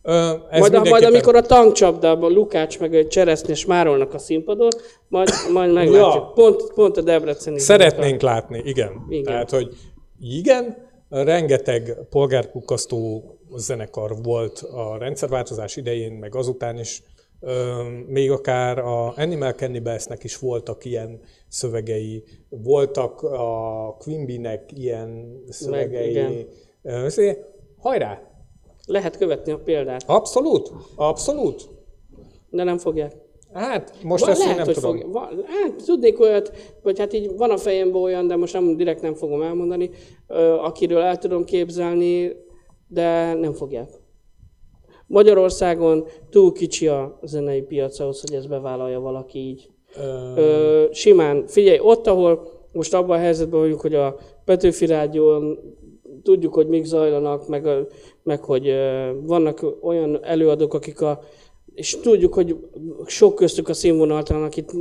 Ez 0.01 0.59
Majd, 0.59 0.87
majd 0.87 1.03
amikor 1.03 1.35
a 1.35 1.41
tankcsapdában 1.41 2.31
Lukács 2.31 2.79
meg 2.79 2.93
a 2.93 3.07
Cseresznye 3.07 3.53
smárolnak 3.53 4.13
a 4.13 4.17
színpadon, 4.17 4.69
majd, 5.07 5.29
majd 5.53 5.73
meglátjuk. 5.73 6.23
Ja. 6.25 6.31
Pont, 6.33 6.73
pont 6.73 6.97
a 6.97 7.01
Debreceni. 7.01 7.59
Szeretnénk 7.59 8.21
látni, 8.21 8.61
igen. 8.65 9.05
Igen. 9.09 9.23
Tehát, 9.23 9.49
hogy 9.49 9.75
igen, 10.19 10.87
rengeteg 11.09 11.97
polgárpukkasztó 12.09 13.23
zenekar 13.55 14.15
volt 14.23 14.59
a 14.59 14.97
rendszerváltozás 14.97 15.75
idején, 15.75 16.11
meg 16.13 16.35
azután 16.35 16.79
is. 16.79 17.03
Még 18.07 18.31
akár 18.31 18.79
a 18.79 19.13
Animal 19.15 19.51
Cannibalsnek 19.51 20.23
is 20.23 20.37
voltak 20.37 20.85
ilyen 20.85 21.19
szövegei, 21.47 22.23
voltak 22.49 23.21
a 23.21 23.95
Quimby-nek 23.99 24.71
ilyen 24.75 25.41
szövegei. 25.49 26.09
igen. 26.09 26.47
Ö, 26.81 27.05
azért, 27.05 27.39
hajrá! 27.77 28.28
Lehet 28.89 29.17
követni 29.17 29.51
a 29.51 29.57
példát, 29.57 30.03
Abszolút, 30.07 30.71
abszolút. 30.95 31.69
de 32.49 32.63
nem 32.63 32.77
fogják. 32.77 33.13
Hát 33.53 33.93
most 34.03 34.23
Van, 34.23 34.31
ezt 34.31 34.41
én 34.41 34.47
lehet, 34.47 34.65
nem 34.65 34.73
hogy 34.73 34.83
tudom. 34.83 34.99
fog, 34.99 35.11
van, 35.11 35.43
hát 35.47 35.85
tudnék 35.85 36.19
olyat, 36.19 36.51
vagy 36.83 36.99
hát 36.99 37.13
így 37.13 37.37
van 37.37 37.49
a 37.51 37.57
fejemben 37.57 38.01
olyan, 38.01 38.27
de 38.27 38.35
most 38.35 38.53
nem, 38.53 38.75
direkt 38.75 39.01
nem 39.01 39.13
fogom 39.13 39.41
elmondani, 39.41 39.89
akiről 40.61 41.01
el 41.01 41.17
tudom 41.17 41.43
képzelni, 41.43 42.35
de 42.87 43.33
nem 43.33 43.53
fogják. 43.53 43.89
Magyarországon 45.07 46.05
túl 46.29 46.51
kicsi 46.51 46.87
a 46.87 47.19
zenei 47.23 47.61
piac 47.61 47.99
ahhoz, 47.99 48.21
hogy 48.21 48.33
ezt 48.33 48.49
bevállalja 48.49 48.99
valaki 48.99 49.39
így. 49.39 49.69
Ö, 49.97 50.33
Ö, 50.35 50.85
simán, 50.91 51.47
figyelj, 51.47 51.79
ott, 51.81 52.07
ahol 52.07 52.47
most 52.71 52.93
abban 52.93 53.17
a 53.17 53.21
helyzetben 53.21 53.59
vagyunk, 53.59 53.81
hogy 53.81 53.95
a 53.95 54.15
Petőfi 54.45 54.85
Rádión 54.85 55.59
tudjuk, 56.23 56.53
hogy 56.53 56.67
mik 56.67 56.85
zajlanak, 56.85 57.47
meg, 57.47 57.65
a, 57.65 57.87
meg 58.23 58.43
hogy 58.43 58.73
vannak 59.21 59.65
olyan 59.81 60.19
előadók, 60.23 60.73
akik 60.73 61.01
a 61.01 61.19
és 61.73 61.97
tudjuk, 62.01 62.33
hogy 62.33 62.55
sok 63.05 63.35
köztük 63.35 63.69
a 63.69 63.73
színvonaltalan, 63.73 64.43
akit 64.43 64.71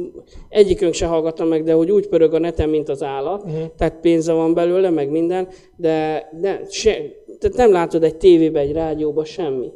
egyikünk 0.49 0.95
se 0.95 1.07
hallgatna 1.07 1.45
meg, 1.45 1.63
de 1.63 1.73
hogy 1.73 1.91
úgy 1.91 2.09
pörög 2.09 2.35
a 2.35 2.39
neten, 2.39 2.69
mint 2.69 2.89
az 2.89 3.03
állat, 3.03 3.45
uh-huh. 3.45 3.67
tehát 3.77 4.01
pénze 4.01 4.33
van 4.33 4.55
belőle, 4.55 4.91
meg 4.91 5.11
minden, 5.11 5.49
de, 5.77 6.29
de 6.41 6.63
se, 6.71 6.93
tehát 7.39 7.57
nem 7.57 7.73
látod 7.73 8.03
egy 8.03 8.17
tévébe, 8.17 8.61
egy 8.61 8.73
rádióba 8.73 9.25
semmi. 9.25 9.73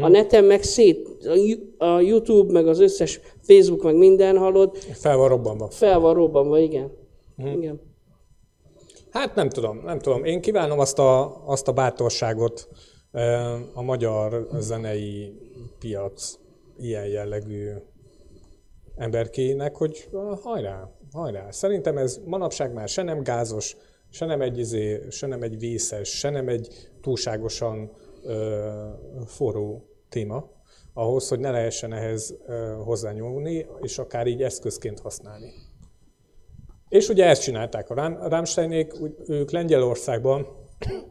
A 0.00 0.08
neten 0.08 0.44
meg 0.44 0.62
szét, 0.62 1.08
a 1.78 2.00
YouTube, 2.00 2.52
meg 2.52 2.66
az 2.66 2.80
összes 2.80 3.20
Facebook, 3.40 3.82
meg 3.82 3.96
minden 3.96 4.36
hallod, 4.36 4.76
fel 4.76 5.16
van 5.16 5.28
robbanva. 5.28 5.68
fel 5.70 5.98
van 5.98 6.14
robbanva, 6.14 6.58
igen. 6.58 6.90
igen. 7.56 7.80
Hát 9.16 9.34
nem 9.34 9.48
tudom, 9.48 9.80
nem 9.84 9.98
tudom. 9.98 10.24
Én 10.24 10.40
kívánom 10.40 10.78
azt 10.78 10.98
a, 10.98 11.42
azt 11.46 11.68
a 11.68 11.72
bátorságot 11.72 12.68
a 13.74 13.82
magyar 13.82 14.48
zenei 14.58 15.32
piac 15.78 16.38
ilyen 16.78 17.06
jellegű 17.06 17.70
emberkének, 18.96 19.76
hogy 19.76 20.08
hajrá, 20.42 20.90
hajrá. 21.12 21.50
Szerintem 21.50 21.98
ez 21.98 22.20
manapság 22.24 22.72
már 22.72 22.88
se 22.88 23.02
nem 23.02 23.22
gázos, 23.22 23.76
se 24.10 24.26
nem 24.26 24.40
egy, 24.40 24.58
izé, 24.58 25.00
se 25.10 25.26
nem 25.26 25.42
egy 25.42 25.58
vészes, 25.58 26.08
se 26.08 26.30
nem 26.30 26.48
egy 26.48 26.88
túlságosan 27.00 27.90
ö, 28.22 28.88
forró 29.26 29.88
téma, 30.08 30.50
ahhoz, 30.92 31.28
hogy 31.28 31.38
ne 31.38 31.50
lehessen 31.50 31.92
ehhez 31.92 32.34
hozzányúlni, 32.84 33.66
és 33.80 33.98
akár 33.98 34.26
így 34.26 34.42
eszközként 34.42 35.00
használni. 35.00 35.52
És 36.88 37.08
ugye 37.08 37.24
ezt 37.24 37.42
csinálták 37.42 37.90
a 37.90 37.94
Rám- 37.94 38.28
Rammsteinék, 38.28 39.00
úgy- 39.00 39.14
ők 39.26 39.50
Lengyelországban, 39.50 40.46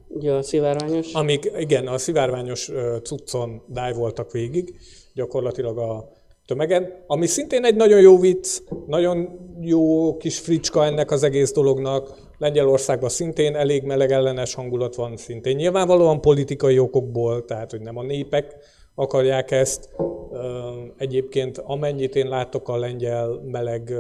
Ugye 0.08 0.32
a 0.32 0.42
szivárványos. 0.42 1.14
amíg 1.14 1.52
igen, 1.58 1.88
a 1.88 1.98
szivárványos 1.98 2.72
cuccon 3.04 3.62
voltak 3.96 4.32
végig, 4.32 4.76
gyakorlatilag 5.14 5.78
a 5.78 6.12
tömegen, 6.46 7.04
ami 7.08 7.26
szintén 7.26 7.66
egy 7.66 7.76
nagyon 7.76 8.02
jó 8.02 8.20
vicc, 8.20 8.62
nagyon 8.88 9.40
jó 9.62 10.18
kis 10.18 10.40
fricska 10.40 10.86
ennek 10.86 11.12
az 11.12 11.24
egész 11.24 11.52
dolognak. 11.54 12.18
Lengyelországban 12.38 13.10
szintén 13.10 13.56
elég 13.56 13.84
meleg 13.84 14.12
ellenes 14.12 14.54
hangulat 14.54 14.96
van, 14.96 15.18
szintén 15.18 15.56
nyilvánvalóan 15.56 16.22
politikai 16.22 16.80
okokból, 16.80 17.46
tehát 17.46 17.72
hogy 17.72 17.82
nem 17.82 17.98
a 17.98 18.04
népek 18.04 18.56
akarják 18.96 19.52
ezt. 19.52 19.90
Egyébként 20.98 21.58
amennyit 21.58 22.16
én 22.16 22.28
látok 22.28 22.70
a 22.70 22.78
lengyel 22.78 23.42
meleg, 23.44 23.94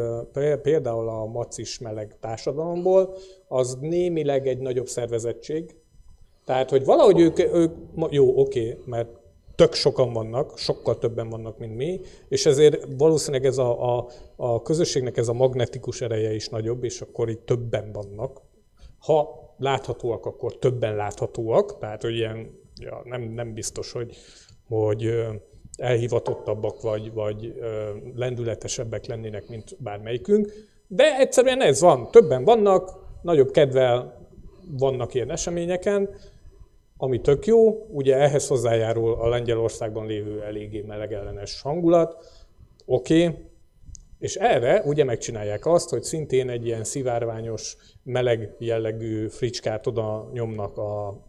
például 0.61 1.09
a 1.09 1.25
macis 1.25 1.79
meleg 1.79 2.15
társadalomból, 2.19 3.15
az 3.47 3.77
némileg 3.81 4.47
egy 4.47 4.59
nagyobb 4.59 4.87
szervezettség, 4.87 5.75
tehát, 6.45 6.69
hogy 6.69 6.85
valahogy 6.85 7.19
ők, 7.19 7.39
ők 7.39 7.71
jó, 8.09 8.39
oké, 8.39 8.77
mert 8.85 9.09
tök 9.55 9.73
sokan 9.73 10.13
vannak, 10.13 10.57
sokkal 10.57 10.97
többen 10.97 11.29
vannak, 11.29 11.57
mint 11.57 11.75
mi, 11.75 11.99
és 12.27 12.45
ezért 12.45 12.87
valószínűleg 12.97 13.45
ez 13.45 13.57
a, 13.57 13.97
a, 13.97 14.07
a 14.35 14.61
közösségnek 14.61 15.17
ez 15.17 15.27
a 15.27 15.33
magnetikus 15.33 16.01
ereje 16.01 16.33
is 16.33 16.49
nagyobb, 16.49 16.83
és 16.83 17.01
akkor 17.01 17.29
itt 17.29 17.45
többen 17.45 17.91
vannak. 17.91 18.41
Ha 18.99 19.43
láthatóak, 19.57 20.25
akkor 20.25 20.57
többen 20.57 20.95
láthatóak, 20.95 21.77
tehát, 21.77 22.01
hogy 22.01 22.15
ilyen, 22.15 22.59
ja, 22.81 23.01
nem, 23.03 23.21
nem 23.21 23.53
biztos, 23.53 23.91
hogy, 23.91 24.15
hogy 24.68 25.26
elhivatottabbak 25.78 26.82
vagy, 26.82 27.13
vagy 27.13 27.53
lendületesebbek 28.16 29.05
lennének, 29.05 29.47
mint 29.47 29.76
bármelyikünk, 29.80 30.53
de 30.88 31.18
egyszerűen 31.18 31.61
ez 31.61 31.82
van, 31.82 32.11
többen 32.11 32.43
vannak, 32.43 32.91
nagyobb 33.22 33.51
kedvel 33.51 34.28
vannak 34.78 35.13
ilyen 35.13 35.32
eseményeken, 35.32 36.09
ami 36.97 37.22
tök 37.22 37.45
jó, 37.45 37.86
ugye 37.89 38.16
ehhez 38.16 38.47
hozzájárul 38.47 39.13
a 39.13 39.28
Lengyelországban 39.28 40.05
lévő 40.05 40.43
eléggé 40.43 40.82
melegellenes 40.82 41.61
hangulat, 41.61 42.26
oké, 42.86 43.28
okay. 43.28 43.38
és 44.20 44.36
erre 44.36 44.82
ugye 44.86 45.03
megcsinálják 45.03 45.66
azt, 45.66 45.89
hogy 45.89 46.03
szintén 46.03 46.49
egy 46.49 46.66
ilyen 46.66 46.84
szivárványos, 46.84 47.78
meleg 48.03 48.55
jellegű 48.59 49.28
fricskát 49.28 49.88
oda 49.88 50.30
nyomnak 50.34 50.78
a 50.78 51.24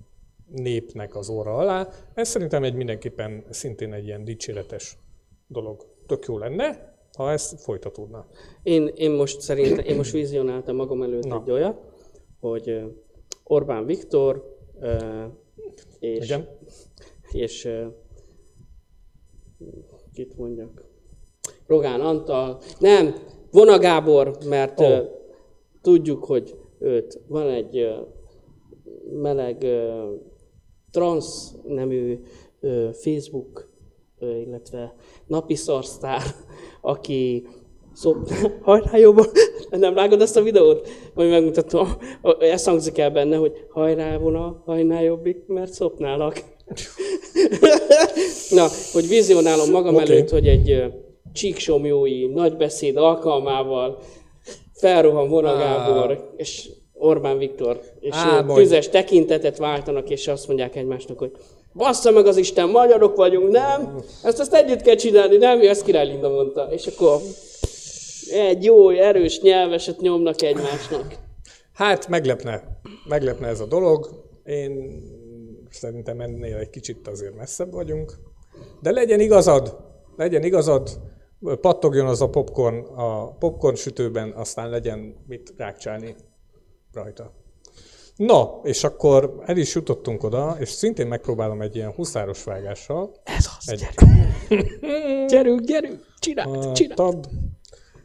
népnek 0.47 1.17
az 1.17 1.29
óra 1.29 1.57
alá. 1.57 1.89
Ez 2.15 2.29
szerintem 2.29 2.65
egy 2.65 2.75
mindenképpen 2.75 3.45
szintén 3.51 3.93
egy 3.93 4.05
ilyen 4.05 4.25
dicséretes 4.25 4.99
dolog. 5.47 5.87
Tök 6.07 6.25
jó 6.27 6.39
lenne, 6.39 6.95
ha 7.17 7.33
ez 7.33 7.63
folytatódna. 7.63 8.27
Én, 8.63 8.91
én 8.95 9.11
most 9.11 9.41
szerintem, 9.41 9.85
én 9.85 9.97
most 9.97 10.13
vizionáltam 10.13 10.77
magam 10.77 11.03
előtt 11.03 11.25
Na. 11.27 11.43
egy 11.45 11.51
olyat, 11.51 11.81
hogy 12.41 12.83
Orbán 13.45 13.87
Viktor 13.87 14.57
és, 15.99 16.25
Igen? 16.25 16.49
és 17.33 17.69
kit 20.13 20.37
mondjak? 20.37 20.85
Rogán 21.67 22.01
Antal, 22.01 22.61
nem, 22.79 23.15
Vona 23.51 23.79
Gábor, 23.79 24.39
mert 24.49 24.81
ö, 24.81 25.03
tudjuk, 25.83 26.25
hogy 26.25 26.57
őt 26.79 27.21
van 27.27 27.49
egy 27.49 27.89
meleg 29.13 29.67
trans 30.97 31.27
nemű 31.67 32.21
Facebook 32.93 33.69
illetve 34.21 34.95
napi 35.27 35.55
szarsztár, 35.55 36.23
aki 36.81 37.47
szop... 37.93 38.31
hajrá 38.63 38.97
jobban, 38.97 39.27
nem 39.71 39.95
vágod 39.95 40.21
azt 40.21 40.37
a 40.37 40.43
videót? 40.43 40.89
Majd 41.15 41.31
megmutatom, 41.31 41.89
ezt 42.39 42.67
hangzik 42.67 42.99
el 42.99 43.11
benne, 43.11 43.37
hogy 43.37 43.53
hajrá 43.71 44.19
vona, 44.19 44.63
hajnál 44.65 45.03
jobbik, 45.03 45.47
mert 45.47 45.73
szopnálak. 45.73 46.43
Na, 48.51 48.67
hogy 48.93 49.09
vizionálom 49.09 49.71
magam 49.71 49.95
okay. 49.95 50.07
előtt, 50.07 50.29
hogy 50.29 50.47
egy 50.47 50.93
csíksomjói 51.33 52.27
nagybeszéd 52.27 52.97
alkalmával 52.97 53.99
felrohan 54.73 55.29
Vona 55.29 55.57
Gábor 55.57 56.33
és 56.37 56.71
Orbán 56.99 57.39
Viktor, 57.39 57.81
és 58.01 58.15
Á, 58.15 58.45
tüzes 58.55 58.89
tekintetet 58.89 59.59
váltanak, 59.59 60.11
és 60.11 60.29
azt 60.29 60.47
mondják 60.47 60.77
egymásnak, 60.77 61.19
hogy 61.19 61.33
bassza 61.73 62.11
meg 62.11 62.27
az 62.27 62.37
Isten, 62.37 62.69
magyarok 62.69 63.17
vagyunk, 63.17 63.51
nem? 63.51 63.97
Ezt, 64.23 64.41
ezt 64.41 64.55
együtt 64.55 64.81
kell 64.81 64.95
csinálni, 64.95 65.37
nem? 65.37 65.61
Ezt 65.61 65.85
Király 65.85 66.07
Linda 66.07 66.29
mondta. 66.29 66.69
És 66.71 66.87
akkor 66.87 67.21
egy 68.31 68.65
jó, 68.65 68.91
erős 68.91 69.41
nyelveset 69.41 70.01
nyomnak 70.01 70.43
egymásnak. 70.43 71.15
Hát 71.73 72.09
meglepne, 72.09 72.63
meglepne 73.09 73.47
ez 73.47 73.61
a 73.61 73.67
dolog. 73.67 74.25
Én 74.45 75.03
szerintem 75.71 76.21
ennél 76.21 76.57
egy 76.57 76.71
kicsit 76.71 77.09
azért 77.09 77.37
messzebb 77.37 77.73
vagyunk. 77.73 78.13
De 78.83 78.91
legyen 78.91 79.21
igazad, 79.21 79.77
legyen 80.17 80.43
igazad, 80.43 80.89
pattogjon 81.61 82.07
az 82.07 82.23
a 82.23 82.29
popcorn 82.29 82.77
a 82.79 83.37
popcorn 83.39 83.75
sütőben, 83.75 84.33
aztán 84.33 84.71
legyen 84.71 85.25
mit 85.27 85.55
rákcsálni 85.57 86.15
rajta. 86.97 87.33
Na, 88.17 88.61
és 88.63 88.85
akkor 88.85 89.43
el 89.47 89.57
is 89.57 89.75
jutottunk 89.75 90.23
oda, 90.23 90.57
és 90.61 90.69
szintén 90.69 91.07
megpróbálom 91.07 91.61
egy 91.61 91.77
ilyen 91.77 91.93
huszáros 91.93 92.45
vágással. 92.45 93.15
Ez 93.25 93.47
az, 93.59 93.71
Egy 93.71 93.79
gyerünk, 93.79 95.29
gyerünk, 95.31 95.61
gyerünk, 95.61 96.01
csináld, 96.19 96.73
csináld. 96.73 96.97
Tab. 96.97 97.27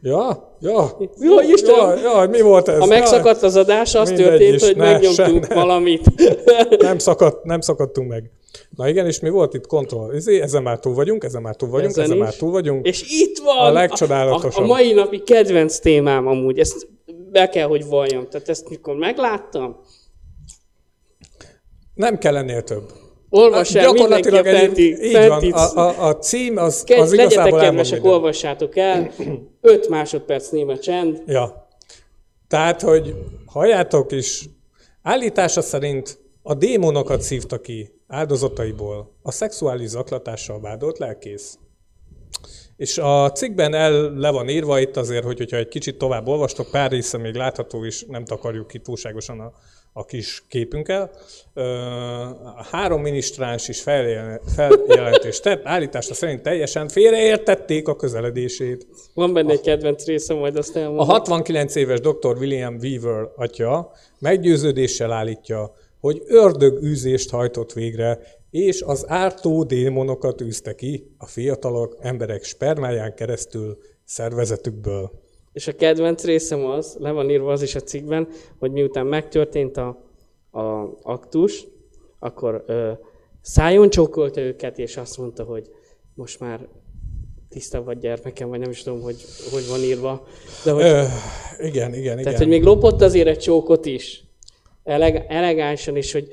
Ja, 0.02 0.56
ja. 0.60 0.96
Jó, 1.20 1.40
Istenem! 1.40 1.98
Ja, 1.98 2.22
ja, 2.22 2.28
mi 2.28 2.40
volt 2.40 2.68
ez? 2.68 2.78
Ha 2.78 2.86
megszakadt 2.86 3.42
az 3.42 3.56
adás, 3.56 3.94
az 3.94 4.08
Mindegy 4.08 4.26
történt, 4.26 4.54
is, 4.54 4.62
hogy 4.62 4.76
ne, 4.76 4.92
megnyomtunk 4.92 5.44
se, 5.44 5.54
ne. 5.54 5.60
valamit. 5.60 6.06
nem, 6.78 6.98
szakadt, 6.98 7.44
nem 7.44 7.60
szakadtunk 7.60 8.08
meg. 8.08 8.30
Na 8.76 8.88
igen, 8.88 9.06
és 9.06 9.20
mi 9.20 9.28
volt 9.28 9.54
itt 9.54 9.66
kontroll? 9.66 10.14
Ezé, 10.14 10.40
ezen 10.40 10.62
már 10.62 10.78
túl 10.78 10.94
vagyunk, 10.94 11.24
ezen 11.24 11.42
már 11.42 11.56
túl 11.56 11.68
vagyunk, 11.68 11.90
ezen, 11.90 12.04
Ezen 12.04 12.16
már 12.16 12.34
túl 12.34 12.50
vagyunk. 12.50 12.86
És 12.86 13.04
itt 13.20 13.38
van 13.38 13.66
A 13.66 13.72
legcsodálatosabb. 13.72 14.62
A, 14.62 14.64
a 14.64 14.66
mai 14.66 14.92
napi 14.92 15.22
kedvenc 15.22 15.78
témám 15.78 16.26
amúgy, 16.26 16.58
ezt 16.58 16.88
be 17.32 17.48
kell, 17.48 17.66
hogy 17.66 17.86
valljam. 17.86 18.28
Tehát 18.28 18.48
ezt 18.48 18.68
mikor 18.68 18.96
megláttam, 18.96 19.80
Nem 21.94 22.18
kell 22.18 22.36
ennél 22.36 22.62
több. 22.62 22.90
olvass 23.28 23.74
el 23.74 23.92
mindenki 23.92 24.28
a 24.28 24.44
fenti, 24.44 25.04
így 25.04 25.12
fenti 25.12 25.50
van, 25.50 25.76
a, 25.76 25.80
a, 25.80 26.08
a 26.08 26.18
cím 26.18 26.56
az, 26.56 26.84
Kedv, 26.84 27.00
az 27.00 27.10
legyetek 27.10 27.32
igazából 27.32 27.60
elmond 27.60 27.76
kedvesek, 27.76 28.04
olvassátok 28.04 28.76
el. 28.76 29.10
5 29.60 29.88
másodperc 29.88 30.48
néma 30.48 30.78
csend. 30.78 31.22
Ja. 31.26 31.68
Tehát, 32.48 32.80
hogy 32.80 33.14
halljátok 33.46 34.12
is, 34.12 34.48
állítása 35.02 35.60
szerint 35.60 36.18
a 36.42 36.54
démonokat 36.54 37.22
szívta 37.22 37.60
ki 37.60 38.00
áldozataiból 38.08 39.12
a 39.22 39.30
szexuális 39.30 39.88
zaklatással 39.88 40.60
vádolt 40.60 40.98
lelkész. 40.98 41.58
És 42.76 42.98
a 42.98 43.32
cikkben 43.32 43.74
el 43.74 44.12
le 44.12 44.30
van 44.30 44.48
írva 44.48 44.80
itt 44.80 44.96
azért, 44.96 45.24
hogy, 45.24 45.38
hogyha 45.38 45.56
egy 45.56 45.68
kicsit 45.68 45.98
tovább 45.98 46.26
olvastok, 46.26 46.70
pár 46.70 46.90
része 46.90 47.18
még 47.18 47.34
látható 47.34 47.84
is, 47.84 48.04
nem 48.08 48.24
takarjuk 48.24 48.66
ki 48.66 48.78
túlságosan 48.78 49.40
a, 49.40 49.52
a 49.92 50.04
kis 50.04 50.44
képünkkel. 50.48 51.10
A 52.56 52.64
három 52.70 53.00
minisztráns 53.00 53.68
is 53.68 53.82
feljel- 53.82 54.40
feljelentést 54.54 55.42
tett, 55.42 55.66
állítása 55.66 56.14
szerint 56.14 56.42
teljesen 56.42 56.88
félreértették 56.88 57.88
a 57.88 57.96
közeledését. 57.96 58.86
Van 59.14 59.32
benne 59.32 59.52
egy 59.52 59.60
kedvenc 59.60 60.04
része, 60.04 60.34
majd 60.34 60.56
azt 60.56 60.76
A 60.76 60.78
elmondom. 60.78 61.06
69 61.06 61.74
éves 61.74 62.00
dr. 62.00 62.36
William 62.38 62.76
Weaver 62.80 63.28
atya 63.36 63.92
meggyőződéssel 64.18 65.12
állítja, 65.12 65.74
hogy 66.00 66.22
ördögűzést 66.26 67.30
hajtott 67.30 67.72
végre, 67.72 68.18
és 68.52 68.82
az 68.82 69.04
ártó 69.08 69.62
démonokat 69.62 70.40
űzte 70.40 70.74
ki 70.74 71.14
a 71.18 71.26
fiatalok 71.26 71.96
emberek 72.00 72.44
spermáján 72.44 73.14
keresztül 73.14 73.78
szervezetükből. 74.04 75.10
És 75.52 75.66
a 75.66 75.74
kedvenc 75.74 76.24
részem 76.24 76.64
az, 76.64 76.96
le 76.98 77.10
van 77.10 77.30
írva 77.30 77.52
az 77.52 77.62
is 77.62 77.74
a 77.74 77.80
cikkben, 77.80 78.28
hogy 78.58 78.72
miután 78.72 79.06
megtörtént 79.06 79.76
a, 79.76 80.04
a 80.50 80.94
aktus, 81.02 81.66
akkor 82.18 82.64
ö, 82.66 82.92
szájon 83.40 83.90
csókolta 83.90 84.40
őket, 84.40 84.78
és 84.78 84.96
azt 84.96 85.18
mondta, 85.18 85.44
hogy 85.44 85.70
most 86.14 86.40
már 86.40 86.68
tiszta 87.48 87.82
vagy 87.82 87.98
gyermekem, 87.98 88.48
vagy 88.48 88.58
nem 88.58 88.70
is 88.70 88.82
tudom, 88.82 89.00
hogy, 89.00 89.24
hogy 89.50 89.68
van 89.68 89.80
írva. 89.80 90.26
De 90.64 90.70
hogy, 90.70 90.82
Ö, 90.82 91.02
igen, 91.58 91.94
igen, 91.94 92.12
igen. 92.12 92.22
tehát, 92.22 92.38
hogy 92.38 92.48
még 92.48 92.62
lopott 92.62 93.00
azért 93.00 93.28
egy 93.28 93.38
csókot 93.38 93.86
is. 93.86 94.24
Eleg, 94.84 95.24
elegánsan 95.28 95.96
is, 95.96 96.12
hogy 96.12 96.28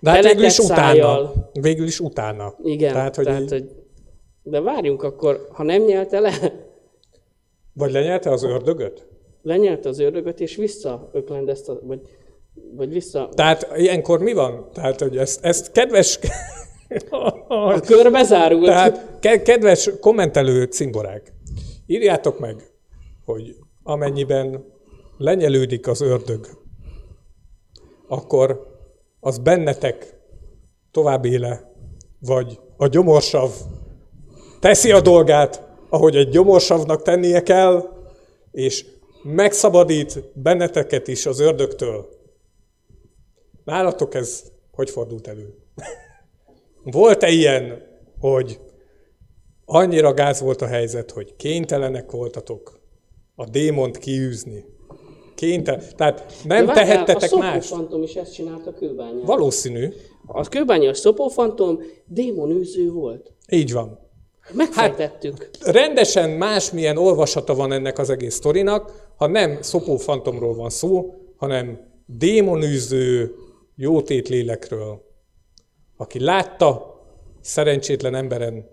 De 0.00 0.10
hát 0.10 0.22
végül 0.24 0.44
is 0.44 0.58
utána. 0.58 0.80
szájjal. 0.82 1.50
Végül 1.60 1.86
is 1.86 2.00
utána. 2.00 2.54
igen, 2.62 2.92
Tehát, 2.92 3.16
hogy, 3.16 3.24
tehát, 3.24 3.42
így, 3.42 3.50
hogy 3.50 3.70
de 4.42 4.60
várjunk 4.60 5.02
akkor, 5.02 5.48
ha 5.52 5.62
nem 5.62 5.82
nyelte 5.82 6.20
le, 6.20 6.32
Vagy 7.72 7.92
lenyelte 7.92 8.30
az 8.30 8.42
ördögöt? 8.42 9.06
lenyelte 9.42 9.88
az 9.88 9.98
ördögöt, 9.98 10.40
és 10.40 10.56
visszaöklendezte, 10.56 11.72
vagy, 11.82 12.00
vagy 12.76 12.92
vissza... 12.92 13.28
Tehát 13.34 13.68
ilyenkor 13.76 14.20
mi 14.20 14.32
van? 14.32 14.68
Tehát, 14.72 15.00
hogy 15.00 15.16
ezt, 15.16 15.44
ezt 15.44 15.72
kedves... 15.72 16.18
A 17.48 17.80
kör 17.80 18.10
bezárult. 18.10 18.64
Tehát, 18.64 19.06
ke- 19.20 19.42
kedves 19.42 19.90
kommentelő 20.00 20.64
cimborák, 20.64 21.32
írjátok 21.86 22.38
meg, 22.38 22.62
hogy 23.24 23.56
amennyiben 23.82 24.64
lenyelődik 25.18 25.86
az 25.86 26.00
ördög, 26.00 26.46
akkor 28.08 28.67
az 29.20 29.38
bennetek 29.38 30.14
tovább 30.90 31.24
éle, 31.24 31.72
vagy 32.20 32.60
a 32.76 32.86
gyomorsav 32.86 33.50
teszi 34.60 34.92
a 34.92 35.00
dolgát, 35.00 35.66
ahogy 35.88 36.16
egy 36.16 36.28
gyomorsavnak 36.28 37.02
tennie 37.02 37.42
kell, 37.42 37.96
és 38.50 38.86
megszabadít 39.22 40.30
benneteket 40.34 41.08
is 41.08 41.26
az 41.26 41.40
ördögtől. 41.40 42.08
Nálatok 43.64 44.14
ez 44.14 44.44
hogy 44.78 44.90
fordult 44.90 45.26
elő? 45.26 45.54
Volt-e 46.98 47.28
ilyen, 47.28 47.82
hogy 48.18 48.60
annyira 49.64 50.14
gáz 50.14 50.40
volt 50.40 50.62
a 50.62 50.66
helyzet, 50.66 51.10
hogy 51.10 51.36
kénytelenek 51.36 52.10
voltatok 52.10 52.80
a 53.34 53.44
démont 53.44 53.98
kiűzni? 53.98 54.64
Kénytelen. 55.38 55.82
Tehát 55.96 56.34
nem 56.44 56.66
De 56.66 56.72
tehettetek 56.72 57.32
a 57.32 57.38
más. 57.38 57.64
Szopófantom 57.64 58.02
is 58.02 58.14
ezt 58.14 58.34
csinálta 58.34 58.72
kőbányán. 58.72 59.24
Valószínű. 59.24 59.88
A 60.26 60.48
kőbányás 60.48 60.98
szopófantom 60.98 61.80
démonűző 62.06 62.90
volt. 62.90 63.32
Így 63.50 63.72
van. 63.72 63.98
Megfejtettük. 64.52 65.50
Rendesen 65.64 66.30
másmilyen 66.30 66.96
olvasata 66.96 67.54
van 67.54 67.72
ennek 67.72 67.98
az 67.98 68.10
egész 68.10 68.34
sztorinak, 68.34 69.12
ha 69.16 69.26
nem 69.26 69.62
szopófantomról 69.62 70.54
van 70.54 70.70
szó, 70.70 71.14
hanem 71.36 71.80
démonűző 72.06 73.34
jótét 73.74 74.28
lélekről, 74.28 75.02
aki 75.96 76.20
látta 76.20 77.00
szerencsétlen 77.40 78.14
emberen, 78.14 78.68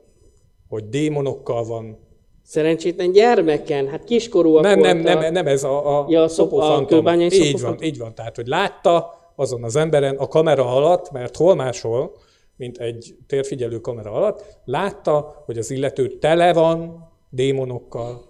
hogy 0.68 0.90
démonokkal 0.90 1.64
van. 1.64 2.05
Szerencsétlen 2.46 3.12
gyermeken, 3.12 3.88
hát 3.88 4.04
kiskorúak 4.04 4.64
Nem, 4.64 4.80
nem, 4.80 5.02
voltak. 5.02 5.22
nem, 5.22 5.34
nem 5.34 5.48
ez 5.48 5.64
a, 5.64 6.00
a 6.00 6.06
Ja, 6.10 6.24
a 6.24 6.28
szop- 6.28 6.52
a 6.54 6.86
kőbányai 6.86 7.30
Így 7.32 7.62
van, 7.62 7.82
így 7.82 7.98
van. 7.98 8.16
Tehát, 8.16 8.36
hogy 8.36 8.48
látta 8.48 9.14
azon 9.36 9.64
az 9.64 9.76
emberen 9.76 10.16
a 10.16 10.28
kamera 10.28 10.76
alatt, 10.76 11.12
mert 11.12 11.36
hol 11.38 11.56
máshol, 11.56 12.16
mint 12.56 12.78
egy 12.78 13.16
térfigyelő 13.28 13.80
kamera 13.80 14.12
alatt, 14.12 14.58
látta, 14.66 15.44
hogy 15.46 15.58
az 15.58 15.72
illető 15.72 16.08
tele 16.08 16.54
van 16.54 17.10
démonokkal, 17.30 18.22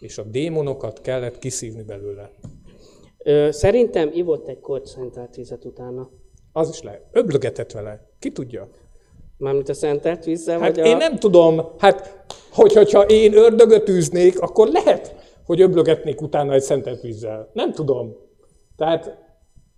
és 0.00 0.18
a 0.18 0.22
démonokat 0.22 1.00
kellett 1.00 1.38
kiszívni 1.38 1.82
belőle. 1.82 2.30
Ö, 3.18 3.48
szerintem 3.50 4.10
ivott 4.12 4.48
egy 4.48 4.60
korcszentelt 4.60 5.34
vizet 5.34 5.64
utána. 5.64 6.10
Az 6.52 6.68
is 6.68 6.82
lehet. 6.82 7.02
Öblögetett 7.12 7.72
vele. 7.72 8.06
Ki 8.18 8.30
tudja? 8.32 8.68
Mármint 9.38 9.68
a 9.68 9.74
szentelt 9.74 10.24
vízzel, 10.24 10.58
Hát 10.58 10.76
vagy 10.76 10.86
én 10.86 10.94
a... 10.94 10.98
nem 10.98 11.18
tudom, 11.18 11.62
hát 11.78 12.24
hogy, 12.52 12.72
hogyha 12.72 13.02
én 13.02 13.34
ördögöt 13.34 13.88
űznék, 13.88 14.40
akkor 14.40 14.68
lehet, 14.68 15.14
hogy 15.46 15.60
öblögetnék 15.60 16.20
utána 16.20 16.52
egy 16.52 16.62
szentelt 16.62 17.00
vízzel. 17.00 17.50
Nem 17.52 17.72
tudom. 17.72 18.16
Tehát 18.76 19.16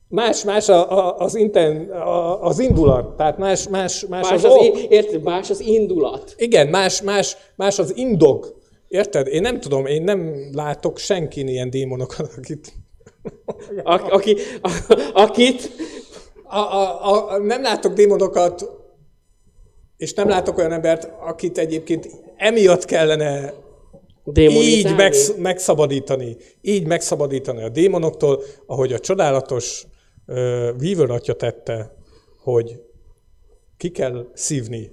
más, 0.09 0.45
más 0.45 0.69
a, 0.69 0.91
a, 0.99 1.17
az, 1.19 1.35
inten, 1.35 1.91
a, 1.91 2.43
az 2.43 2.59
indulat, 2.59 3.17
tehát 3.17 3.39
más, 3.39 3.69
más, 3.69 4.07
más, 4.07 4.31
Más 4.31 4.33
az, 4.33 4.45
az, 4.45 4.53
ok. 4.53 4.79
érted, 4.79 5.23
más 5.23 5.51
az 5.51 5.61
indulat. 5.61 6.35
Igen, 6.37 6.69
más, 6.69 7.03
más, 7.03 7.37
más 7.57 7.79
az 7.79 7.97
indok. 7.97 8.59
Érted? 8.89 9.27
Én 9.27 9.41
nem 9.41 9.61
tudom, 9.61 9.87
én 9.87 10.03
nem 10.03 10.51
látok 10.53 10.99
senkin 10.99 11.49
ilyen 11.49 11.71
démonokat, 11.71 12.31
akit... 12.37 12.73
A, 13.85 14.13
aki, 14.15 14.37
a, 14.63 14.71
akit 15.15 15.71
A, 16.53 16.59
a, 16.59 17.31
a, 17.33 17.39
nem 17.39 17.63
látok 17.63 17.93
démonokat 17.93 18.71
És 20.01 20.15
nem 20.15 20.29
látok 20.29 20.59
olyan 20.59 20.73
embert, 20.73 21.09
akit 21.21 21.59
egyébként 21.59 22.09
emiatt 22.37 22.85
kellene 22.85 23.55
így 24.35 24.97
megsz, 24.97 25.35
megszabadítani, 25.37 26.37
így 26.61 26.87
megszabadítani 26.87 27.63
a 27.63 27.69
démonoktól, 27.69 28.43
ahogy 28.67 28.93
a 28.93 28.99
csodálatos 28.99 29.87
uh, 30.27 30.37
Weaver 30.81 31.11
atya 31.11 31.35
tette, 31.35 31.95
hogy 32.43 32.81
ki 33.77 33.91
kell 33.91 34.27
szívni. 34.35 34.91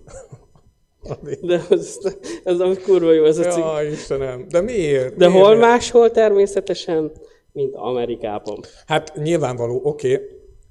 De 1.42 1.62
ez, 1.70 1.98
ez 2.44 2.60
a 2.60 2.72
kurva 2.84 3.12
jó 3.12 3.24
ez 3.24 3.38
a 3.38 3.44
cikk. 3.44 3.64
Ja, 3.64 3.90
Istenem, 3.92 4.48
de 4.50 4.62
miért? 4.62 5.16
De 5.16 5.28
miért? 5.28 5.46
hol 5.46 5.56
máshol 5.56 6.12
természetesen, 6.12 7.12
mint 7.52 7.76
Amerikában. 7.76 8.60
Hát 8.86 9.16
nyilvánvaló, 9.16 9.82
oké. 9.84 10.14
Okay. 10.14 10.26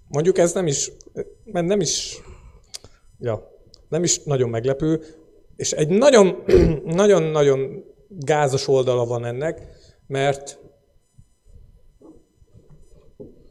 Mondjuk 0.09 0.39
ez 0.39 0.53
nem 0.53 0.67
is, 0.67 0.93
mert 1.45 1.67
nem 1.67 1.81
is, 1.81 2.21
ja, 3.19 3.55
nem 3.89 4.03
is 4.03 4.23
nagyon 4.23 4.51
meglepő, 4.51 5.01
és 5.57 5.73
egy 5.73 5.89
nagyon, 5.89 6.43
nagyon-nagyon 6.85 7.85
gázos 8.09 8.69
oldala 8.69 9.05
van 9.05 9.25
ennek, 9.25 9.63
mert 10.07 10.59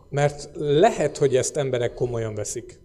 mert 0.09 0.49
lehet, 0.55 1.17
hogy 1.17 1.35
ezt 1.35 1.57
emberek 1.57 1.93
komolyan 1.93 2.35
veszik. 2.35 2.79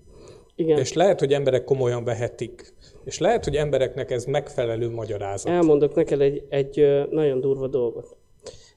Igen. 0.55 0.79
És 0.79 0.93
lehet, 0.93 1.19
hogy 1.19 1.33
emberek 1.33 1.65
komolyan 1.65 2.05
vehetik. 2.05 2.75
És 3.05 3.19
lehet, 3.19 3.45
hogy 3.45 3.55
embereknek 3.57 4.11
ez 4.11 4.25
megfelelő 4.25 4.91
magyarázat. 4.91 5.53
Elmondok 5.53 5.95
neked 5.95 6.21
egy, 6.21 6.45
egy 6.49 7.07
nagyon 7.11 7.41
durva 7.41 7.67
dolgot. 7.67 8.17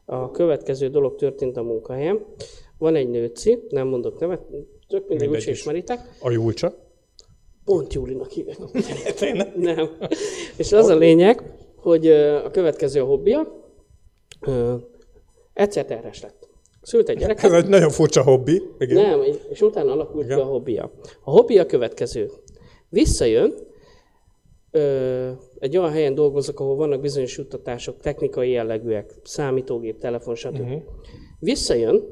A 0.06 0.32
következő 0.32 0.88
dolog 0.88 1.16
történt 1.16 1.58
a 1.58 1.62
munkahelyen. 1.64 2.26
Van 2.78 2.96
egy 2.96 3.10
nőci, 3.10 3.60
nem 3.70 3.88
mondok 3.88 4.20
nevet, 4.20 4.42
tök 4.88 5.08
mindegy, 5.08 5.10
Mindegy 5.10 5.28
úgyse 5.30 5.52
is. 5.52 5.60
ismeritek. 5.60 6.00
A 6.22 6.32
Julcsa? 6.32 6.83
Pont 7.66 7.94
Júlinak 7.94 8.30
hívják. 8.30 8.58
Nem. 9.56 9.90
És 10.58 10.72
az 10.72 10.88
a 10.88 10.96
lényeg, 10.96 11.44
hogy 11.76 12.08
a 12.46 12.52
következő 12.52 13.02
a 13.02 13.06
hobbija, 13.06 13.48
egyszer 15.54 15.86
terhes 15.86 16.22
lett. 16.22 16.48
Szült 16.82 17.10
egy 17.10 17.18
gyereket, 17.18 17.44
Ez 17.44 17.64
egy 17.64 17.70
nagyon 17.70 17.90
furcsa 17.90 18.24
hobbi. 18.24 18.62
Igen. 18.78 18.96
nem, 18.96 19.22
és 19.50 19.62
utána 19.62 19.92
alakult 19.92 20.26
ki 20.26 20.32
Igen. 20.34 20.46
a 20.46 20.50
hobbija. 20.50 20.92
A 21.24 21.32
hobbija 21.32 21.62
a 21.62 21.66
következő. 21.66 22.30
Visszajön, 22.90 23.54
ö, 24.72 25.30
egy 25.60 25.78
olyan 25.78 25.92
helyen 25.92 26.16
dolgozok, 26.16 26.60
ahol 26.60 26.76
vannak 26.76 27.02
bizonyos 27.02 27.38
juttatások, 27.38 28.00
technikai 28.00 28.50
jellegűek, 28.50 29.14
számítógép, 29.24 30.00
telefon, 30.00 30.36
stb. 30.36 30.60
Uh-huh. 30.60 30.82
Visszajön 31.40 32.04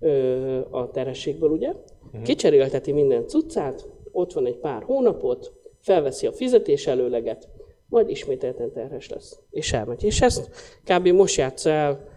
ö, 0.00 0.58
a 0.70 0.90
terhességből, 0.90 1.50
ugye, 1.50 1.68
uh-huh. 1.68 2.22
kicserélteti 2.22 2.92
minden 2.92 3.26
cuccát, 3.26 3.88
ott 4.20 4.32
van 4.32 4.46
egy 4.46 4.56
pár 4.58 4.82
hónapot, 4.82 5.52
felveszi 5.80 6.26
a 6.26 6.32
fizetés 6.32 6.86
előleget, 6.86 7.48
majd 7.88 8.08
ismételten 8.08 8.72
terhes 8.72 9.08
lesz. 9.08 9.38
És 9.50 9.72
elmegy. 9.72 10.04
És 10.04 10.20
ezt 10.20 10.50
kb. 10.84 11.08
most 11.08 11.36
játsz 11.36 11.66
el, 11.66 12.08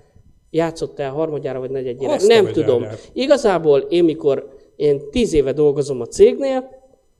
játszott 0.49 0.99
el 0.99 1.11
harmadjára 1.11 1.59
vagy 1.59 1.69
negyedjére. 1.69 2.13
Azt 2.13 2.27
Nem 2.27 2.51
tudom. 2.51 2.85
Igazából 3.13 3.79
én 3.79 4.03
mikor 4.03 4.49
én 4.75 5.09
tíz 5.11 5.33
éve 5.33 5.51
dolgozom 5.51 6.01
a 6.01 6.05
cégnél, 6.05 6.69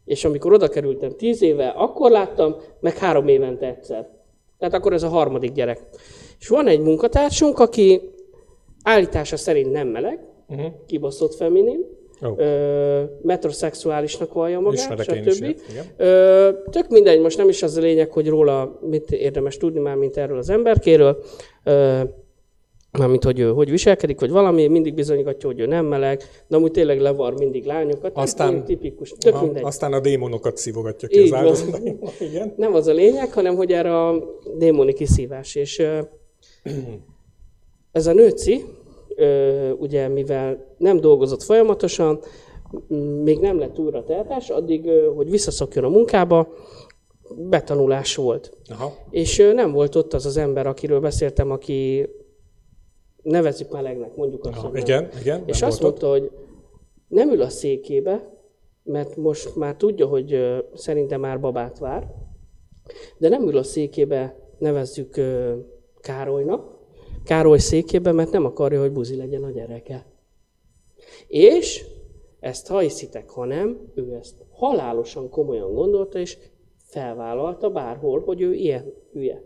és 0.05 0.25
amikor 0.25 0.53
oda 0.53 0.67
kerültem 0.67 1.15
tíz 1.17 1.41
éve, 1.41 1.67
akkor 1.67 2.11
láttam, 2.11 2.55
meg 2.79 2.97
három 2.97 3.27
évente 3.27 3.67
egyszer. 3.67 4.09
Tehát 4.57 4.73
akkor 4.73 4.93
ez 4.93 5.03
a 5.03 5.07
harmadik 5.07 5.51
gyerek. 5.51 5.79
És 6.39 6.47
van 6.47 6.67
egy 6.67 6.79
munkatársunk, 6.79 7.59
aki 7.59 8.01
állítása 8.83 9.37
szerint 9.37 9.71
nem 9.71 9.87
meleg, 9.87 10.19
Uh-huh. 10.47 10.71
kibaszott 10.85 11.35
feminin, 11.35 11.92
Ö, 12.35 13.03
metrosexuálisnak 13.21 14.33
vallja 14.33 14.59
magát, 14.59 14.79
Ismerek 14.79 15.31
stb. 15.31 15.55
Ö, 15.97 16.49
tök 16.69 16.87
mindegy, 16.89 17.19
most 17.21 17.37
nem 17.37 17.49
is 17.49 17.63
az 17.63 17.77
a 17.77 17.81
lényeg, 17.81 18.11
hogy 18.11 18.27
róla 18.27 18.79
mit 18.89 19.11
érdemes 19.11 19.57
tudni 19.57 19.79
már, 19.79 19.95
mint 19.95 20.17
erről 20.17 20.37
az 20.37 20.49
emberkéről. 20.49 21.23
Ö, 21.63 21.99
Mármint, 22.97 23.23
hogy 23.23 23.39
ő 23.39 23.49
hogy 23.51 23.69
viselkedik, 23.69 24.19
vagy 24.19 24.29
valami, 24.29 24.67
mindig 24.67 24.93
bizonygatja, 24.93 25.49
hogy 25.49 25.59
ő 25.59 25.65
nem 25.65 25.85
meleg, 25.85 26.21
de 26.47 26.55
amúgy 26.55 26.71
tényleg 26.71 26.99
levar 26.99 27.33
mindig 27.33 27.65
lányokat. 27.65 28.11
Aztán- 28.17 28.63
tipikus, 28.65 29.13
tök 29.19 29.33
Ha, 29.33 29.43
mindegy. 29.43 29.63
aztán 29.63 29.93
a 29.93 29.99
démonokat 29.99 30.57
szívogatja 30.57 31.07
ki 31.07 31.19
Így 31.19 31.33
az. 31.33 31.65
Igen. 32.29 32.53
Nem 32.57 32.73
az 32.73 32.87
a 32.87 32.93
lényeg, 32.93 33.31
hanem 33.33 33.55
hogy 33.55 33.71
erre 33.71 34.07
a 34.07 34.23
démoni 34.57 34.93
kiszívás. 34.93 35.55
És 35.55 35.83
ez 37.91 38.07
a 38.07 38.13
nőci, 38.13 38.65
ugye 39.77 40.07
mivel 40.07 40.75
nem 40.77 40.99
dolgozott 40.99 41.43
folyamatosan, 41.43 42.19
még 43.23 43.39
nem 43.39 43.59
lett 43.59 43.79
újra 43.79 44.03
terhes, 44.03 44.49
addig, 44.49 44.89
hogy 45.15 45.29
visszaszokjon 45.29 45.83
a 45.83 45.89
munkába, 45.89 46.47
betanulás 47.37 48.15
volt. 48.15 48.57
Aha. 48.69 48.93
És 49.09 49.37
nem 49.53 49.71
volt 49.71 49.95
ott 49.95 50.13
az 50.13 50.25
az 50.25 50.37
ember, 50.37 50.67
akiről 50.67 50.99
beszéltem, 50.99 51.51
aki 51.51 52.09
nevezzük 53.21 53.71
melegnek, 53.71 54.15
mondjuk 54.15 54.45
azt. 54.45 54.57
Aha. 54.57 54.77
Igen, 54.77 55.09
igen. 55.19 55.43
És 55.45 55.61
azt 55.61 55.81
volt 55.81 55.93
ott. 55.93 56.01
mondta, 56.01 56.19
hogy 56.19 56.31
nem 57.07 57.31
ül 57.31 57.41
a 57.41 57.49
székébe, 57.49 58.31
mert 58.83 59.15
most 59.15 59.55
már 59.55 59.75
tudja, 59.75 60.05
hogy 60.05 60.37
szerintem 60.73 61.19
már 61.19 61.39
babát 61.39 61.79
vár, 61.79 62.07
de 63.17 63.29
nem 63.29 63.47
ül 63.47 63.57
a 63.57 63.63
székébe, 63.63 64.35
nevezzük 64.59 65.21
Károlynak, 66.01 66.72
Károly 67.23 67.57
székébe, 67.57 68.11
mert 68.11 68.31
nem 68.31 68.45
akarja, 68.45 68.79
hogy 68.81 68.91
buzi 68.91 69.15
legyen 69.15 69.43
a 69.43 69.49
gyereke. 69.51 70.05
És 71.27 71.85
ezt 72.39 72.67
ha 72.67 72.79
hiszitek, 72.79 73.29
ha 73.29 73.45
nem, 73.45 73.91
ő 73.95 74.13
ezt 74.13 74.35
halálosan 74.51 75.29
komolyan 75.29 75.73
gondolta, 75.73 76.19
és 76.19 76.37
felvállalta 76.77 77.69
bárhol, 77.69 78.21
hogy 78.21 78.41
ő 78.41 78.53
ilyen 78.53 78.93
hülye. 79.11 79.43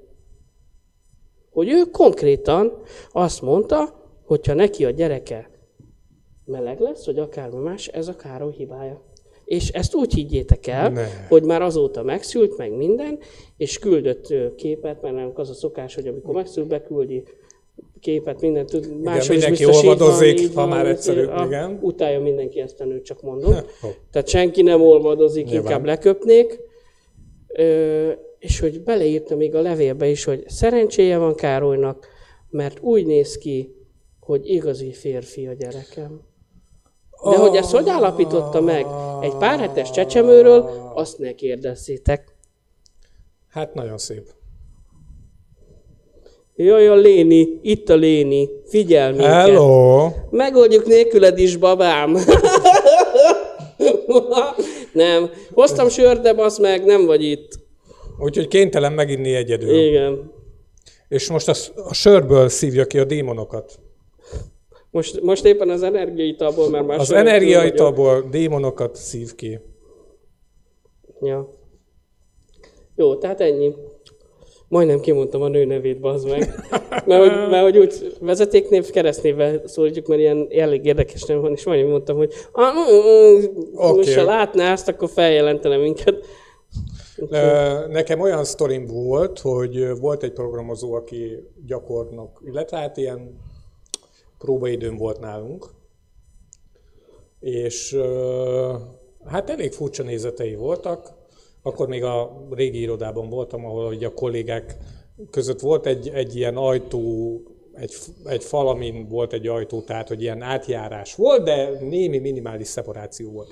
Hogy 1.50 1.70
ő 1.70 1.84
konkrétan 1.92 2.82
azt 3.12 3.42
mondta, 3.42 4.06
hogyha 4.26 4.54
neki 4.54 4.86
a 4.86 4.90
gyereke 4.90 5.50
meleg 6.46 6.80
lesz, 6.80 7.06
vagy 7.06 7.20
akármi 7.20 7.60
más, 7.60 7.88
ez 7.88 8.08
a 8.08 8.16
Károly 8.16 8.52
hibája. 8.52 9.02
És 9.46 9.70
ezt 9.70 9.96
úgy 9.96 10.14
higgyétek 10.14 10.68
el, 10.68 10.90
Ne. 10.90 11.08
hogy 11.30 11.44
már 11.44 11.62
azóta 11.62 12.04
megszült, 12.04 12.58
meg 12.58 12.76
minden, 12.76 13.20
és 13.58 13.80
küldött 13.80 14.56
képet, 14.56 15.02
mert 15.02 15.16
nem 15.16 15.32
az 15.36 15.50
a 15.50 15.54
szokás, 15.54 15.96
hogy 15.96 16.08
amikor 16.08 16.34
megszült, 16.34 16.68
beküldi 16.68 17.24
képet, 18.00 18.42
mindent 18.42 18.70
tud. 18.70 19.02
máshol 19.02 19.36
mindenki 19.36 19.66
van, 19.66 19.76
olvadozik, 19.76 20.40
így 20.40 20.54
ha 20.54 20.62
van, 20.62 20.70
már 20.70 20.88
egyszerű, 20.88 21.26
ah, 21.26 21.46
igen. 21.46 21.78
Utálja 21.82 22.20
mindenki 22.20 22.60
ezt 22.60 22.80
a 22.80 22.86
nőt, 22.86 23.04
csak 23.04 23.22
mondom. 23.22 23.54
Tehát 24.12 24.28
senki 24.28 24.62
nem 24.62 24.82
olvadozik, 24.82 25.46
Nyilván. 25.46 25.64
inkább 25.64 25.86
leköpnék. 25.86 26.60
Ö, 27.48 28.12
és 28.40 28.60
hogy 28.60 28.82
beleírta 28.82 29.36
még 29.36 29.56
a 29.56 29.62
levélbe 29.62 30.08
is, 30.08 30.24
hogy 30.24 30.44
szerencséje 30.48 31.18
van 31.18 31.36
Károlynak, 31.36 32.08
mert 32.50 32.80
úgy 32.82 33.06
néz 33.06 33.38
ki, 33.38 33.76
hogy 34.20 34.50
igazi 34.50 34.94
férfi 34.94 35.48
a 35.48 35.54
gyerekem. 35.54 36.22
De 37.24 37.38
hogy 37.38 37.56
ezt 37.56 37.72
hogy 37.72 37.90
állapította 37.90 38.62
meg 38.62 38.86
egy 39.22 39.36
pár 39.36 39.60
hetes 39.60 39.92
csecsemőről, 39.92 40.92
azt 40.94 41.18
ne 41.18 41.32
kérdezzétek. 41.32 42.36
Hát 43.48 43.74
nagyon 43.74 43.98
szép. 43.98 44.37
Jaj, 46.60 46.88
a 46.88 46.96
Léni, 46.96 47.60
itt 47.62 47.90
a 47.90 47.96
Léni, 47.96 48.50
figyel 48.66 49.12
minket. 49.12 49.32
Hello! 49.32 50.10
Megoldjuk 50.30 50.86
nélküled 50.86 51.40
is, 51.40 51.56
babám. 51.56 52.18
nem, 54.94 55.30
hoztam 55.54 55.90
sört, 55.90 56.22
de 56.22 56.34
basz 56.34 56.60
meg, 56.60 56.86
nem 56.86 57.06
vagy 57.06 57.24
itt. 57.24 57.60
Úgyhogy 58.20 58.48
kénytelen 58.48 58.94
meginni 58.94 59.36
egyedül. 59.36 59.76
Igen. 59.76 60.32
És 61.08 61.30
most 61.30 61.50
a, 61.50 61.54
a 61.76 61.94
sörből 61.94 62.50
szívja 62.50 62.86
ki 62.86 63.00
a 63.00 63.06
démonokat. 63.06 63.80
Most, 64.92 65.22
most 65.22 65.46
éppen 65.46 65.70
az 65.70 65.84
energiaitalból, 65.84 66.70
mert 66.70 66.86
már 66.86 67.00
Az 67.00 67.12
energiaitalból 67.12 68.28
démonokat 68.32 68.96
szív 68.96 69.36
ki. 69.36 69.60
Ja. 71.22 71.50
Jó, 72.96 73.16
tehát 73.16 73.42
ennyi. 73.42 73.74
Majdnem 74.70 75.00
kimondtam 75.00 75.42
a 75.42 75.48
nő 75.48 75.66
nevét, 75.66 76.00
bazd 76.00 76.30
meg. 76.30 76.54
Mert 77.06 77.22
hogy, 77.22 77.50
mert 77.50 77.64
hogy 77.64 77.78
úgy 77.78 78.16
vezetéknév, 78.20 78.90
keresztnévvel 78.90 79.62
szólítjuk, 79.68 80.08
mert 80.08 80.20
ilyen 80.20 80.48
elég 80.50 80.86
érdekes 80.86 81.24
nem 81.24 81.42
van, 81.42 81.52
és 81.52 81.66
majdnem 81.66 81.90
mondtam, 81.90 82.18
hogy 82.18 82.34
ah, 82.52 83.96
most 83.96 84.14
ha 84.14 84.24
látná 84.24 84.72
ezt, 84.72 84.88
akkor 84.88 85.10
feljelentene 85.10 85.78
minket. 85.78 86.26
Nekem 87.90 88.20
olyan 88.20 88.44
sztorim 88.44 88.86
volt, 88.86 89.40
hogy 89.40 90.00
volt 90.00 90.24
egy 90.24 90.34
programozó, 90.34 90.94
aki 90.94 91.44
gyakornok, 91.66 92.42
illetve 92.46 92.78
hát 92.78 92.98
ilyen 92.98 93.40
próbaidőn 94.38 94.98
volt 94.98 95.20
nálunk, 95.20 95.70
és 97.40 97.98
hát 99.26 99.50
elég 99.50 99.72
furcsa 99.72 100.04
nézetei 100.04 100.56
voltak. 100.56 101.16
Akkor 101.68 101.88
még 101.88 102.04
a 102.04 102.46
régi 102.52 102.80
irodában 102.80 103.30
voltam, 103.30 103.66
ahol 103.66 103.86
ugye 103.86 104.08
a 104.08 104.14
kollégák 104.14 104.78
között 105.32 105.60
volt 105.60 105.86
egy, 105.86 106.10
egy 106.10 106.36
ilyen 106.36 106.56
ajtó, 106.56 107.02
egy, 107.74 107.96
egy 108.26 108.44
fal, 108.44 108.68
amin 108.68 109.08
volt 109.08 109.34
egy 109.34 109.48
ajtó, 109.48 109.82
tehát 109.82 110.08
hogy 110.08 110.22
ilyen 110.22 110.42
átjárás 110.42 111.16
volt, 111.16 111.44
de 111.44 111.70
némi 111.80 112.18
minimális 112.18 112.68
szeparáció 112.68 113.32
volt. 113.32 113.50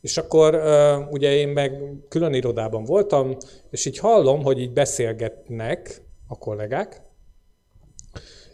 És 0.00 0.16
akkor 0.16 0.62
ugye 1.10 1.34
én 1.34 1.48
meg 1.48 1.82
külön 2.08 2.34
irodában 2.34 2.84
voltam, 2.84 3.36
és 3.70 3.86
így 3.86 3.98
hallom, 3.98 4.42
hogy 4.42 4.58
így 4.58 4.72
beszélgetnek 4.72 6.02
a 6.28 6.38
kollégák, 6.38 7.02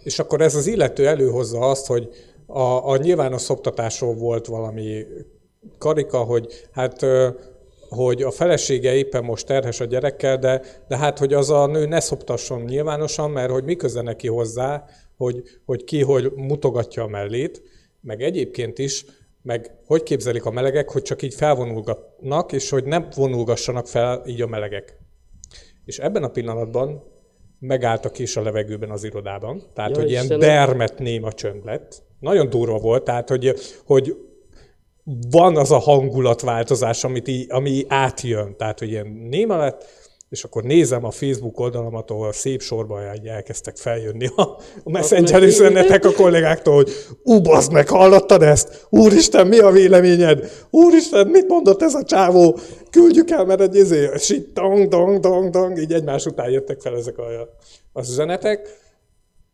és 0.02 0.18
akkor 0.18 0.40
ez 0.40 0.54
az 0.54 0.66
illető 0.66 1.06
előhozza 1.06 1.60
azt, 1.60 1.86
hogy 1.86 2.08
a, 2.46 2.90
a 2.90 2.96
nyilvános 2.96 3.40
szoptatásról 3.40 4.14
volt 4.14 4.46
valami 4.46 5.06
karika, 5.78 6.18
hogy 6.18 6.68
hát 6.72 7.06
hogy 7.88 8.22
a 8.22 8.30
felesége 8.30 8.94
éppen 8.94 9.24
most 9.24 9.46
terhes 9.46 9.80
a 9.80 9.84
gyerekkel, 9.84 10.38
de, 10.38 10.62
de 10.88 10.96
hát, 10.96 11.18
hogy 11.18 11.32
az 11.32 11.50
a 11.50 11.66
nő 11.66 11.86
ne 11.86 12.00
szoptasson 12.00 12.62
nyilvánosan, 12.62 13.30
mert 13.30 13.50
hogy 13.50 13.64
mi 13.64 13.76
köze 13.76 14.02
neki 14.02 14.28
hozzá, 14.28 14.84
hogy, 15.16 15.42
hogy 15.64 15.84
ki 15.84 16.02
hogy 16.02 16.32
mutogatja 16.34 17.02
a 17.02 17.08
mellét, 17.08 17.62
meg 18.00 18.22
egyébként 18.22 18.78
is, 18.78 19.04
meg 19.42 19.70
hogy 19.86 20.02
képzelik 20.02 20.44
a 20.44 20.50
melegek, 20.50 20.90
hogy 20.90 21.02
csak 21.02 21.22
így 21.22 21.34
felvonulgatnak, 21.34 22.52
és 22.52 22.70
hogy 22.70 22.84
nem 22.84 23.08
vonulgassanak 23.14 23.86
fel 23.86 24.22
így 24.26 24.42
a 24.42 24.46
melegek. 24.46 24.98
És 25.84 25.98
ebben 25.98 26.22
a 26.22 26.28
pillanatban 26.28 27.02
megálltak 27.58 28.18
is 28.18 28.36
a 28.36 28.42
levegőben 28.42 28.90
az 28.90 29.04
irodában, 29.04 29.62
tehát 29.74 29.90
Ja, 29.90 30.02
hogy 30.02 30.10
ilyen 30.10 30.38
dermet 30.38 30.98
néma 30.98 31.32
csönd 31.32 31.64
lett. 31.64 32.02
Nagyon 32.20 32.50
durva 32.50 32.78
volt, 32.78 33.04
tehát 33.04 33.28
hogy, 33.28 33.54
hogy 33.84 34.16
van 35.30 35.56
az 35.56 35.70
a 35.70 35.78
hangulatváltozás, 35.78 37.04
amit 37.04 37.28
így, 37.28 37.46
ami 37.48 37.84
átjön, 37.88 38.56
tehát 38.56 38.78
hogy 38.78 38.88
ilyen 38.88 39.06
néma 39.30 39.56
lett, 39.56 39.84
és 40.28 40.44
akkor 40.44 40.62
nézem 40.62 41.04
a 41.04 41.10
Facebook 41.10 41.60
oldalamat, 41.60 42.10
ahol 42.10 42.32
szép 42.32 42.60
sorban 42.60 43.02
elkezdtek 43.24 43.76
feljönni 43.76 44.26
a, 44.36 44.42
a 44.84 44.90
messenger 44.90 45.42
üzenetek 45.42 46.04
a 46.04 46.12
kollégáktól, 46.12 46.74
hogy 46.74 46.90
ú, 47.22 47.40
bazd 47.40 47.72
meg, 47.72 47.88
hallottad 47.88 48.42
ezt? 48.42 48.86
Úristen, 48.90 49.46
mi 49.46 49.58
a 49.58 49.70
véleményed? 49.70 50.50
Úristen, 50.70 51.26
mit 51.26 51.48
mondott 51.48 51.82
ez 51.82 51.94
a 51.94 52.02
csávó? 52.02 52.58
Küldjük 52.90 53.30
el, 53.30 53.44
mert 53.44 53.60
egy 53.60 53.74
izé, 53.74 54.08
és 54.14 54.30
így 54.30 54.52
dong, 54.52 54.88
dong, 54.88 55.20
dong, 55.20 55.50
dong, 55.50 55.78
így 55.78 55.92
egymás 55.92 56.26
után 56.26 56.50
jöttek 56.50 56.80
fel 56.80 56.96
ezek 56.96 57.18
a, 57.18 57.24
az 57.92 58.10
üzenetek. 58.10 58.84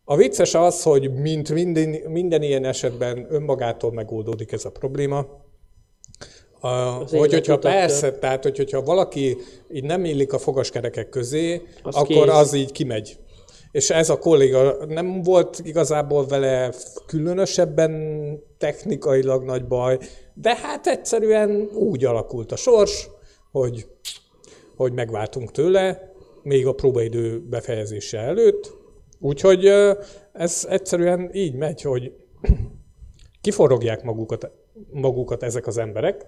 A 0.05 0.15
vicces 0.15 0.53
az, 0.53 0.83
hogy 0.83 1.13
mint 1.13 1.53
minden, 1.53 1.89
minden 2.07 2.41
ilyen 2.41 2.65
esetben 2.65 3.27
önmagától 3.29 3.91
megoldódik 3.91 4.51
ez 4.51 4.65
a 4.65 4.71
probléma. 4.71 5.42
A, 6.65 6.69
hogy, 6.69 7.09
hogyha 7.11 7.53
mutatja. 7.53 7.57
persze, 7.79 8.11
tehát 8.11 8.43
hogy, 8.43 8.57
hogyha 8.57 8.81
valaki 8.81 9.37
így 9.73 9.83
nem 9.83 10.05
illik 10.05 10.33
a 10.33 10.37
fogaskerekek 10.37 11.09
közé, 11.09 11.61
Az 11.83 11.95
akkor 11.95 12.25
kész. 12.25 12.33
az 12.33 12.53
így 12.53 12.71
kimegy. 12.71 13.17
És 13.71 13.89
ez 13.89 14.09
a 14.09 14.17
kolléga 14.17 14.85
nem 14.85 15.21
volt 15.21 15.59
igazából 15.63 16.25
vele 16.27 16.73
különösebben 17.05 17.91
technikailag 18.57 19.43
nagy 19.43 19.67
baj, 19.67 19.97
de 20.33 20.55
hát 20.55 20.87
egyszerűen 20.87 21.69
úgy 21.73 22.05
alakult 22.05 22.51
a 22.51 22.55
sors, 22.55 23.09
hogy, 23.51 23.85
hogy 24.75 24.93
megváltunk 24.93 25.51
tőle, 25.51 26.11
még 26.43 26.67
a 26.67 26.73
próbaidő 26.73 27.39
befejezése 27.49 28.17
előtt. 28.17 28.73
Úgyhogy 29.19 29.65
ez 30.33 30.67
egyszerűen 30.69 31.29
így 31.33 31.55
megy, 31.55 31.81
hogy 31.81 32.11
kiforogják 33.41 34.03
magukat, 34.03 34.51
magukat 34.91 35.43
ezek 35.43 35.67
az 35.67 35.77
emberek, 35.77 36.25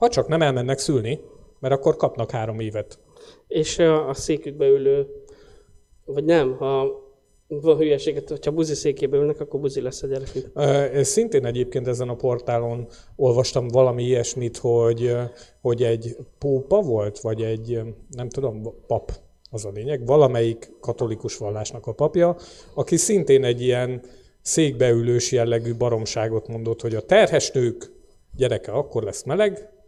ha 0.00 0.08
csak 0.08 0.28
nem 0.28 0.42
elmennek 0.42 0.78
szülni, 0.78 1.20
mert 1.58 1.74
akkor 1.74 1.96
kapnak 1.96 2.30
három 2.30 2.60
évet. 2.60 2.98
És 3.48 3.78
a, 3.78 4.14
székükbe 4.14 4.66
ülő, 4.66 5.06
vagy 6.04 6.24
nem, 6.24 6.56
ha 6.56 6.88
van 7.48 7.76
hülyeséget, 7.76 8.28
hogyha 8.28 8.50
buzi 8.50 8.74
székébe 8.74 9.16
ülnek, 9.16 9.40
akkor 9.40 9.60
buzi 9.60 9.80
lesz 9.80 10.02
a 10.02 10.06
gyerekük. 10.06 10.52
Szintén 11.04 11.44
egyébként 11.46 11.86
ezen 11.86 12.08
a 12.08 12.14
portálon 12.14 12.86
olvastam 13.16 13.68
valami 13.68 14.02
ilyesmit, 14.02 14.56
hogy, 14.56 15.16
hogy 15.60 15.82
egy 15.82 16.16
pópa 16.38 16.80
volt, 16.80 17.20
vagy 17.20 17.42
egy, 17.42 17.80
nem 18.10 18.28
tudom, 18.28 18.62
pap, 18.86 19.12
az 19.50 19.64
a 19.64 19.70
lényeg, 19.74 20.06
valamelyik 20.06 20.72
katolikus 20.80 21.36
vallásnak 21.36 21.86
a 21.86 21.92
papja, 21.92 22.36
aki 22.74 22.96
szintén 22.96 23.44
egy 23.44 23.60
ilyen 23.60 24.02
székbeülős 24.42 25.32
jellegű 25.32 25.74
baromságot 25.74 26.48
mondott, 26.48 26.80
hogy 26.80 26.94
a 26.94 27.00
terhes 27.00 27.50
nők 27.50 27.92
gyereke 28.36 28.72
akkor 28.72 29.02
lesz 29.02 29.22
meleg, 29.22 29.78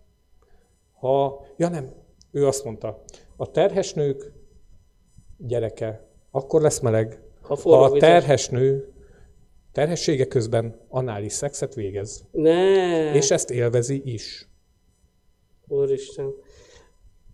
ha, 1.02 1.44
ja 1.56 1.68
nem, 1.68 1.92
ő 2.30 2.46
azt 2.46 2.64
mondta, 2.64 3.02
a 3.36 3.50
terhes 3.50 3.94
nők 3.94 4.32
gyereke 5.38 6.08
akkor 6.30 6.60
lesz 6.60 6.80
meleg, 6.80 7.22
Ha 7.42 7.56
ha 7.62 7.82
a 7.84 7.90
terhes 7.98 8.48
nő 8.48 8.92
terhessége 9.72 10.24
közben 10.26 10.80
anális 10.88 11.32
szexet 11.32 11.74
végez. 11.74 12.24
Ne! 12.30 13.14
És 13.14 13.30
ezt 13.30 13.50
élvezi 13.50 14.02
is. 14.04 14.48
Úristen. 15.68 16.30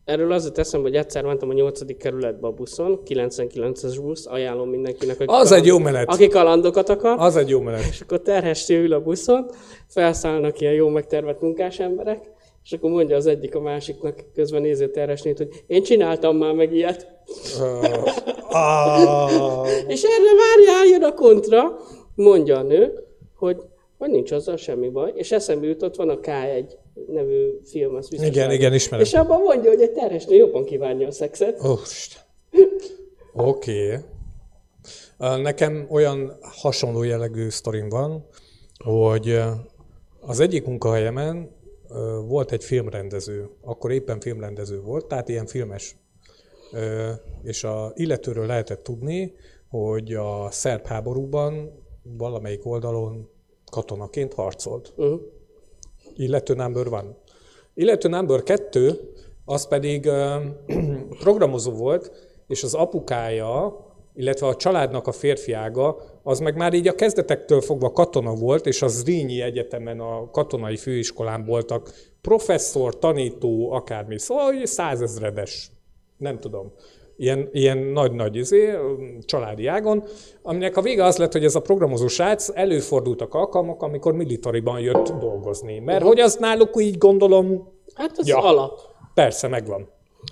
Erről 0.05 0.33
az 0.33 0.45
jut 0.45 0.59
eszembe, 0.59 0.89
hogy 0.89 0.97
egyszer 0.97 1.25
mentem 1.25 1.49
a 1.49 1.53
8. 1.53 1.97
kerületbe 1.97 2.47
a 2.47 2.53
buszon, 2.53 3.01
99-es 3.05 3.99
busz, 4.03 4.27
ajánlom 4.27 4.69
mindenkinek, 4.69 5.17
hogy 5.17 5.27
Az 5.31 5.53
egy 5.53 5.67
jó 5.67 5.79
menet. 5.79 6.09
aki 6.09 6.29
kalandokat 6.29 6.89
akar. 6.89 7.19
Az 7.19 7.37
egy 7.37 7.49
jó 7.49 7.61
menet. 7.61 7.81
És 7.89 8.01
akkor 8.01 8.21
terhes 8.23 8.69
ül 8.69 8.93
a 8.93 9.01
buszon, 9.01 9.51
felszállnak 9.87 10.61
ilyen 10.61 10.73
jó 10.73 10.89
megtervett 10.89 11.41
munkás 11.41 11.79
emberek, 11.79 12.31
és 12.69 12.75
akkor 12.75 12.91
mondja 12.91 13.17
az 13.17 13.27
egyik 13.27 13.55
a 13.55 13.61
másiknak, 13.61 14.25
közben 14.35 14.63
nézi 14.63 14.85
a 14.85 14.91
terhesnét, 14.91 15.37
hogy 15.37 15.65
én 15.67 15.83
csináltam 15.83 16.37
már 16.37 16.55
meg 16.55 16.75
ilyet. 16.75 17.09
Ah, 18.49 19.69
És 19.93 20.03
erre 20.03 20.33
várjál, 20.37 20.87
jön 20.87 21.03
a 21.03 21.15
kontra, 21.15 21.79
mondja 22.15 22.59
a 22.59 22.63
nő, 22.63 22.93
hogy, 23.35 23.57
hogy 23.99 24.11
nincs 24.11 24.31
azzal 24.33 24.57
semmi 24.57 24.89
baj. 24.89 25.13
És 25.15 25.33
eszembe 25.33 25.67
jutott, 25.67 25.97
van 25.97 26.09
a 26.09 26.19
K1 26.19 26.65
nevű 27.13 27.51
film, 27.65 27.95
az 27.95 28.09
biztos 28.09 28.29
Igen, 28.29 28.51
igen, 28.51 28.75
ismerem. 28.75 29.05
És 29.05 29.15
abban 29.15 29.41
mondja, 29.41 29.71
hogy 29.71 29.81
egy 29.81 29.93
terhes 29.93 30.25
nő 30.25 30.37
jobban 30.37 30.65
kívánja 30.65 31.07
a 31.07 31.11
szexet. 31.11 31.65
Ó. 31.65 31.73
Oké. 33.33 34.01
Okay. 35.19 35.43
Nekem 35.43 35.87
olyan 35.91 36.39
hasonló 36.41 37.03
jellegű 37.03 37.49
sztorim 37.49 37.89
van, 37.89 38.27
hogy 38.85 39.41
az 40.21 40.41
egyik 40.41 40.67
munkahelyemen 40.67 41.57
volt 42.27 42.53
egy 42.53 42.65
filmrendező, 42.65 43.49
akkor 43.61 43.91
éppen 43.91 44.21
filmrendező 44.21 44.81
volt, 44.81 45.07
tehát 45.07 45.29
ilyen 45.29 45.47
filmes. 45.47 45.97
És 47.43 47.65
a 47.65 47.93
illetőről 47.95 48.47
lehetett 48.47 48.83
tudni, 48.83 49.35
hogy 49.69 50.15
a 50.15 50.51
szerb 50.51 50.87
háborúban 50.87 51.71
valamelyik 52.03 52.67
oldalon 52.67 53.29
katonaként 53.71 54.35
harcolt 54.35 54.93
Uh-huh. 54.97 55.21
illető 56.15 56.55
number 56.55 56.87
one. 56.87 57.17
Illető 57.75 58.09
number 58.09 58.43
kettő, 58.43 59.13
az 59.45 59.69
pedig 59.69 60.07
ö, 60.07 60.37
programozó 61.23 61.73
volt, 61.73 62.13
és 62.47 62.63
az 62.63 62.75
apukája, 62.75 63.87
illetve 64.15 64.47
a 64.47 64.57
családnak 64.57 65.07
a 65.07 65.13
férfiága, 65.13 66.03
az 66.29 66.39
meg 66.39 66.57
már 66.57 66.73
így 66.75 66.89
a 66.89 66.95
kezdetektől 66.95 67.61
fogva 67.61 67.91
katona 67.93 68.35
volt, 68.35 68.67
és 68.67 68.83
az 68.83 68.93
Zrínyi 68.93 69.41
Egyetemen 69.43 70.01
a 70.01 70.31
katonai 70.31 70.77
főiskolán 70.77 71.45
voltak 71.45 71.93
professzor, 72.21 72.99
tanító, 72.99 73.73
akármi, 73.73 74.19
szóval 74.19 74.45
hogy 74.45 74.67
százezredes, 74.67 75.71
nem 76.17 76.39
tudom, 76.41 76.73
ilyen, 77.17 77.49
ilyen 77.53 77.79
nagy-nagy 77.79 78.37
izé, 78.37 78.75
családi 79.25 79.67
ágon, 79.67 80.05
aminek 80.43 80.77
a 80.77 80.81
vége 80.83 81.05
az 81.05 81.17
lett, 81.17 81.33
hogy 81.33 81.45
ez 81.45 81.55
a 81.55 81.61
programozó 81.61 82.07
srác 82.07 82.49
előfordultak 82.55 83.35
alkalmak, 83.35 83.83
amikor 83.83 84.13
militariban 84.13 84.81
jött 84.81 85.09
dolgozni. 85.21 85.79
Mert 85.79 86.03
hogy 86.05 86.21
az 86.21 86.37
náluk 86.37 86.83
így 86.83 86.99
gondolom, 86.99 87.77
Hát 87.95 88.19
az 88.19 88.27
Ja. 88.29 88.43
alap. 88.43 88.81
persze 89.15 89.49
megvan. 89.49 89.89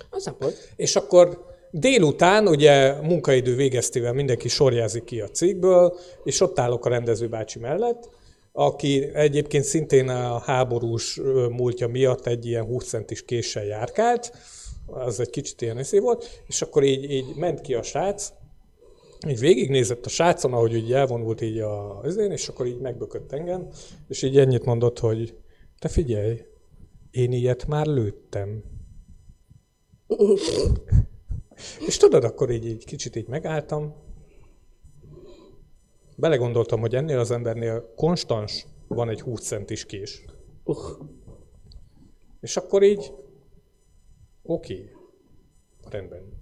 Az 0.09 0.25
nem 0.25 0.35
volt. 0.39 0.73
És 0.75 0.95
akkor 0.95 1.45
délután, 1.71 2.47
ugye 2.47 3.01
munkaidő 3.01 3.55
végeztével 3.55 4.13
mindenki 4.13 4.47
sorjázik 4.47 5.03
ki 5.03 5.21
a 5.21 5.27
cégből, 5.27 5.97
és 6.23 6.41
ott 6.41 6.59
állok 6.59 6.85
a 6.85 6.89
rendezőbácsi 6.89 7.59
mellett, 7.59 8.09
aki 8.51 9.09
egyébként 9.13 9.63
szintén 9.63 10.09
a 10.09 10.39
háborús 10.39 11.19
múltja 11.49 11.87
miatt 11.87 12.27
egy 12.27 12.45
ilyen 12.45 12.65
20 12.65 12.87
centis 12.87 13.25
késsel 13.25 13.65
járkált, 13.65 14.31
az 14.85 15.19
egy 15.19 15.29
kicsit 15.29 15.61
ilyen 15.61 15.77
eszé 15.77 15.99
volt, 15.99 16.43
és 16.47 16.61
akkor 16.61 16.83
így, 16.83 17.11
így 17.11 17.35
ment 17.35 17.61
ki 17.61 17.73
a 17.73 17.81
srác, 17.81 18.31
így 19.27 19.39
végignézett 19.39 20.05
a 20.05 20.09
srácon, 20.09 20.53
ahogy 20.53 20.75
így 20.75 20.93
elvonult 20.93 21.41
így 21.41 21.59
a 21.59 21.99
özén, 22.03 22.31
és 22.31 22.47
akkor 22.47 22.65
így 22.65 22.79
megbökött 22.79 23.31
engem, 23.31 23.67
és 24.07 24.21
így 24.21 24.37
ennyit 24.37 24.65
mondott, 24.65 24.99
hogy 24.99 25.35
te 25.79 25.87
figyelj, 25.87 26.41
én 27.11 27.31
ilyet 27.31 27.67
már 27.67 27.85
lőttem. 27.85 28.63
És 31.87 31.97
tudod, 31.97 32.23
akkor 32.23 32.49
így, 32.49 32.65
így 32.65 32.85
kicsit 32.85 33.15
így 33.15 33.27
megálltam, 33.27 33.95
belegondoltam, 36.17 36.79
hogy 36.79 36.95
ennél 36.95 37.19
az 37.19 37.31
embernél 37.31 37.93
konstans 37.95 38.65
van 38.87 39.09
egy 39.09 39.21
20 39.21 39.41
centis 39.41 39.85
kés. 39.85 40.25
Uh. 40.63 40.77
És 42.41 42.57
akkor 42.57 42.83
így, 42.83 43.13
oké, 44.43 44.73
okay. 44.73 44.89
rendben. 45.91 46.35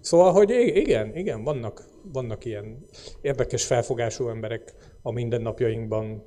Szóval, 0.00 0.32
hogy 0.32 0.50
igen, 0.74 1.16
igen, 1.16 1.44
vannak, 1.44 1.84
vannak 2.12 2.44
ilyen 2.44 2.84
érdekes 3.20 3.66
felfogású 3.66 4.28
emberek 4.28 4.74
a 5.02 5.12
mindennapjainkban, 5.12 6.24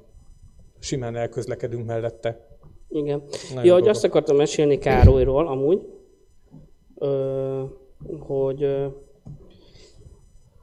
simán 0.79 1.15
elközlekedünk 1.15 1.85
mellette. 1.85 2.57
Igen. 2.89 3.23
Nagyon 3.49 3.65
Ja, 3.65 3.73
hogy 3.73 3.87
azt 3.87 4.03
akartam 4.03 4.35
mesélni 4.35 4.77
Károlyról 4.77 5.47
amúgy, 5.47 5.81
ö, 6.95 7.63
hogy 8.19 8.67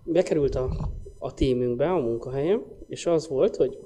bekerült 0.04 0.54
a, 0.54 0.90
a 1.18 1.34
tímünkbe, 1.34 1.90
a 1.90 2.00
munkahelyem, 2.00 2.64
és 2.88 3.06
az 3.06 3.28
volt, 3.28 3.56
hogy 3.56 3.78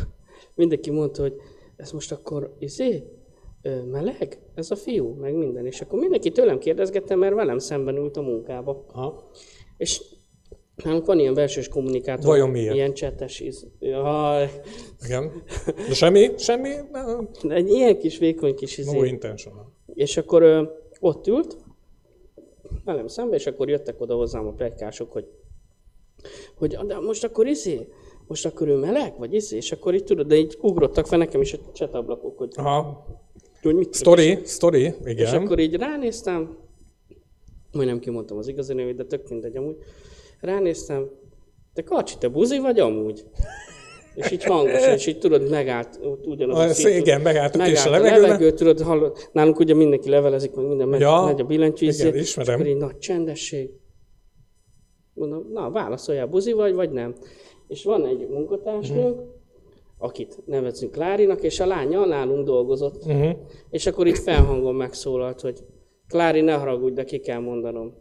mindenki 0.54 0.90
mondta, 0.90 1.22
hogy 1.22 1.34
ez 1.76 1.90
most 1.92 2.12
akkor 2.12 2.54
izé, 2.58 3.04
meleg? 3.90 4.38
Ez 4.54 4.70
a 4.70 4.76
fiú? 4.76 5.14
Meg 5.14 5.34
minden. 5.34 5.66
És 5.66 5.80
akkor 5.80 5.98
mindenki 5.98 6.30
tőlem 6.30 6.58
kérdezgette, 6.58 7.14
mert 7.14 7.34
velem 7.34 7.58
szemben 7.58 7.96
ült 7.96 8.16
a 8.16 8.20
munkába. 8.20 8.84
Aha. 8.92 9.30
És 9.76 10.02
nálunk 10.84 11.06
van 11.06 11.18
ilyen 11.18 11.34
belsős 11.34 11.68
kommunikátor. 11.68 12.24
Vajon 12.24 12.50
miért? 12.50 12.74
Ilyen 12.74 12.94
csetes 12.94 13.40
íz. 13.40 13.66
Jaj, 13.78 14.50
Igen. 15.04 15.42
De 15.88 15.94
semmi, 15.94 16.30
semmi, 16.38 16.70
egy 17.48 17.68
ilyen 17.68 17.98
kis 17.98 18.18
vékony 18.18 18.54
kis 18.54 18.78
izé. 18.78 18.96
no 18.96 19.04
intentional. 19.04 19.72
És 19.94 20.16
akkor 20.16 20.42
ö, 20.42 20.62
ott 21.00 21.26
ült, 21.26 21.56
velem 22.84 23.06
szembe, 23.06 23.34
és 23.34 23.46
akkor 23.46 23.68
jöttek 23.68 24.00
oda 24.00 24.14
hozzám 24.14 24.46
a 24.46 24.52
plegykások, 24.52 25.12
hogy, 25.12 25.28
hogy 26.54 26.76
de 26.76 26.98
most 26.98 27.24
akkor 27.24 27.46
izé, 27.46 27.88
most 28.26 28.46
akkor 28.46 28.68
ő 28.68 28.76
meleg, 28.76 29.18
vagy 29.18 29.34
izé, 29.34 29.56
és 29.56 29.72
akkor 29.72 29.94
így 29.94 30.04
tudod, 30.04 30.26
de 30.26 30.36
így 30.36 30.56
ugrottak 30.60 31.06
fel 31.06 31.18
nekem 31.18 31.40
is 31.40 31.52
a 31.52 31.58
csetablakok, 31.72 32.38
hogy, 32.38 32.52
Aha. 32.56 33.06
hogy 33.62 33.74
mit 33.74 33.94
Story, 33.94 34.38
story, 34.44 34.82
És 34.82 34.94
igen. 35.04 35.42
akkor 35.42 35.58
így 35.58 35.74
ránéztem, 35.74 36.58
majdnem 37.72 37.98
kimondtam 37.98 38.38
az 38.38 38.48
igazi 38.48 38.74
nevét, 38.74 38.96
de 38.96 39.04
tök 39.04 39.28
mindegy 39.28 39.56
amúgy. 39.56 39.76
Ránéztem, 40.40 41.10
te 41.74 41.82
Karcsi, 41.82 42.18
te 42.18 42.28
buzi 42.28 42.58
vagy 42.58 42.78
amúgy? 42.78 43.24
És 44.16 44.30
így 44.30 44.44
hangosan, 44.44 44.92
és 44.92 45.06
így 45.06 45.18
tudod, 45.18 45.50
megállt 45.50 46.00
ugyanaz 46.24 46.58
Ah, 46.58 46.68
szint, 46.68 46.96
igen, 46.96 47.20
megálltuk 47.20 47.60
megállt 47.60 47.86
a 47.86 47.88
a 47.88 47.92
levegőben. 47.92 48.20
levegő, 48.20 48.50
tudod, 48.50 48.80
hallod, 48.80 49.16
nálunk 49.32 49.58
ugye 49.58 49.74
mindenki 49.74 50.08
levelezik, 50.08 50.54
meg 50.54 50.66
minden 50.66 50.88
megy, 50.88 51.00
Ja, 51.00 51.22
megy 51.24 51.40
a 51.40 51.44
billentyű, 51.44 51.86
igen, 51.86 52.16
ismerem. 52.16 52.54
És 52.54 52.60
akkor 52.60 52.66
így 52.66 52.76
nagy 52.76 52.98
csendesség. 52.98 53.70
Mondom, 55.14 55.50
na, 55.52 55.70
válaszoljál, 55.70 56.26
buzi 56.26 56.52
vagy, 56.52 56.74
vagy 56.74 56.90
nem. 56.90 57.14
És 57.68 57.84
van 57.84 58.06
egy 58.06 58.28
munkatársnőnk, 58.28 59.20
akit 59.98 60.38
nevezünk 60.46 60.92
Klárinak, 60.92 61.42
és 61.42 61.60
a 61.60 61.66
lánya 61.66 62.04
nálunk 62.04 62.46
dolgozott. 62.46 63.04
Uh-huh. 63.06 63.36
És 63.70 63.86
akkor 63.86 64.06
itt 64.06 64.18
felhangon 64.18 64.74
megszólalt, 64.74 65.40
hogy 65.40 65.58
Klári, 66.08 66.40
ne 66.40 66.52
haragudj, 66.52 66.94
de 66.94 67.04
ki 67.04 67.18
kell 67.18 67.40
mondanom. 67.40 67.94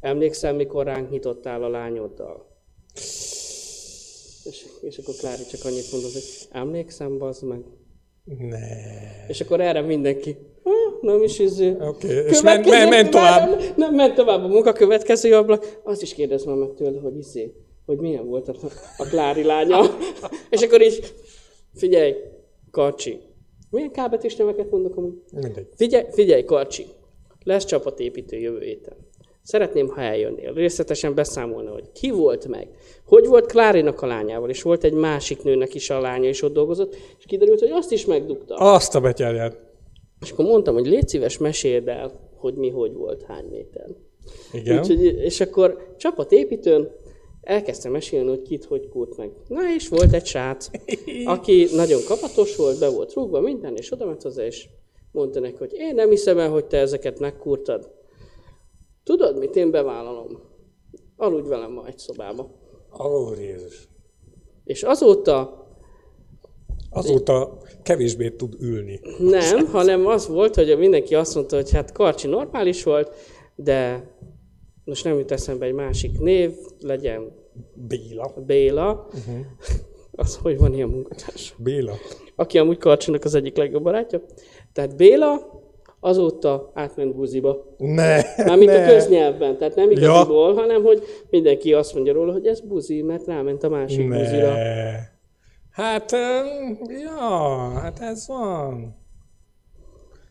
Emlékszel, 0.00 0.54
mikor 0.54 0.84
ránk 0.84 1.10
nyitottál 1.10 1.62
a 1.62 1.68
lányoddal? 1.68 2.46
És, 4.48 4.66
és 4.80 4.98
akkor 4.98 5.14
Klári 5.14 5.42
csak 5.50 5.64
annyit 5.64 5.92
mondott, 5.92 6.12
hogy 6.12 6.22
emlékszem, 6.50 7.18
bazd 7.18 7.42
meg. 7.46 7.60
Ne. 8.24 8.58
És 9.28 9.40
akkor 9.40 9.60
erre 9.60 9.80
mindenki, 9.80 10.36
"Ha, 10.62 10.70
nem 11.00 11.22
is 11.22 11.38
izé. 11.38 11.76
Oké, 11.80 12.08
és 12.08 12.42
men, 12.42 12.62
Következő- 12.62 12.76
men, 12.78 12.88
men 12.88 13.10
tovább. 13.10 13.48
Nem, 13.58 13.72
nem, 13.76 13.94
ment 13.94 14.14
tovább 14.14 14.42
a 14.42 14.46
munka 14.46 14.72
következő 14.72 15.34
ablak. 15.34 15.80
Azt 15.84 16.02
is 16.02 16.14
kérdez 16.14 16.44
már 16.44 16.56
meg 16.56 16.72
tőle, 16.74 17.00
hogy 17.00 17.16
izé, 17.16 17.52
hogy 17.86 17.98
milyen 17.98 18.26
volt 18.26 18.48
a, 18.48 18.54
a 18.96 19.04
Klári 19.04 19.42
lánya. 19.42 19.80
és 20.50 20.60
akkor 20.62 20.82
így, 20.82 21.14
figyelj, 21.74 22.14
Karcsi. 22.70 23.18
Milyen 23.70 23.90
kábetűs 23.92 24.36
neveket 24.36 24.70
mondok 24.70 24.96
amúgy? 24.96 25.14
Mindegy. 25.32 25.68
Figyelj, 25.76 26.04
figyelj, 26.10 26.44
Karcsi, 26.44 26.86
lesz 27.44 27.64
csapatépítő 27.64 28.36
jövő 28.38 28.60
héten. 28.60 28.96
Szeretném, 29.46 29.88
ha 29.88 30.00
eljönnél, 30.00 30.52
részletesen 30.52 31.14
beszámolna, 31.14 31.70
hogy 31.70 31.92
ki 31.92 32.10
volt 32.10 32.48
meg, 32.48 32.68
hogy 33.04 33.26
volt 33.26 33.46
Klárinak 33.46 34.02
a 34.02 34.06
lányával, 34.06 34.48
és 34.48 34.62
volt 34.62 34.84
egy 34.84 34.92
másik 34.92 35.42
nőnek 35.42 35.74
is 35.74 35.90
a 35.90 36.00
lánya, 36.00 36.28
és 36.28 36.42
ott 36.42 36.52
dolgozott, 36.52 36.96
és 37.18 37.24
kiderült, 37.26 37.60
hogy 37.60 37.70
azt 37.70 37.92
is 37.92 38.04
megdugta. 38.04 38.54
Azt 38.54 38.94
a 38.94 39.00
betyárját. 39.00 39.58
És 40.20 40.30
akkor 40.30 40.44
mondtam, 40.44 40.74
hogy 40.74 40.86
légy 40.86 41.08
szíves, 41.08 41.38
meséld 41.38 41.88
el, 41.88 42.12
hogy 42.36 42.54
mi 42.54 42.70
hogy 42.70 42.92
volt, 42.92 43.22
hány 43.22 43.44
méter. 43.50 43.86
Igen. 44.52 44.78
Úgyhogy, 44.78 45.04
és 45.04 45.40
akkor 45.40 45.94
csapatépítőn 45.96 46.90
elkezdtem 47.40 47.92
mesélni, 47.92 48.28
hogy 48.28 48.42
kit 48.42 48.64
hogy 48.64 48.88
kúrt 48.88 49.16
meg. 49.16 49.30
Na 49.48 49.60
és 49.76 49.88
volt 49.88 50.12
egy 50.12 50.26
srác, 50.26 50.70
aki 51.24 51.68
nagyon 51.74 52.00
kapatos 52.06 52.56
volt, 52.56 52.78
be 52.78 52.88
volt 52.88 53.12
rúgva 53.12 53.40
minden, 53.40 53.76
és 53.76 53.92
oda 53.92 54.06
ment 54.06 54.22
hozzá, 54.22 54.44
és 54.44 54.68
mondta 55.12 55.40
neki, 55.40 55.56
hogy 55.58 55.72
én 55.74 55.94
nem 55.94 56.10
hiszem 56.10 56.38
el, 56.38 56.50
hogy 56.50 56.64
te 56.64 56.78
ezeket 56.78 57.18
megkúrtad. 57.18 57.94
Tudod 59.06 59.38
mit, 59.38 59.56
én 59.56 59.70
bevállalom. 59.70 60.40
Aludj 61.16 61.48
velem 61.48 61.72
ma 61.72 61.86
egy 61.86 61.98
szobába. 61.98 62.50
Ó, 62.98 63.32
Jézus. 63.34 63.88
És 64.64 64.82
azóta 64.82 65.64
Azóta 66.90 67.58
kevésbé 67.82 68.30
tud 68.30 68.54
ülni. 68.60 69.00
nem, 69.18 69.66
hanem 69.66 70.06
az 70.06 70.28
volt, 70.28 70.54
hogy 70.54 70.78
mindenki 70.78 71.14
azt 71.14 71.34
mondta, 71.34 71.56
hogy 71.56 71.70
hát 71.70 71.92
Karcsi 71.92 72.26
normális 72.26 72.82
volt, 72.82 73.14
de 73.54 74.10
most 74.84 75.04
nem 75.04 75.18
jut 75.18 75.30
eszembe 75.30 75.66
egy 75.66 75.72
másik 75.72 76.18
név, 76.18 76.52
legyen 76.80 77.32
Béla. 77.74 78.34
Béla. 78.46 79.08
Uh-huh. 79.12 79.46
Az, 80.22 80.36
hogy 80.36 80.58
van 80.58 80.74
ilyen 80.74 80.88
munkatárs. 80.88 81.54
Béla. 81.58 81.94
Aki 82.36 82.58
amúgy 82.58 82.78
Karcsinak 82.78 83.24
az 83.24 83.34
egyik 83.34 83.56
legjobb 83.56 83.82
barátja. 83.82 84.22
Tehát 84.72 84.96
Béla 84.96 85.55
azóta 86.06 86.70
átment 86.74 87.14
buziba. 87.14 87.74
Ne, 87.78 88.20
Mármint 88.44 88.70
ne. 88.70 88.84
a 88.84 88.88
köznyelvben, 88.88 89.58
tehát 89.58 89.74
nem 89.74 89.90
Ja. 89.90 89.96
igaziból, 89.96 90.54
hanem 90.54 90.82
hogy 90.82 91.02
mindenki 91.30 91.72
azt 91.74 91.94
mondja 91.94 92.12
róla, 92.12 92.32
hogy 92.32 92.46
ez 92.46 92.60
buzi, 92.60 93.02
mert 93.02 93.26
ráment 93.26 93.62
a 93.62 93.68
másik 93.68 94.08
Ne. 94.08 94.18
buzira. 94.18 94.54
Hát, 95.70 96.10
ja, 97.02 97.18
hát 97.74 98.00
ez 98.00 98.26
van. 98.28 98.96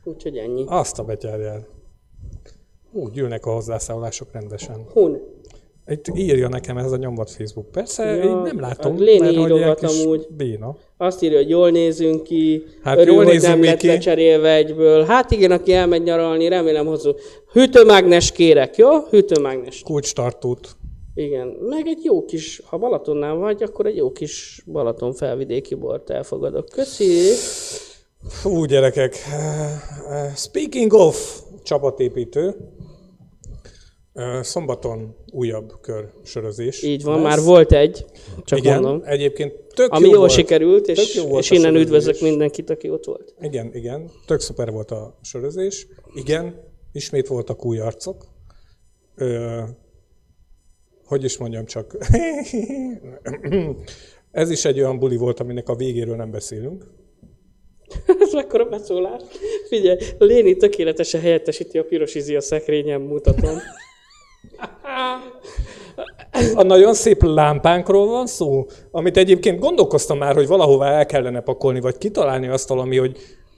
Úgyhogy 0.03 0.37
ennyi. 0.37 0.63
Azt 0.67 0.99
a 0.99 1.03
betyárját. 1.03 1.69
Úgy 2.91 3.17
ülnek 3.17 3.45
a 3.45 3.51
hozzászólások 3.51 4.27
rendesen. 4.31 4.85
Hun. 4.93 5.21
Itt 5.87 6.05
írja 6.15 6.47
nekem 6.49 6.77
ez 6.77 6.91
a 6.91 6.95
nyomvat 6.97 7.31
Facebook. 7.31 7.71
Persze, 7.71 8.03
Ja, 8.05 8.23
így 8.23 8.41
nem 8.41 8.59
látom, 8.59 8.95
a 8.95 8.99
Léni 8.99 9.19
mert 9.19 9.35
hogy 9.35 9.55
ilyen 9.57 9.75
kis 9.75 10.01
amúgy. 10.03 10.27
béna. 10.37 10.75
Azt 10.97 11.23
írja, 11.23 11.37
hogy 11.37 11.49
jól 11.49 11.69
nézünk 11.69 12.23
ki, 12.23 12.63
Hát 12.83 12.97
örül, 12.97 13.13
jól 13.13 13.23
hogy 13.25 13.41
nem 13.41 13.63
lett 13.63 13.77
ki. 13.77 13.87
lecserélve 13.87 14.53
egyből. 14.55 15.03
Hát 15.03 15.31
igen, 15.31 15.51
aki 15.51 15.73
elmegy 15.73 16.03
nyaralni, 16.03 16.47
remélem 16.47 16.85
hozó. 16.85 17.13
Hűtőmágnes 17.51 18.31
kérek, 18.31 18.75
jó? 18.75 18.89
Hűtőmágnes. 19.09 19.81
Kulcstartót. 19.81 20.75
Igen, 21.13 21.47
meg 21.47 21.87
egy 21.87 22.03
jó 22.03 22.25
kis, 22.25 22.61
ha 22.65 22.77
Balatonnál 22.77 23.35
vagy, 23.35 23.63
akkor 23.63 23.85
egy 23.85 23.95
jó 23.95 24.11
kis 24.11 24.63
Balaton 24.65 25.13
felvidéki 25.13 25.75
bort 25.75 26.09
elfogadok. 26.09 26.65
Köszi! 26.69 27.29
Fú, 28.29 28.63
gyerekek. 28.65 29.15
Speaking 30.35 30.93
of 30.93 31.39
csapatépítő, 31.63 32.55
szombaton 34.41 35.15
újabb 35.31 35.73
kör 35.81 36.09
sörözés. 36.23 36.83
Így 36.83 37.03
van, 37.03 37.21
lesz. 37.21 37.35
már 37.35 37.45
volt 37.45 37.71
egy, 37.71 38.05
csak 38.43 38.59
Igen, 38.59 38.81
mondom. 38.81 39.01
egyébként 39.05 39.53
tök 39.73 39.91
Ami 39.91 40.03
jó 40.05 40.09
jól 40.09 40.19
volt. 40.19 40.31
sikerült, 40.31 40.87
és, 40.87 41.15
jó 41.15 41.27
volt 41.27 41.43
és 41.43 41.51
innen 41.51 41.75
üdvözlök 41.75 42.21
mindenkit, 42.21 42.69
aki 42.69 42.89
ott 42.89 43.05
volt. 43.05 43.33
Igen, 43.41 43.73
igen, 43.73 44.11
tök 44.25 44.39
szuper 44.39 44.71
volt 44.71 44.91
a 44.91 45.17
sörözés. 45.21 45.87
Igen, 46.13 46.61
ismét 46.91 47.27
voltak 47.27 47.65
új 47.65 47.79
arcok. 47.79 48.25
Ö, 49.15 49.61
hogy 51.05 51.23
is 51.23 51.37
mondjam 51.37 51.65
csak. 51.65 51.97
Ez 54.31 54.49
is 54.49 54.65
egy 54.65 54.79
olyan 54.79 54.99
buli 54.99 55.17
volt, 55.17 55.39
aminek 55.39 55.69
a 55.69 55.75
végéről 55.75 56.15
nem 56.15 56.31
beszélünk. 56.31 56.85
Ez 58.19 58.33
mekkora 58.33 58.65
beszólás. 58.65 59.21
Figyelj, 59.67 59.97
Léni 60.17 60.55
tökéletesen 60.55 61.21
helyettesíti 61.21 61.77
a 61.77 61.83
piros 61.83 62.15
izi 62.15 62.35
a 62.35 62.41
szekrényen, 62.41 63.01
mutatom. 63.01 63.57
A 66.55 66.63
nagyon 66.63 66.93
szép 66.93 67.23
lámpánkról 67.23 68.07
van 68.07 68.27
szó, 68.27 68.65
amit 68.91 69.17
egyébként 69.17 69.59
gondolkoztam 69.59 70.17
már, 70.17 70.35
hogy 70.35 70.47
valahová 70.47 70.91
el 70.91 71.05
kellene 71.05 71.39
pakolni, 71.41 71.79
vagy 71.79 71.97
kitalálni 71.97 72.47
azt 72.47 72.69
valami, 72.69 72.97
hogy 72.97 73.17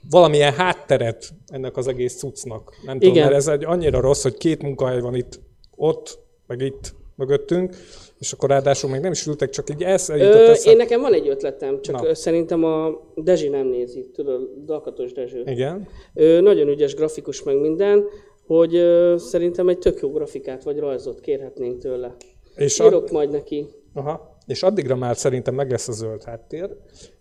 valamilyen 0.09 0.53
hátteret 0.53 1.29
ennek 1.47 1.77
az 1.77 1.87
egész 1.87 2.17
cuccnak. 2.17 2.73
Nem 2.85 2.99
tudom, 2.99 3.13
Igen. 3.13 3.25
mert 3.25 3.37
ez 3.37 3.47
egy 3.47 3.65
annyira 3.65 3.99
rossz, 3.99 4.23
hogy 4.23 4.37
két 4.37 4.61
munkahely 4.61 4.99
van 4.99 5.15
itt, 5.15 5.39
ott, 5.75 6.19
meg 6.47 6.61
itt 6.61 6.95
mögöttünk, 7.15 7.75
és 8.19 8.31
akkor 8.31 8.49
ráadásul 8.49 8.89
még 8.89 9.01
nem 9.01 9.11
is 9.11 9.25
ültek, 9.25 9.49
csak 9.49 9.69
így 9.69 9.83
ez 9.83 10.09
Ö, 10.09 10.53
én 10.63 10.77
nekem 10.77 11.01
van 11.01 11.13
egy 11.13 11.27
ötletem, 11.27 11.81
csak 11.81 12.01
Na. 12.01 12.15
Szerintem 12.15 12.63
a 12.63 12.89
Dezsi 13.15 13.47
nem 13.47 13.67
nézi, 13.67 14.09
tudod, 14.13 14.41
Dakatos 14.65 15.11
Dezső. 15.11 15.43
Igen. 15.45 15.87
Ö, 16.13 16.41
nagyon 16.41 16.67
ügyes 16.67 16.95
grafikus 16.95 17.43
meg 17.43 17.59
minden, 17.59 18.05
hogy 18.47 18.75
ö, 18.75 19.15
szerintem 19.17 19.67
egy 19.69 19.77
tök 19.79 19.99
jó 20.01 20.11
grafikát 20.11 20.63
vagy 20.63 20.79
rajzot 20.79 21.19
kérhetnénk 21.19 21.77
tőle. 21.79 22.15
És, 22.55 22.79
Írok 22.79 23.03
ad, 23.03 23.11
majd 23.11 23.29
neki. 23.31 23.67
aha, 23.93 24.37
és 24.45 24.63
addigra 24.63 24.95
már 24.95 25.17
szerintem 25.17 25.55
meg 25.55 25.71
lesz 25.71 25.87
a 25.87 25.91
zöld 25.91 26.23
háttér, 26.23 26.69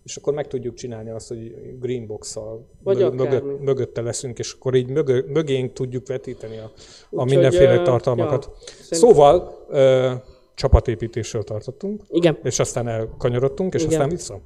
és 0.04 0.16
akkor 0.16 0.34
meg 0.34 0.46
tudjuk 0.46 0.74
csinálni 0.74 1.10
azt, 1.10 1.28
hogy 1.28 1.54
greenbox-szal 1.80 2.66
Vagy 2.82 3.02
akármi. 3.02 3.22
mögött, 3.22 3.60
mögötte 3.60 4.00
leszünk, 4.02 4.38
és 4.38 4.52
akkor 4.52 4.74
így 4.74 4.88
mögö, 4.90 5.22
mögénk 5.26 5.72
tudjuk 5.72 6.06
vetíteni 6.06 6.56
a, 6.58 6.62
a 6.64 6.70
Úgyhogy, 7.10 7.30
mindenféle 7.30 7.82
tartalmakat. 7.82 8.44
ja, 8.44 8.50
Ja, 8.54 8.64
szerintem- 8.66 8.98
szóval 8.98 9.64
ö, 9.70 10.12
csapatépítésről 10.54 11.42
tartottunk, 11.42 12.02
Igen. 12.08 12.38
és 12.42 12.58
aztán 12.58 12.88
elkanyarodtunk, 12.88 13.74
és 13.74 13.80
Igen. 13.82 13.92
aztán 13.92 14.08
vissza. 14.08 14.40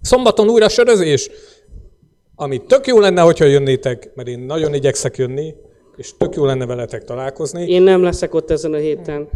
Szombaton 0.00 0.48
újra 0.48 0.68
sörözés! 0.68 1.30
ami 2.34 2.58
tök 2.66 2.86
jó 2.86 2.98
lenne, 3.00 3.20
hogyha 3.20 3.44
jönnétek, 3.44 4.14
mert 4.14 4.28
én 4.28 4.38
nagyon 4.40 4.74
igyekszek 4.74 5.16
jönni, 5.16 5.54
és 5.96 6.16
tök 6.16 6.34
jó 6.34 6.44
lenne 6.44 6.66
veletek 6.66 7.04
találkozni. 7.04 7.66
Én 7.68 7.82
nem 7.82 8.02
leszek 8.02 8.34
ott 8.34 8.50
ezen 8.50 8.72
a 8.72 8.76
héten, 8.76 9.28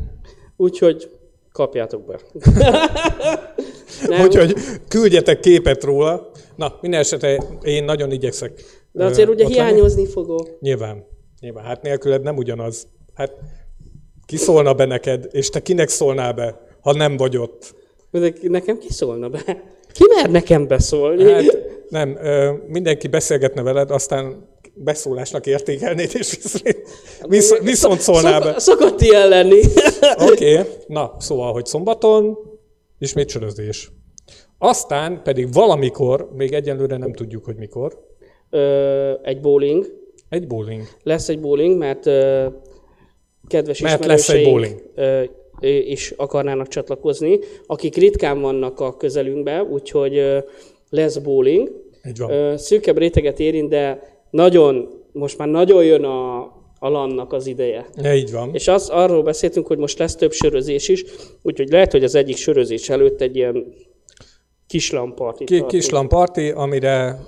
úgyhogy 0.57 1.11
kapjátok 1.53 2.05
be. 2.05 2.21
nem, 4.09 4.23
Úgyhogy 4.23 4.55
küldjetek 4.89 5.41
képet 5.41 5.85
róla. 5.85 6.31
Na, 6.57 6.79
minden 6.81 7.01
esetre 7.01 7.43
én 7.63 7.85
nagyon 7.85 8.11
igyekszek. 8.11 8.63
de 8.93 9.05
azért 9.05 9.29
ugye 9.29 9.45
ott 9.45 9.55
lenni. 9.55 9.69
hiányozni 9.69 10.07
fogok. 10.07 10.61
Nyilván. 10.61 11.05
Nyilván. 11.41 11.65
Hát 11.65 11.83
nélküled 11.83 12.23
nem 12.23 12.37
ugyanaz. 12.37 12.87
Hát 13.15 13.33
ki 14.27 14.37
szólna 14.37 14.75
be 14.75 14.85
neked, 14.85 15.29
és 15.31 15.49
te 15.49 15.63
kinek 15.63 15.89
szólnál 15.89 16.33
be, 16.33 16.61
ha 16.81 16.93
nem 16.93 17.17
vagy 17.17 17.37
ott? 17.37 17.75
De 18.11 18.33
nekem 18.43 18.79
ki 18.79 18.93
szólna 18.93 19.29
be? 19.29 19.43
Ki 19.93 20.05
mer 20.15 20.31
nekem 20.31 20.67
beszólni? 20.67 21.33
Hát 21.33 21.59
nem, 21.89 22.19
mindenki 22.67 23.09
beszélgetne 23.09 23.63
veled, 23.63 23.91
aztán 23.91 24.49
beszólásnak 24.77 25.47
értékelnéd, 25.47 26.11
és 26.15 26.39
visz, 26.43 26.63
visz, 27.29 27.59
viszont 27.59 28.01
szólnál 28.01 28.41
be. 28.41 28.59
Szok, 28.59 28.61
szokott 28.61 29.01
ilyen 29.01 29.29
lenni. 29.29 29.61
Oké, 30.31 30.59
okay. 30.59 30.73
na, 30.87 31.15
szóval, 31.19 31.53
hogy 31.53 31.67
szombaton 31.67 32.39
ismét 32.99 33.29
sörözés. 33.29 33.91
Aztán 34.59 35.23
pedig 35.23 35.53
valamikor, 35.53 36.31
még 36.37 36.53
egyelőre 36.53 36.97
nem 36.97 37.13
tudjuk, 37.13 37.45
hogy 37.45 37.57
mikor, 37.57 38.05
Ö, 38.51 39.13
egy 39.23 39.41
bowling. 39.41 39.87
egy 40.29 40.47
bowling. 40.47 40.83
Lesz 41.03 41.29
egy 41.29 41.41
bowling, 41.41 41.79
mert 41.79 42.07
ö, 42.07 42.47
kedves 43.47 43.81
Mert 43.81 44.05
lesz 44.05 44.29
egy 44.29 44.77
ö, 44.95 45.23
ö, 45.61 45.69
is 45.69 46.11
akarnának 46.17 46.69
csatlakozni, 46.69 47.39
akik 47.67 47.97
ritkán 47.97 48.41
vannak 48.41 48.81
a 48.81 48.97
közelünkben, 48.97 49.61
úgyhogy 49.61 50.17
ö, 50.17 50.39
lesz 50.91 51.17
bowling. 51.17 51.71
Így 52.09 52.19
van. 52.19 52.31
Ö, 52.31 52.57
szűkebb 52.57 52.99
réteget 52.99 53.41
érint, 53.41 53.69
de 53.69 54.16
nagyon, 54.31 54.89
most 55.13 55.39
már 55.39 55.49
nagyon 55.49 55.85
jön 55.85 56.05
a, 56.05 56.39
a 56.79 56.89
lannak 56.89 57.33
az 57.33 57.47
ideje. 57.47 57.87
Ja, 58.03 58.15
így 58.15 58.33
van. 58.33 58.51
És 58.55 58.69
az, 58.69 58.89
arról 58.89 59.23
beszéltünk, 59.23 59.67
hogy 59.67 59.79
most 59.79 59.99
lesz 59.99 60.15
több 60.15 60.33
sörözés 60.33 60.89
is, 60.89 61.05
úgyhogy 61.43 61.69
lehet, 61.69 61.93
hogy 61.93 62.05
az 62.05 62.15
egyik 62.15 62.37
sörözés 62.37 62.89
előtt 62.89 63.21
egy 63.21 63.37
ilyen 63.37 63.75
kislampartit 64.67 65.47
Ki, 65.47 65.59
tartunk. 65.59 65.81
kislan 65.81 66.09
parti, 66.09 66.51
amire, 66.51 67.19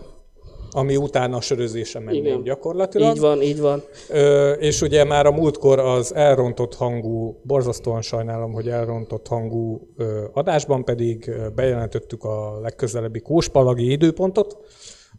ami 0.70 0.96
utána 0.96 1.36
a 1.36 1.40
sörözése 1.40 1.98
mennénk 1.98 2.26
Igen. 2.26 2.42
gyakorlatilag. 2.42 3.14
Így 3.14 3.20
van, 3.20 3.42
így 3.42 3.60
van. 3.60 3.82
Ö, 4.10 4.52
és 4.52 4.82
ugye 4.82 5.04
már 5.04 5.26
a 5.26 5.30
múltkor 5.30 5.78
az 5.78 6.14
elrontott 6.14 6.74
hangú, 6.74 7.40
borzasztóan 7.42 8.02
sajnálom, 8.02 8.52
hogy 8.52 8.68
elrontott 8.68 9.26
hangú 9.26 9.88
ö, 9.96 10.24
adásban 10.32 10.84
pedig 10.84 11.30
bejelentettük 11.54 12.24
a 12.24 12.60
legközelebbi 12.60 13.20
kóspalagi 13.20 13.90
időpontot, 13.90 14.56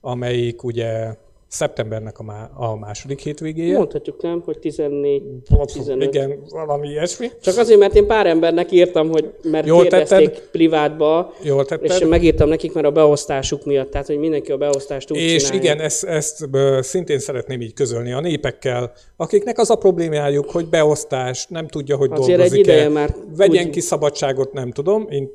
amelyik 0.01 0.63
ugye 0.63 1.15
szeptembernek 1.49 2.19
a, 2.19 2.23
má, 2.23 2.49
a 2.55 2.75
második 2.75 3.19
hétvégéje. 3.19 3.77
Mondhatjuk 3.77 4.21
nem, 4.21 4.41
hogy 4.45 4.59
14, 4.59 5.23
15. 5.65 6.13
Igen, 6.13 6.39
valami 6.49 6.87
ilyesmi. 6.87 7.27
Csak 7.41 7.57
azért, 7.57 7.79
mert 7.79 7.95
én 7.95 8.05
pár 8.07 8.27
embernek 8.27 8.71
írtam, 8.71 9.09
hogy 9.09 9.33
mert 9.43 9.67
Jól 9.67 9.81
kérdezték 9.81 10.29
tetted. 10.29 10.49
privátba, 10.51 11.33
Jól 11.43 11.65
tetted. 11.65 11.91
és 12.01 12.07
megírtam 12.07 12.49
nekik, 12.49 12.73
mert 12.73 12.85
a 12.87 12.91
beosztásuk 12.91 13.65
miatt, 13.65 13.91
tehát 13.91 14.07
hogy 14.07 14.17
mindenki 14.17 14.51
a 14.51 14.57
beosztást 14.57 15.11
úgy 15.11 15.17
És 15.17 15.43
csinálja. 15.43 15.61
igen, 15.61 15.79
ezt, 15.79 16.03
ezt 16.03 16.47
szintén 16.79 17.19
szeretném 17.19 17.61
így 17.61 17.73
közölni 17.73 18.11
a 18.11 18.19
népekkel, 18.19 18.91
akiknek 19.15 19.57
az 19.57 19.69
a 19.69 19.75
problémájuk, 19.75 20.49
hogy 20.51 20.65
beosztás, 20.65 21.45
nem 21.47 21.67
tudja, 21.67 21.95
hogy 21.97 22.09
Azért 22.11 22.29
egy 22.29 22.35
dolgozik 22.35 22.59
ideje 22.59 22.89
már 22.89 23.15
Vegyen 23.37 23.65
úgy- 23.65 23.71
ki 23.71 23.79
szabadságot, 23.79 24.53
nem 24.53 24.71
tudom. 24.71 25.07
Én, 25.09 25.31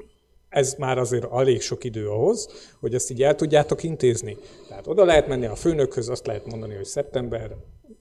ez 0.55 0.75
már 0.79 0.99
azért 0.99 1.33
elég 1.33 1.61
sok 1.61 1.85
idő 1.85 2.09
ahhoz, 2.09 2.49
hogy 2.81 2.95
ezt 2.95 3.11
így 3.11 3.23
el 3.23 3.35
tudjátok 3.35 3.83
intézni. 3.83 4.37
Tehát 4.69 4.87
oda 4.87 5.05
lehet 5.05 5.29
menni 5.29 5.47
a 5.47 5.55
főnökhöz, 5.55 6.09
azt 6.09 6.27
lehet 6.27 6.47
mondani, 6.47 6.75
hogy 6.75 6.85
szeptember 6.85 7.57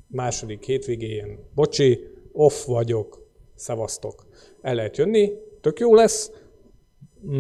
második 0.08 0.66
hétvégén, 0.66 1.40
bocsi, 1.56 2.00
off 2.32 2.66
vagyok, 2.66 3.28
szevasztok. 3.56 4.26
El 4.62 4.76
lehet 4.76 4.98
jönni, 4.98 5.32
tök 5.62 5.80
jó 5.80 5.96
lesz. 5.96 6.32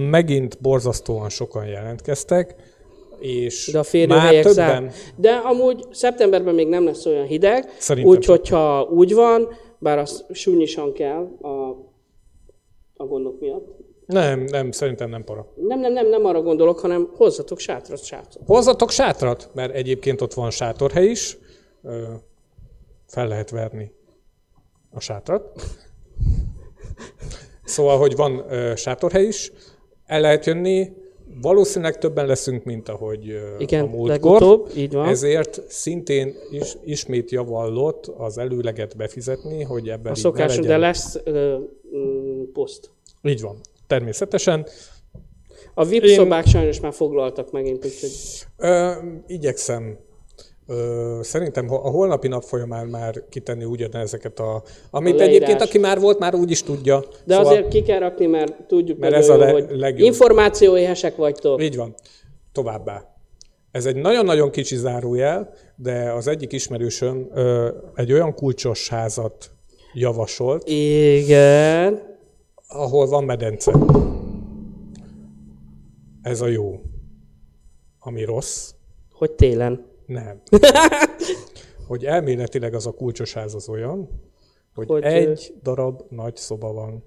Megint 0.09 0.61
borzasztóan 0.61 1.30
sokan 1.30 1.66
jelentkeztek, 1.66 2.55
és 3.20 3.70
De 3.72 3.80
a 3.80 4.07
már 4.07 4.36
többen. 4.43 4.91
De 5.16 5.32
amúgy 5.32 5.86
szeptemberben 5.91 6.55
még 6.55 6.68
nem 6.68 6.86
lesz 6.86 7.05
olyan 7.05 7.26
hideg, 7.26 7.70
úgyhogy 8.03 8.49
ha 8.49 8.82
úgy 8.82 9.14
van, 9.14 9.47
bár 9.80 9.97
az 9.97 10.26
súnyisan 10.32 10.93
kell 10.93 11.38
a, 11.41 11.70
a 12.93 13.05
gondok 13.05 13.39
miatt. 13.39 13.84
Nem, 14.06 14.39
nem, 14.39 14.72
szerintem 14.72 15.10
nem 15.10 15.24
para. 15.24 15.47
Nem, 15.56 15.80
nem, 15.80 15.93
nem, 15.93 16.10
nem 16.10 16.26
arra 16.26 16.41
gondolok, 16.41 16.80
hanem 16.80 17.10
hozzatok 17.16 17.60
sátrat, 17.60 18.04
sátrat. 18.04 18.43
Hozzatok 18.45 18.89
sátrat, 18.89 19.49
mert 19.54 19.74
egyébként 19.74 20.22
ott 20.22 20.34
van 20.34 20.49
sátorhely 20.49 21.06
is. 21.06 21.38
Ö, 21.84 22.04
Fel 23.08 23.28
lehet 23.28 23.49
verni 23.49 23.91
a 24.91 24.99
sátrat. 24.99 25.62
Szóval, 27.64 27.97
hogy 27.97 28.16
van 28.16 28.43
ö, 28.49 28.76
sátorhely 28.76 29.24
is, 29.26 29.51
el 30.06 30.22
lehet 30.22 30.45
jönni, 30.45 30.93
valószínűleg 31.41 31.97
többen 31.97 32.26
leszünk, 32.26 32.64
mint 32.64 32.89
ahogy 32.89 33.30
ö, 33.30 33.56
Igen, 33.58 33.84
a 33.84 33.88
múltkor. 33.88 34.64
így 34.76 34.93
van. 34.93 35.08
Ezért 35.08 35.62
szintén 35.68 36.36
is, 36.51 36.76
ismét 36.84 37.32
javallott 37.32 38.06
az 38.18 38.38
előleget 38.38 38.97
befizetni, 38.97 39.64
hogy 39.64 39.89
ebben 39.89 40.12
A 40.14 40.16
így 40.18 40.24
ne 40.24 40.30
szokás, 40.30 40.49
legyen. 40.56 40.68
de 40.72 40.78
lesz 40.78 41.20
ö, 41.24 41.58
mm, 41.95 42.43
poszt. 42.54 42.89
Így 43.24 43.41
van, 43.41 43.60
természetesen. 43.88 44.65
A 45.73 45.86
VIP 45.86 46.03
Én- 46.03 46.15
szobák 46.15 46.45
sajnos 46.47 46.79
már 46.79 46.93
foglaltak 46.93 47.51
megint, 47.51 47.86
úgyhogy 47.86 48.09
Ö, 48.57 48.91
igyekszem. 49.27 49.97
Ö, 50.67 51.19
szerintem 51.21 51.71
a 51.71 51.89
holnapi 51.89 52.27
nap 52.27 52.43
folyamán 52.43 52.88
már 52.88 53.23
kitenni 53.29 53.63
ugyanezeket 53.63 54.39
a... 54.39 54.63
Amit 54.91 55.13
A 55.13 55.17
leírás. 55.17 55.36
egyébként, 55.36 55.61
aki 55.61 55.77
már 55.77 55.99
volt, 55.99 56.19
már 56.19 56.36
úgy 56.36 56.51
is 56.51 56.63
tudja. 56.63 57.03
De 57.25 57.34
szóval, 57.36 57.51
azért 57.51 57.67
ki 57.67 57.81
kell 57.81 57.99
rakni, 57.99 58.25
mert 58.25 58.53
tudjuk 58.67 58.97
Mert 58.97 59.13
ez 59.13 59.29
a 59.29 59.38
le- 59.38 59.51
hogy 59.51 59.65
legjobb. 59.69 60.07
információéhesek 60.07 61.15
vagytok. 61.15 61.63
Így 61.63 61.75
van. 61.75 61.95
Továbbá. 62.51 63.07
Ez 63.71 63.86
egy 63.86 63.95
nagyon-nagyon 63.95 64.51
kicsi 64.51 64.75
zárójel, 64.75 65.53
de 65.75 66.11
az 66.11 66.27
egyik 66.27 66.51
ismerősöm 66.51 67.29
ö, 67.34 67.69
egy 67.95 68.11
olyan 68.13 68.34
kulcsos 68.34 68.89
házat 68.89 69.51
javasolt, 69.93 70.67
Igen. 70.69 72.11
Ahol 72.74 73.07
van 73.07 73.24
medence. 73.24 73.71
Ez 76.21 76.41
a 76.41 76.47
jó. 76.47 76.82
Ami 77.99 78.24
rossz, 78.24 78.71
Hogy 79.11 79.32
télen. 79.32 79.86
Nem. 80.05 80.41
hogy 81.88 82.05
elméletileg 82.05 82.74
az 82.74 82.88
a 82.88 82.91
kulcsos 82.91 83.34
ház 83.34 83.55
az 83.55 83.69
olyan, 83.69 84.09
hogy, 84.76 84.88
Hogy, 84.88 85.03
egy 85.03 85.53
darab 85.61 86.01
nagy 86.09 86.36
szoba 86.36 86.74
van, 86.74 87.03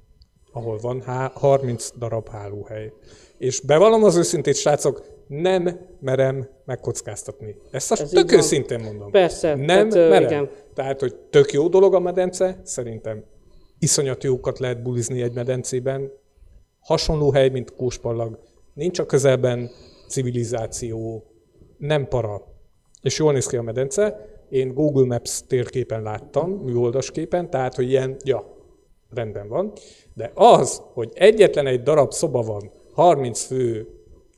ahol 0.53 0.79
van 0.79 1.01
há- 1.01 1.33
30 1.33 1.91
darab 1.99 2.29
hálóhely. 2.29 2.93
És 3.39 3.61
bevallom 3.61 4.05
az 4.05 4.17
őszintét, 4.17 4.55
srácok, 4.57 5.03
nem 5.27 5.81
merem 6.01 6.49
megkockáztatni. 6.65 7.57
Ezt 7.71 7.93
Ez 7.93 8.11
tök 8.11 8.33
őszintén 8.33 8.81
mondom. 8.81 9.11
Persze, 9.11 9.55
Nem 9.55 9.89
tehát, 9.89 10.09
merem. 10.11 10.23
igen. 10.23 10.51
Tehát, 10.75 11.01
hogy 11.01 11.15
tök 11.17 11.53
jó 11.53 11.69
dolog 11.69 11.95
a 11.95 12.01
medence, 12.01 12.61
szerintem 12.65 13.25
iszonyat 13.79 14.25
jókat 14.25 14.59
lehet 14.59 14.83
bulizni 14.83 15.23
egy 15.23 15.35
medencében. 15.35 16.13
Hasonló 16.81 17.33
hely, 17.33 17.49
mint 17.49 17.75
Kóspallag. 17.75 18.39
Nincs 18.75 18.99
a 18.99 19.07
közelben 19.07 19.71
civilizáció, 20.09 21.25
nem 21.79 22.09
para. 22.09 22.43
És 23.03 23.19
jól 23.19 23.33
néz 23.33 23.47
ki 23.47 23.57
a 23.57 23.63
medence. 23.63 24.29
Én 24.49 24.75
Google 24.75 25.07
Maps 25.07 25.43
térképen 25.47 26.03
láttam, 26.03 26.51
műoldasképen, 26.51 27.51
tehát, 27.51 27.75
hogy 27.75 27.89
ilyen, 27.89 28.17
ja, 28.25 28.57
rendben 29.11 29.49
van. 29.49 29.73
De 30.15 30.31
az, 30.35 30.83
hogy 30.93 31.11
egyetlen 31.15 31.67
egy 31.67 31.83
darab 31.83 32.13
szoba 32.13 32.43
van, 32.43 32.71
30 32.93 33.43
fő 33.43 33.89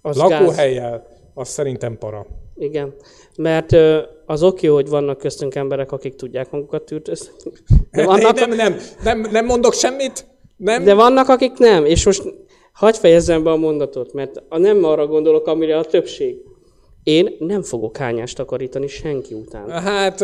Az 0.02 0.16
lakóhelyjel, 0.16 1.06
az 1.34 1.48
szerintem 1.48 1.98
para. 1.98 2.26
Igen. 2.54 2.94
Mert 3.40 3.76
az 4.26 4.42
oké, 4.42 4.66
hogy 4.66 4.88
vannak 4.88 5.18
köztünk 5.18 5.54
emberek, 5.54 5.92
akik 5.92 6.14
tudják 6.14 6.50
magukat 6.50 6.82
tűrtözni. 6.82 7.28
De 7.90 8.04
vannak, 8.04 8.34
nem, 8.34 8.50
nem, 8.50 8.76
nem, 9.02 9.20
nem 9.30 9.44
mondok 9.44 9.74
semmit, 9.74 10.26
nem, 10.56 10.84
de 10.84 10.94
vannak, 10.94 11.28
akik 11.28 11.58
nem. 11.58 11.84
És 11.84 12.04
most 12.04 12.22
hagyj 12.72 12.98
fejezzem 12.98 13.42
be 13.42 13.50
a 13.50 13.56
mondatot, 13.56 14.12
mert 14.12 14.42
a 14.48 14.58
nem 14.58 14.84
arra 14.84 15.06
gondolok, 15.06 15.46
amire 15.46 15.78
a 15.78 15.84
többség. 15.84 16.36
Én 17.02 17.36
nem 17.38 17.62
fogok 17.62 17.96
hányást 17.96 18.36
takarítani 18.36 18.86
senki 18.86 19.34
után. 19.34 19.70
Hát 19.70 20.20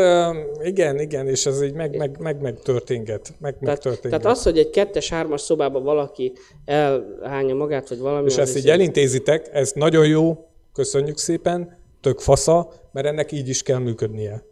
igen, 0.62 1.00
igen, 1.00 1.28
és 1.28 1.46
ez 1.46 1.62
így 1.62 1.74
meg, 1.74 1.96
meg, 1.96 2.16
meg, 2.18 2.40
meg 2.40 2.60
történget. 2.60 3.28
Meg, 3.38 3.52
meg 3.52 3.62
Tehát, 3.62 3.80
történget. 3.80 4.20
tehát 4.20 4.36
az, 4.36 4.42
hogy 4.42 4.58
egy 4.58 4.70
kettes-hármas 4.70 5.40
szobában 5.40 5.82
valaki 5.82 6.32
elhányja 6.64 7.54
magát, 7.54 7.88
vagy 7.88 7.98
valami... 7.98 8.26
és 8.26 8.36
ezt 8.36 8.56
így 8.56 8.68
elintézitek, 8.68 9.48
ez 9.52 9.72
nagyon 9.74 10.06
jó, 10.06 10.48
köszönjük 10.72 11.18
szépen, 11.18 11.82
tök 12.04 12.20
fasza, 12.20 12.72
mert 12.92 13.06
ennek 13.06 13.32
így 13.32 13.48
is 13.48 13.62
kell 13.62 13.78
működnie. 13.78 14.42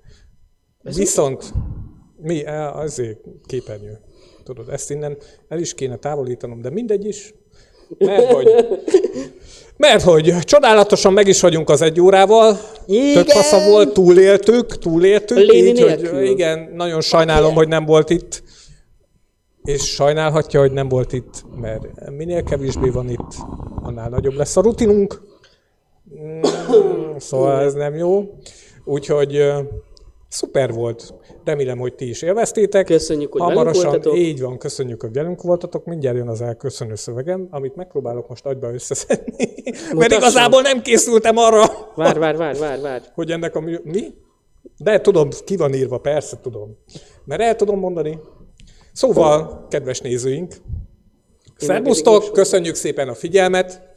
Viszont 0.82 1.52
mi, 2.16 2.46
E, 2.46 2.70
azért 2.70 3.18
képernyő. 3.46 3.98
Tudod, 4.44 4.68
ezt 4.68 4.90
innen 4.90 5.16
el 5.48 5.58
is 5.58 5.74
kéne 5.74 5.96
távolítanom, 5.96 6.60
de 6.60 6.70
mindegy 6.70 7.06
is. 7.06 7.34
Mert 7.98 8.32
hogy, 8.32 8.48
mert 9.76 10.02
hogy 10.02 10.38
csodálatosan 10.38 11.12
meg 11.12 11.26
is 11.26 11.40
vagyunk 11.40 11.70
az 11.70 11.82
egy 11.82 12.00
órával. 12.00 12.58
Igen. 12.86 13.14
Tök 13.14 13.28
fasza 13.28 13.68
volt, 13.70 13.92
túléltük, 13.92 14.78
túléltük. 14.78 15.36
Léni 15.36 15.68
így, 15.68 15.80
hogy 15.80 16.00
nélkül. 16.00 16.22
igen, 16.22 16.72
nagyon 16.74 17.00
sajnálom, 17.00 17.54
hogy 17.54 17.68
nem 17.68 17.84
volt 17.84 18.10
itt. 18.10 18.42
És 19.64 19.82
sajnálhatja, 19.82 20.60
hogy 20.60 20.72
nem 20.72 20.88
volt 20.88 21.12
itt, 21.12 21.44
mert 21.60 22.10
minél 22.10 22.42
kevésbé 22.42 22.88
van 22.88 23.08
itt, 23.08 23.34
annál 23.82 24.08
nagyobb 24.08 24.34
lesz 24.34 24.56
a 24.56 24.60
rutinunk. 24.60 25.31
Szóval 27.18 27.60
ez 27.60 27.74
nem 27.74 27.94
jó. 27.94 28.24
Úgyhogy 28.84 29.42
szuper 30.28 30.72
volt. 30.72 31.14
Remélem, 31.44 31.78
hogy 31.78 31.94
ti 31.94 32.08
is 32.08 32.22
élveztétek. 32.22 32.86
Köszönjük, 32.86 33.32
hogy 33.32 33.40
Hamarosan, 33.40 33.84
voltatok. 33.90 34.18
Így 34.18 34.40
van, 34.40 34.58
köszönjük, 34.58 35.00
hogy 35.00 35.12
velünk 35.12 35.42
voltatok. 35.42 35.84
Mindjárt 35.84 36.16
jön 36.16 36.28
az 36.28 36.40
elköszönő 36.40 36.94
szövegem, 36.94 37.46
amit 37.50 37.76
megpróbálok 37.76 38.28
most 38.28 38.46
agyba 38.46 38.72
összeszedni. 38.72 39.48
Mert 39.64 39.92
Mutassam. 39.92 40.18
igazából 40.18 40.62
nem 40.62 40.82
készültem 40.82 41.36
arra, 41.36 41.64
Várj, 41.94 42.18
várj, 42.18 42.36
várj, 42.36 42.58
várj, 42.58 42.80
várj. 42.80 43.04
hogy 43.14 43.30
ennek 43.30 43.54
a. 43.54 43.60
Mi? 43.60 44.14
De 44.78 45.00
tudom, 45.00 45.28
ki 45.44 45.56
van 45.56 45.74
írva, 45.74 45.98
persze 45.98 46.38
tudom. 46.42 46.76
Mert 47.24 47.40
el 47.42 47.56
tudom 47.56 47.78
mondani. 47.78 48.18
Szóval, 48.92 49.66
kedves 49.70 50.00
nézőink, 50.00 50.54
szervusztok, 51.56 52.32
köszönjük 52.32 52.74
szépen 52.74 53.08
a 53.08 53.14
figyelmet, 53.14 53.91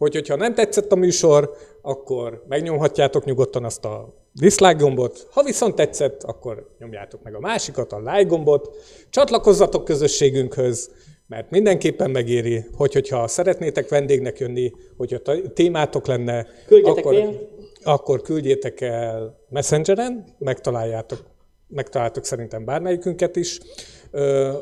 hogy 0.00 0.14
hogyha 0.14 0.36
nem 0.36 0.54
tetszett 0.54 0.92
a 0.92 0.96
műsor, 0.96 1.56
akkor 1.82 2.44
megnyomhatjátok 2.48 3.24
nyugodtan 3.24 3.64
azt 3.64 3.84
a 3.84 4.14
dislike 4.32 4.72
gombot, 4.72 5.28
ha 5.30 5.42
viszont 5.42 5.74
tetszett, 5.74 6.22
akkor 6.22 6.68
nyomjátok 6.78 7.22
meg 7.22 7.34
a 7.34 7.40
másikat, 7.40 7.92
a 7.92 7.98
like 7.98 8.22
gombot, 8.22 8.76
csatlakozzatok 9.10 9.84
közösségünkhöz, 9.84 10.90
mert 11.26 11.50
mindenképpen 11.50 12.10
megéri, 12.10 12.64
hogy 12.76 12.92
hogyha 12.92 13.28
szeretnétek 13.28 13.88
vendégnek 13.88 14.38
jönni, 14.38 14.72
hogyha 14.96 15.18
témátok 15.54 16.06
lenne, 16.06 16.46
Küldjetek 16.66 17.04
akkor, 17.04 17.12
mail. 17.12 17.48
akkor 17.82 18.20
küldjétek 18.22 18.80
el 18.80 19.38
Messengeren, 19.48 20.24
megtaláljátok, 20.38 21.22
megtaláltok 21.70 22.24
szerintem 22.24 22.64
bármelyikünket 22.64 23.36
is. 23.36 23.58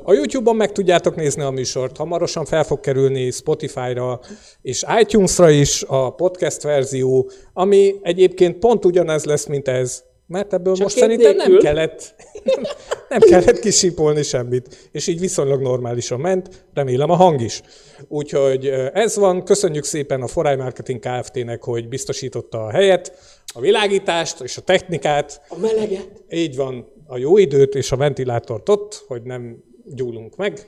A 0.03 0.13
YouTube-on 0.13 0.57
meg 0.57 0.73
tudjátok 0.73 1.17
nézni 1.17 1.43
a 1.43 1.51
műsort, 1.51 1.97
hamarosan 1.97 2.45
fel 2.45 2.65
fog 2.65 2.81
kerülni 2.81 3.31
Spotify-ra 3.31 4.21
és 4.63 4.85
iTunes-ra 5.01 5.51
is 5.51 5.85
a 5.87 6.11
podcast 6.15 6.63
verzió, 6.63 7.31
ami 7.53 7.95
egyébként 8.03 8.59
pont 8.59 8.85
ugyanez 8.85 9.25
lesz, 9.25 9.47
mint 9.47 9.69
ez, 9.69 10.03
mert 10.27 10.53
ebből 10.53 10.75
Csak 10.75 10.83
most 10.83 10.97
szerintem 10.97 11.37
nem 11.37 11.59
kellett, 11.59 12.15
nem 13.09 13.21
kellett 13.21 13.59
kisípolni 13.59 14.23
semmit, 14.23 14.89
és 14.93 15.07
így 15.07 15.21
viszonylag 15.21 15.61
normálisan 15.61 16.21
ment, 16.21 16.67
remélem 16.75 17.11
a 17.11 17.15
hang 17.15 17.41
is. 17.41 17.63
Úgyhogy 18.09 18.67
ez 18.93 19.17
van, 19.17 19.45
köszönjük 19.45 19.85
szépen 19.85 20.23
a 20.23 20.27
Forai 20.27 20.57
Marketing 20.57 21.01
Kft-nek, 21.01 21.63
hogy 21.63 21.89
biztosította 21.89 22.65
a 22.65 22.71
helyet, 22.71 23.13
a 23.55 23.61
világítást 23.61 24.41
és 24.41 24.57
a 24.57 24.61
technikát, 24.61 25.41
A 25.49 25.59
meleget. 25.59 26.09
így 26.31 26.57
van, 26.57 26.93
a 27.11 27.19
jó 27.19 27.39
időt 27.39 27.75
és 27.75 27.93
a 27.93 27.97
ventilátort 27.97 28.69
ott, 28.69 29.05
hogy 29.07 29.23
nem 29.23 29.63
gyúlunk 29.95 30.37
meg. 30.37 30.67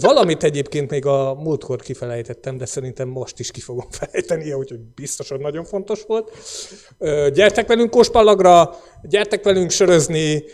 Valamit 0.00 0.44
egyébként 0.44 0.90
még 0.90 1.06
a 1.06 1.34
múltkor 1.34 1.80
kifelejtettem, 1.80 2.56
de 2.56 2.66
szerintem 2.66 3.08
most 3.08 3.38
is 3.38 3.50
ki 3.50 3.60
fogom 3.60 3.86
felejteni, 3.98 4.52
úgyhogy 4.52 4.80
biztosan 4.94 5.40
nagyon 5.40 5.64
fontos 5.64 6.04
volt. 6.06 6.30
Gyertek 7.34 7.66
velünk 7.66 7.90
Kóspallagra, 7.90 8.76
gyertek 9.02 9.44
velünk 9.44 9.70
sörözni, 9.70 10.44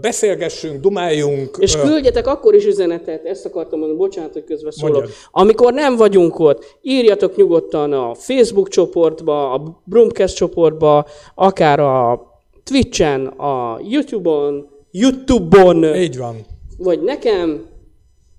beszélgessünk, 0.00 0.80
dumáljunk. 0.80 1.56
És 1.60 1.76
küldjetek 1.76 2.26
akkor 2.26 2.54
is 2.54 2.64
üzenetet, 2.64 3.24
ezt 3.24 3.44
akartam 3.44 3.78
mondani, 3.78 3.98
bocsánat, 3.98 4.32
hogy 4.32 4.44
közben 4.44 4.70
szólok. 4.70 4.94
Mondjad. 4.94 5.16
Amikor 5.30 5.72
nem 5.72 5.96
vagyunk 5.96 6.38
ott, 6.38 6.78
írjatok 6.82 7.36
nyugodtan 7.36 7.92
a 7.92 8.14
Facebook 8.14 8.68
csoportba, 8.68 9.52
a 9.52 9.82
Brumcast 9.84 10.36
csoportba, 10.36 11.06
akár 11.34 11.80
a 11.80 12.34
Twitchen, 12.70 13.26
a 13.26 13.80
YouTube-on, 13.82 14.68
YouTube-on, 14.90 15.84
Így 15.84 16.16
van. 16.18 16.36
vagy 16.78 17.02
nekem, 17.02 17.66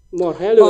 marha 0.10 0.44
elől. 0.44 0.66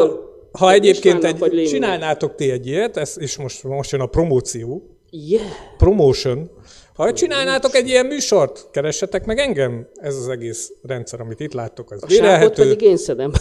Ha, 0.52 0.60
ha 0.66 0.72
egyébként 0.72 1.24
egy, 1.24 1.38
vagy 1.40 1.64
csinálnátok 1.64 2.36
ti 2.36 2.52
egy 2.52 2.68
ilyet, 2.68 2.98
ez, 2.98 3.16
és 3.20 3.38
most, 3.38 3.64
most 3.64 3.92
jön 3.92 4.02
a 4.02 4.06
promóció, 4.06 4.92
Yeah. 5.12 5.46
promotion. 5.78 6.50
Ha 6.94 7.14
csinálnátok 7.14 7.76
egy 7.76 7.88
ilyen 7.88 8.06
műsort, 8.06 8.68
keressetek 8.72 9.26
meg 9.26 9.38
engem. 9.40 9.88
Ez 9.94 10.16
az 10.16 10.28
egész 10.28 10.72
rendszer, 10.82 11.22
amit 11.22 11.40
itt 11.40 11.54
láttok, 11.54 11.92
az 11.92 12.04
vérelhető. 12.08 12.62
pedig 12.64 12.82
én 12.82 12.98
szedem. 12.98 13.32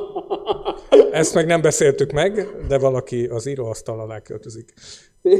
Ezt 1.12 1.34
meg 1.34 1.46
nem 1.46 1.60
beszéltük 1.60 2.10
meg, 2.10 2.46
de 2.68 2.78
valaki 2.78 3.24
az 3.26 3.46
íróasztal 3.46 4.00
alá 4.00 4.20
költözik. 4.20 4.72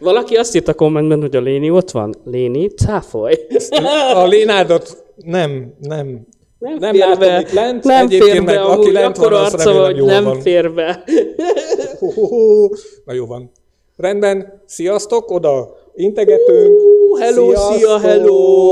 Valaki 0.00 0.36
azt 0.36 0.54
írt 0.56 0.68
a 0.68 0.74
kommentben, 0.74 1.20
hogy 1.20 1.36
a 1.36 1.40
Léni 1.40 1.70
ott 1.70 1.90
van. 1.90 2.14
Léni, 2.24 2.68
cáfolj. 2.68 3.34
A 4.14 4.26
Lénádot 4.26 5.04
nem, 5.16 5.74
nem, 5.80 6.26
Nem, 6.58 6.76
nem 6.78 6.92
fér 6.94 7.00
látom 7.06 7.18
be. 7.18 7.40
itt 7.40 7.52
lent. 7.52 7.84
Nem 7.84 8.04
Egyébként 8.06 8.30
fér 8.32 8.42
meg 8.42 8.54
be, 8.54 8.60
aki 8.62 8.92
lent 8.92 9.16
van, 9.16 9.32
az 9.32 9.52
arca, 9.54 9.70
remélem 9.72 9.96
jól 9.96 10.06
nem 10.06 10.24
van. 10.24 10.40
fér 10.40 10.72
be. 10.72 11.04
Na 13.04 13.12
jó 13.12 13.26
van. 13.26 13.50
Rendben, 13.96 14.62
sziasztok, 14.66 15.30
oda 15.30 15.76
integetünk. 15.94 16.80
Hello, 17.20 17.52
szia, 17.54 17.98
hello! 17.98 18.66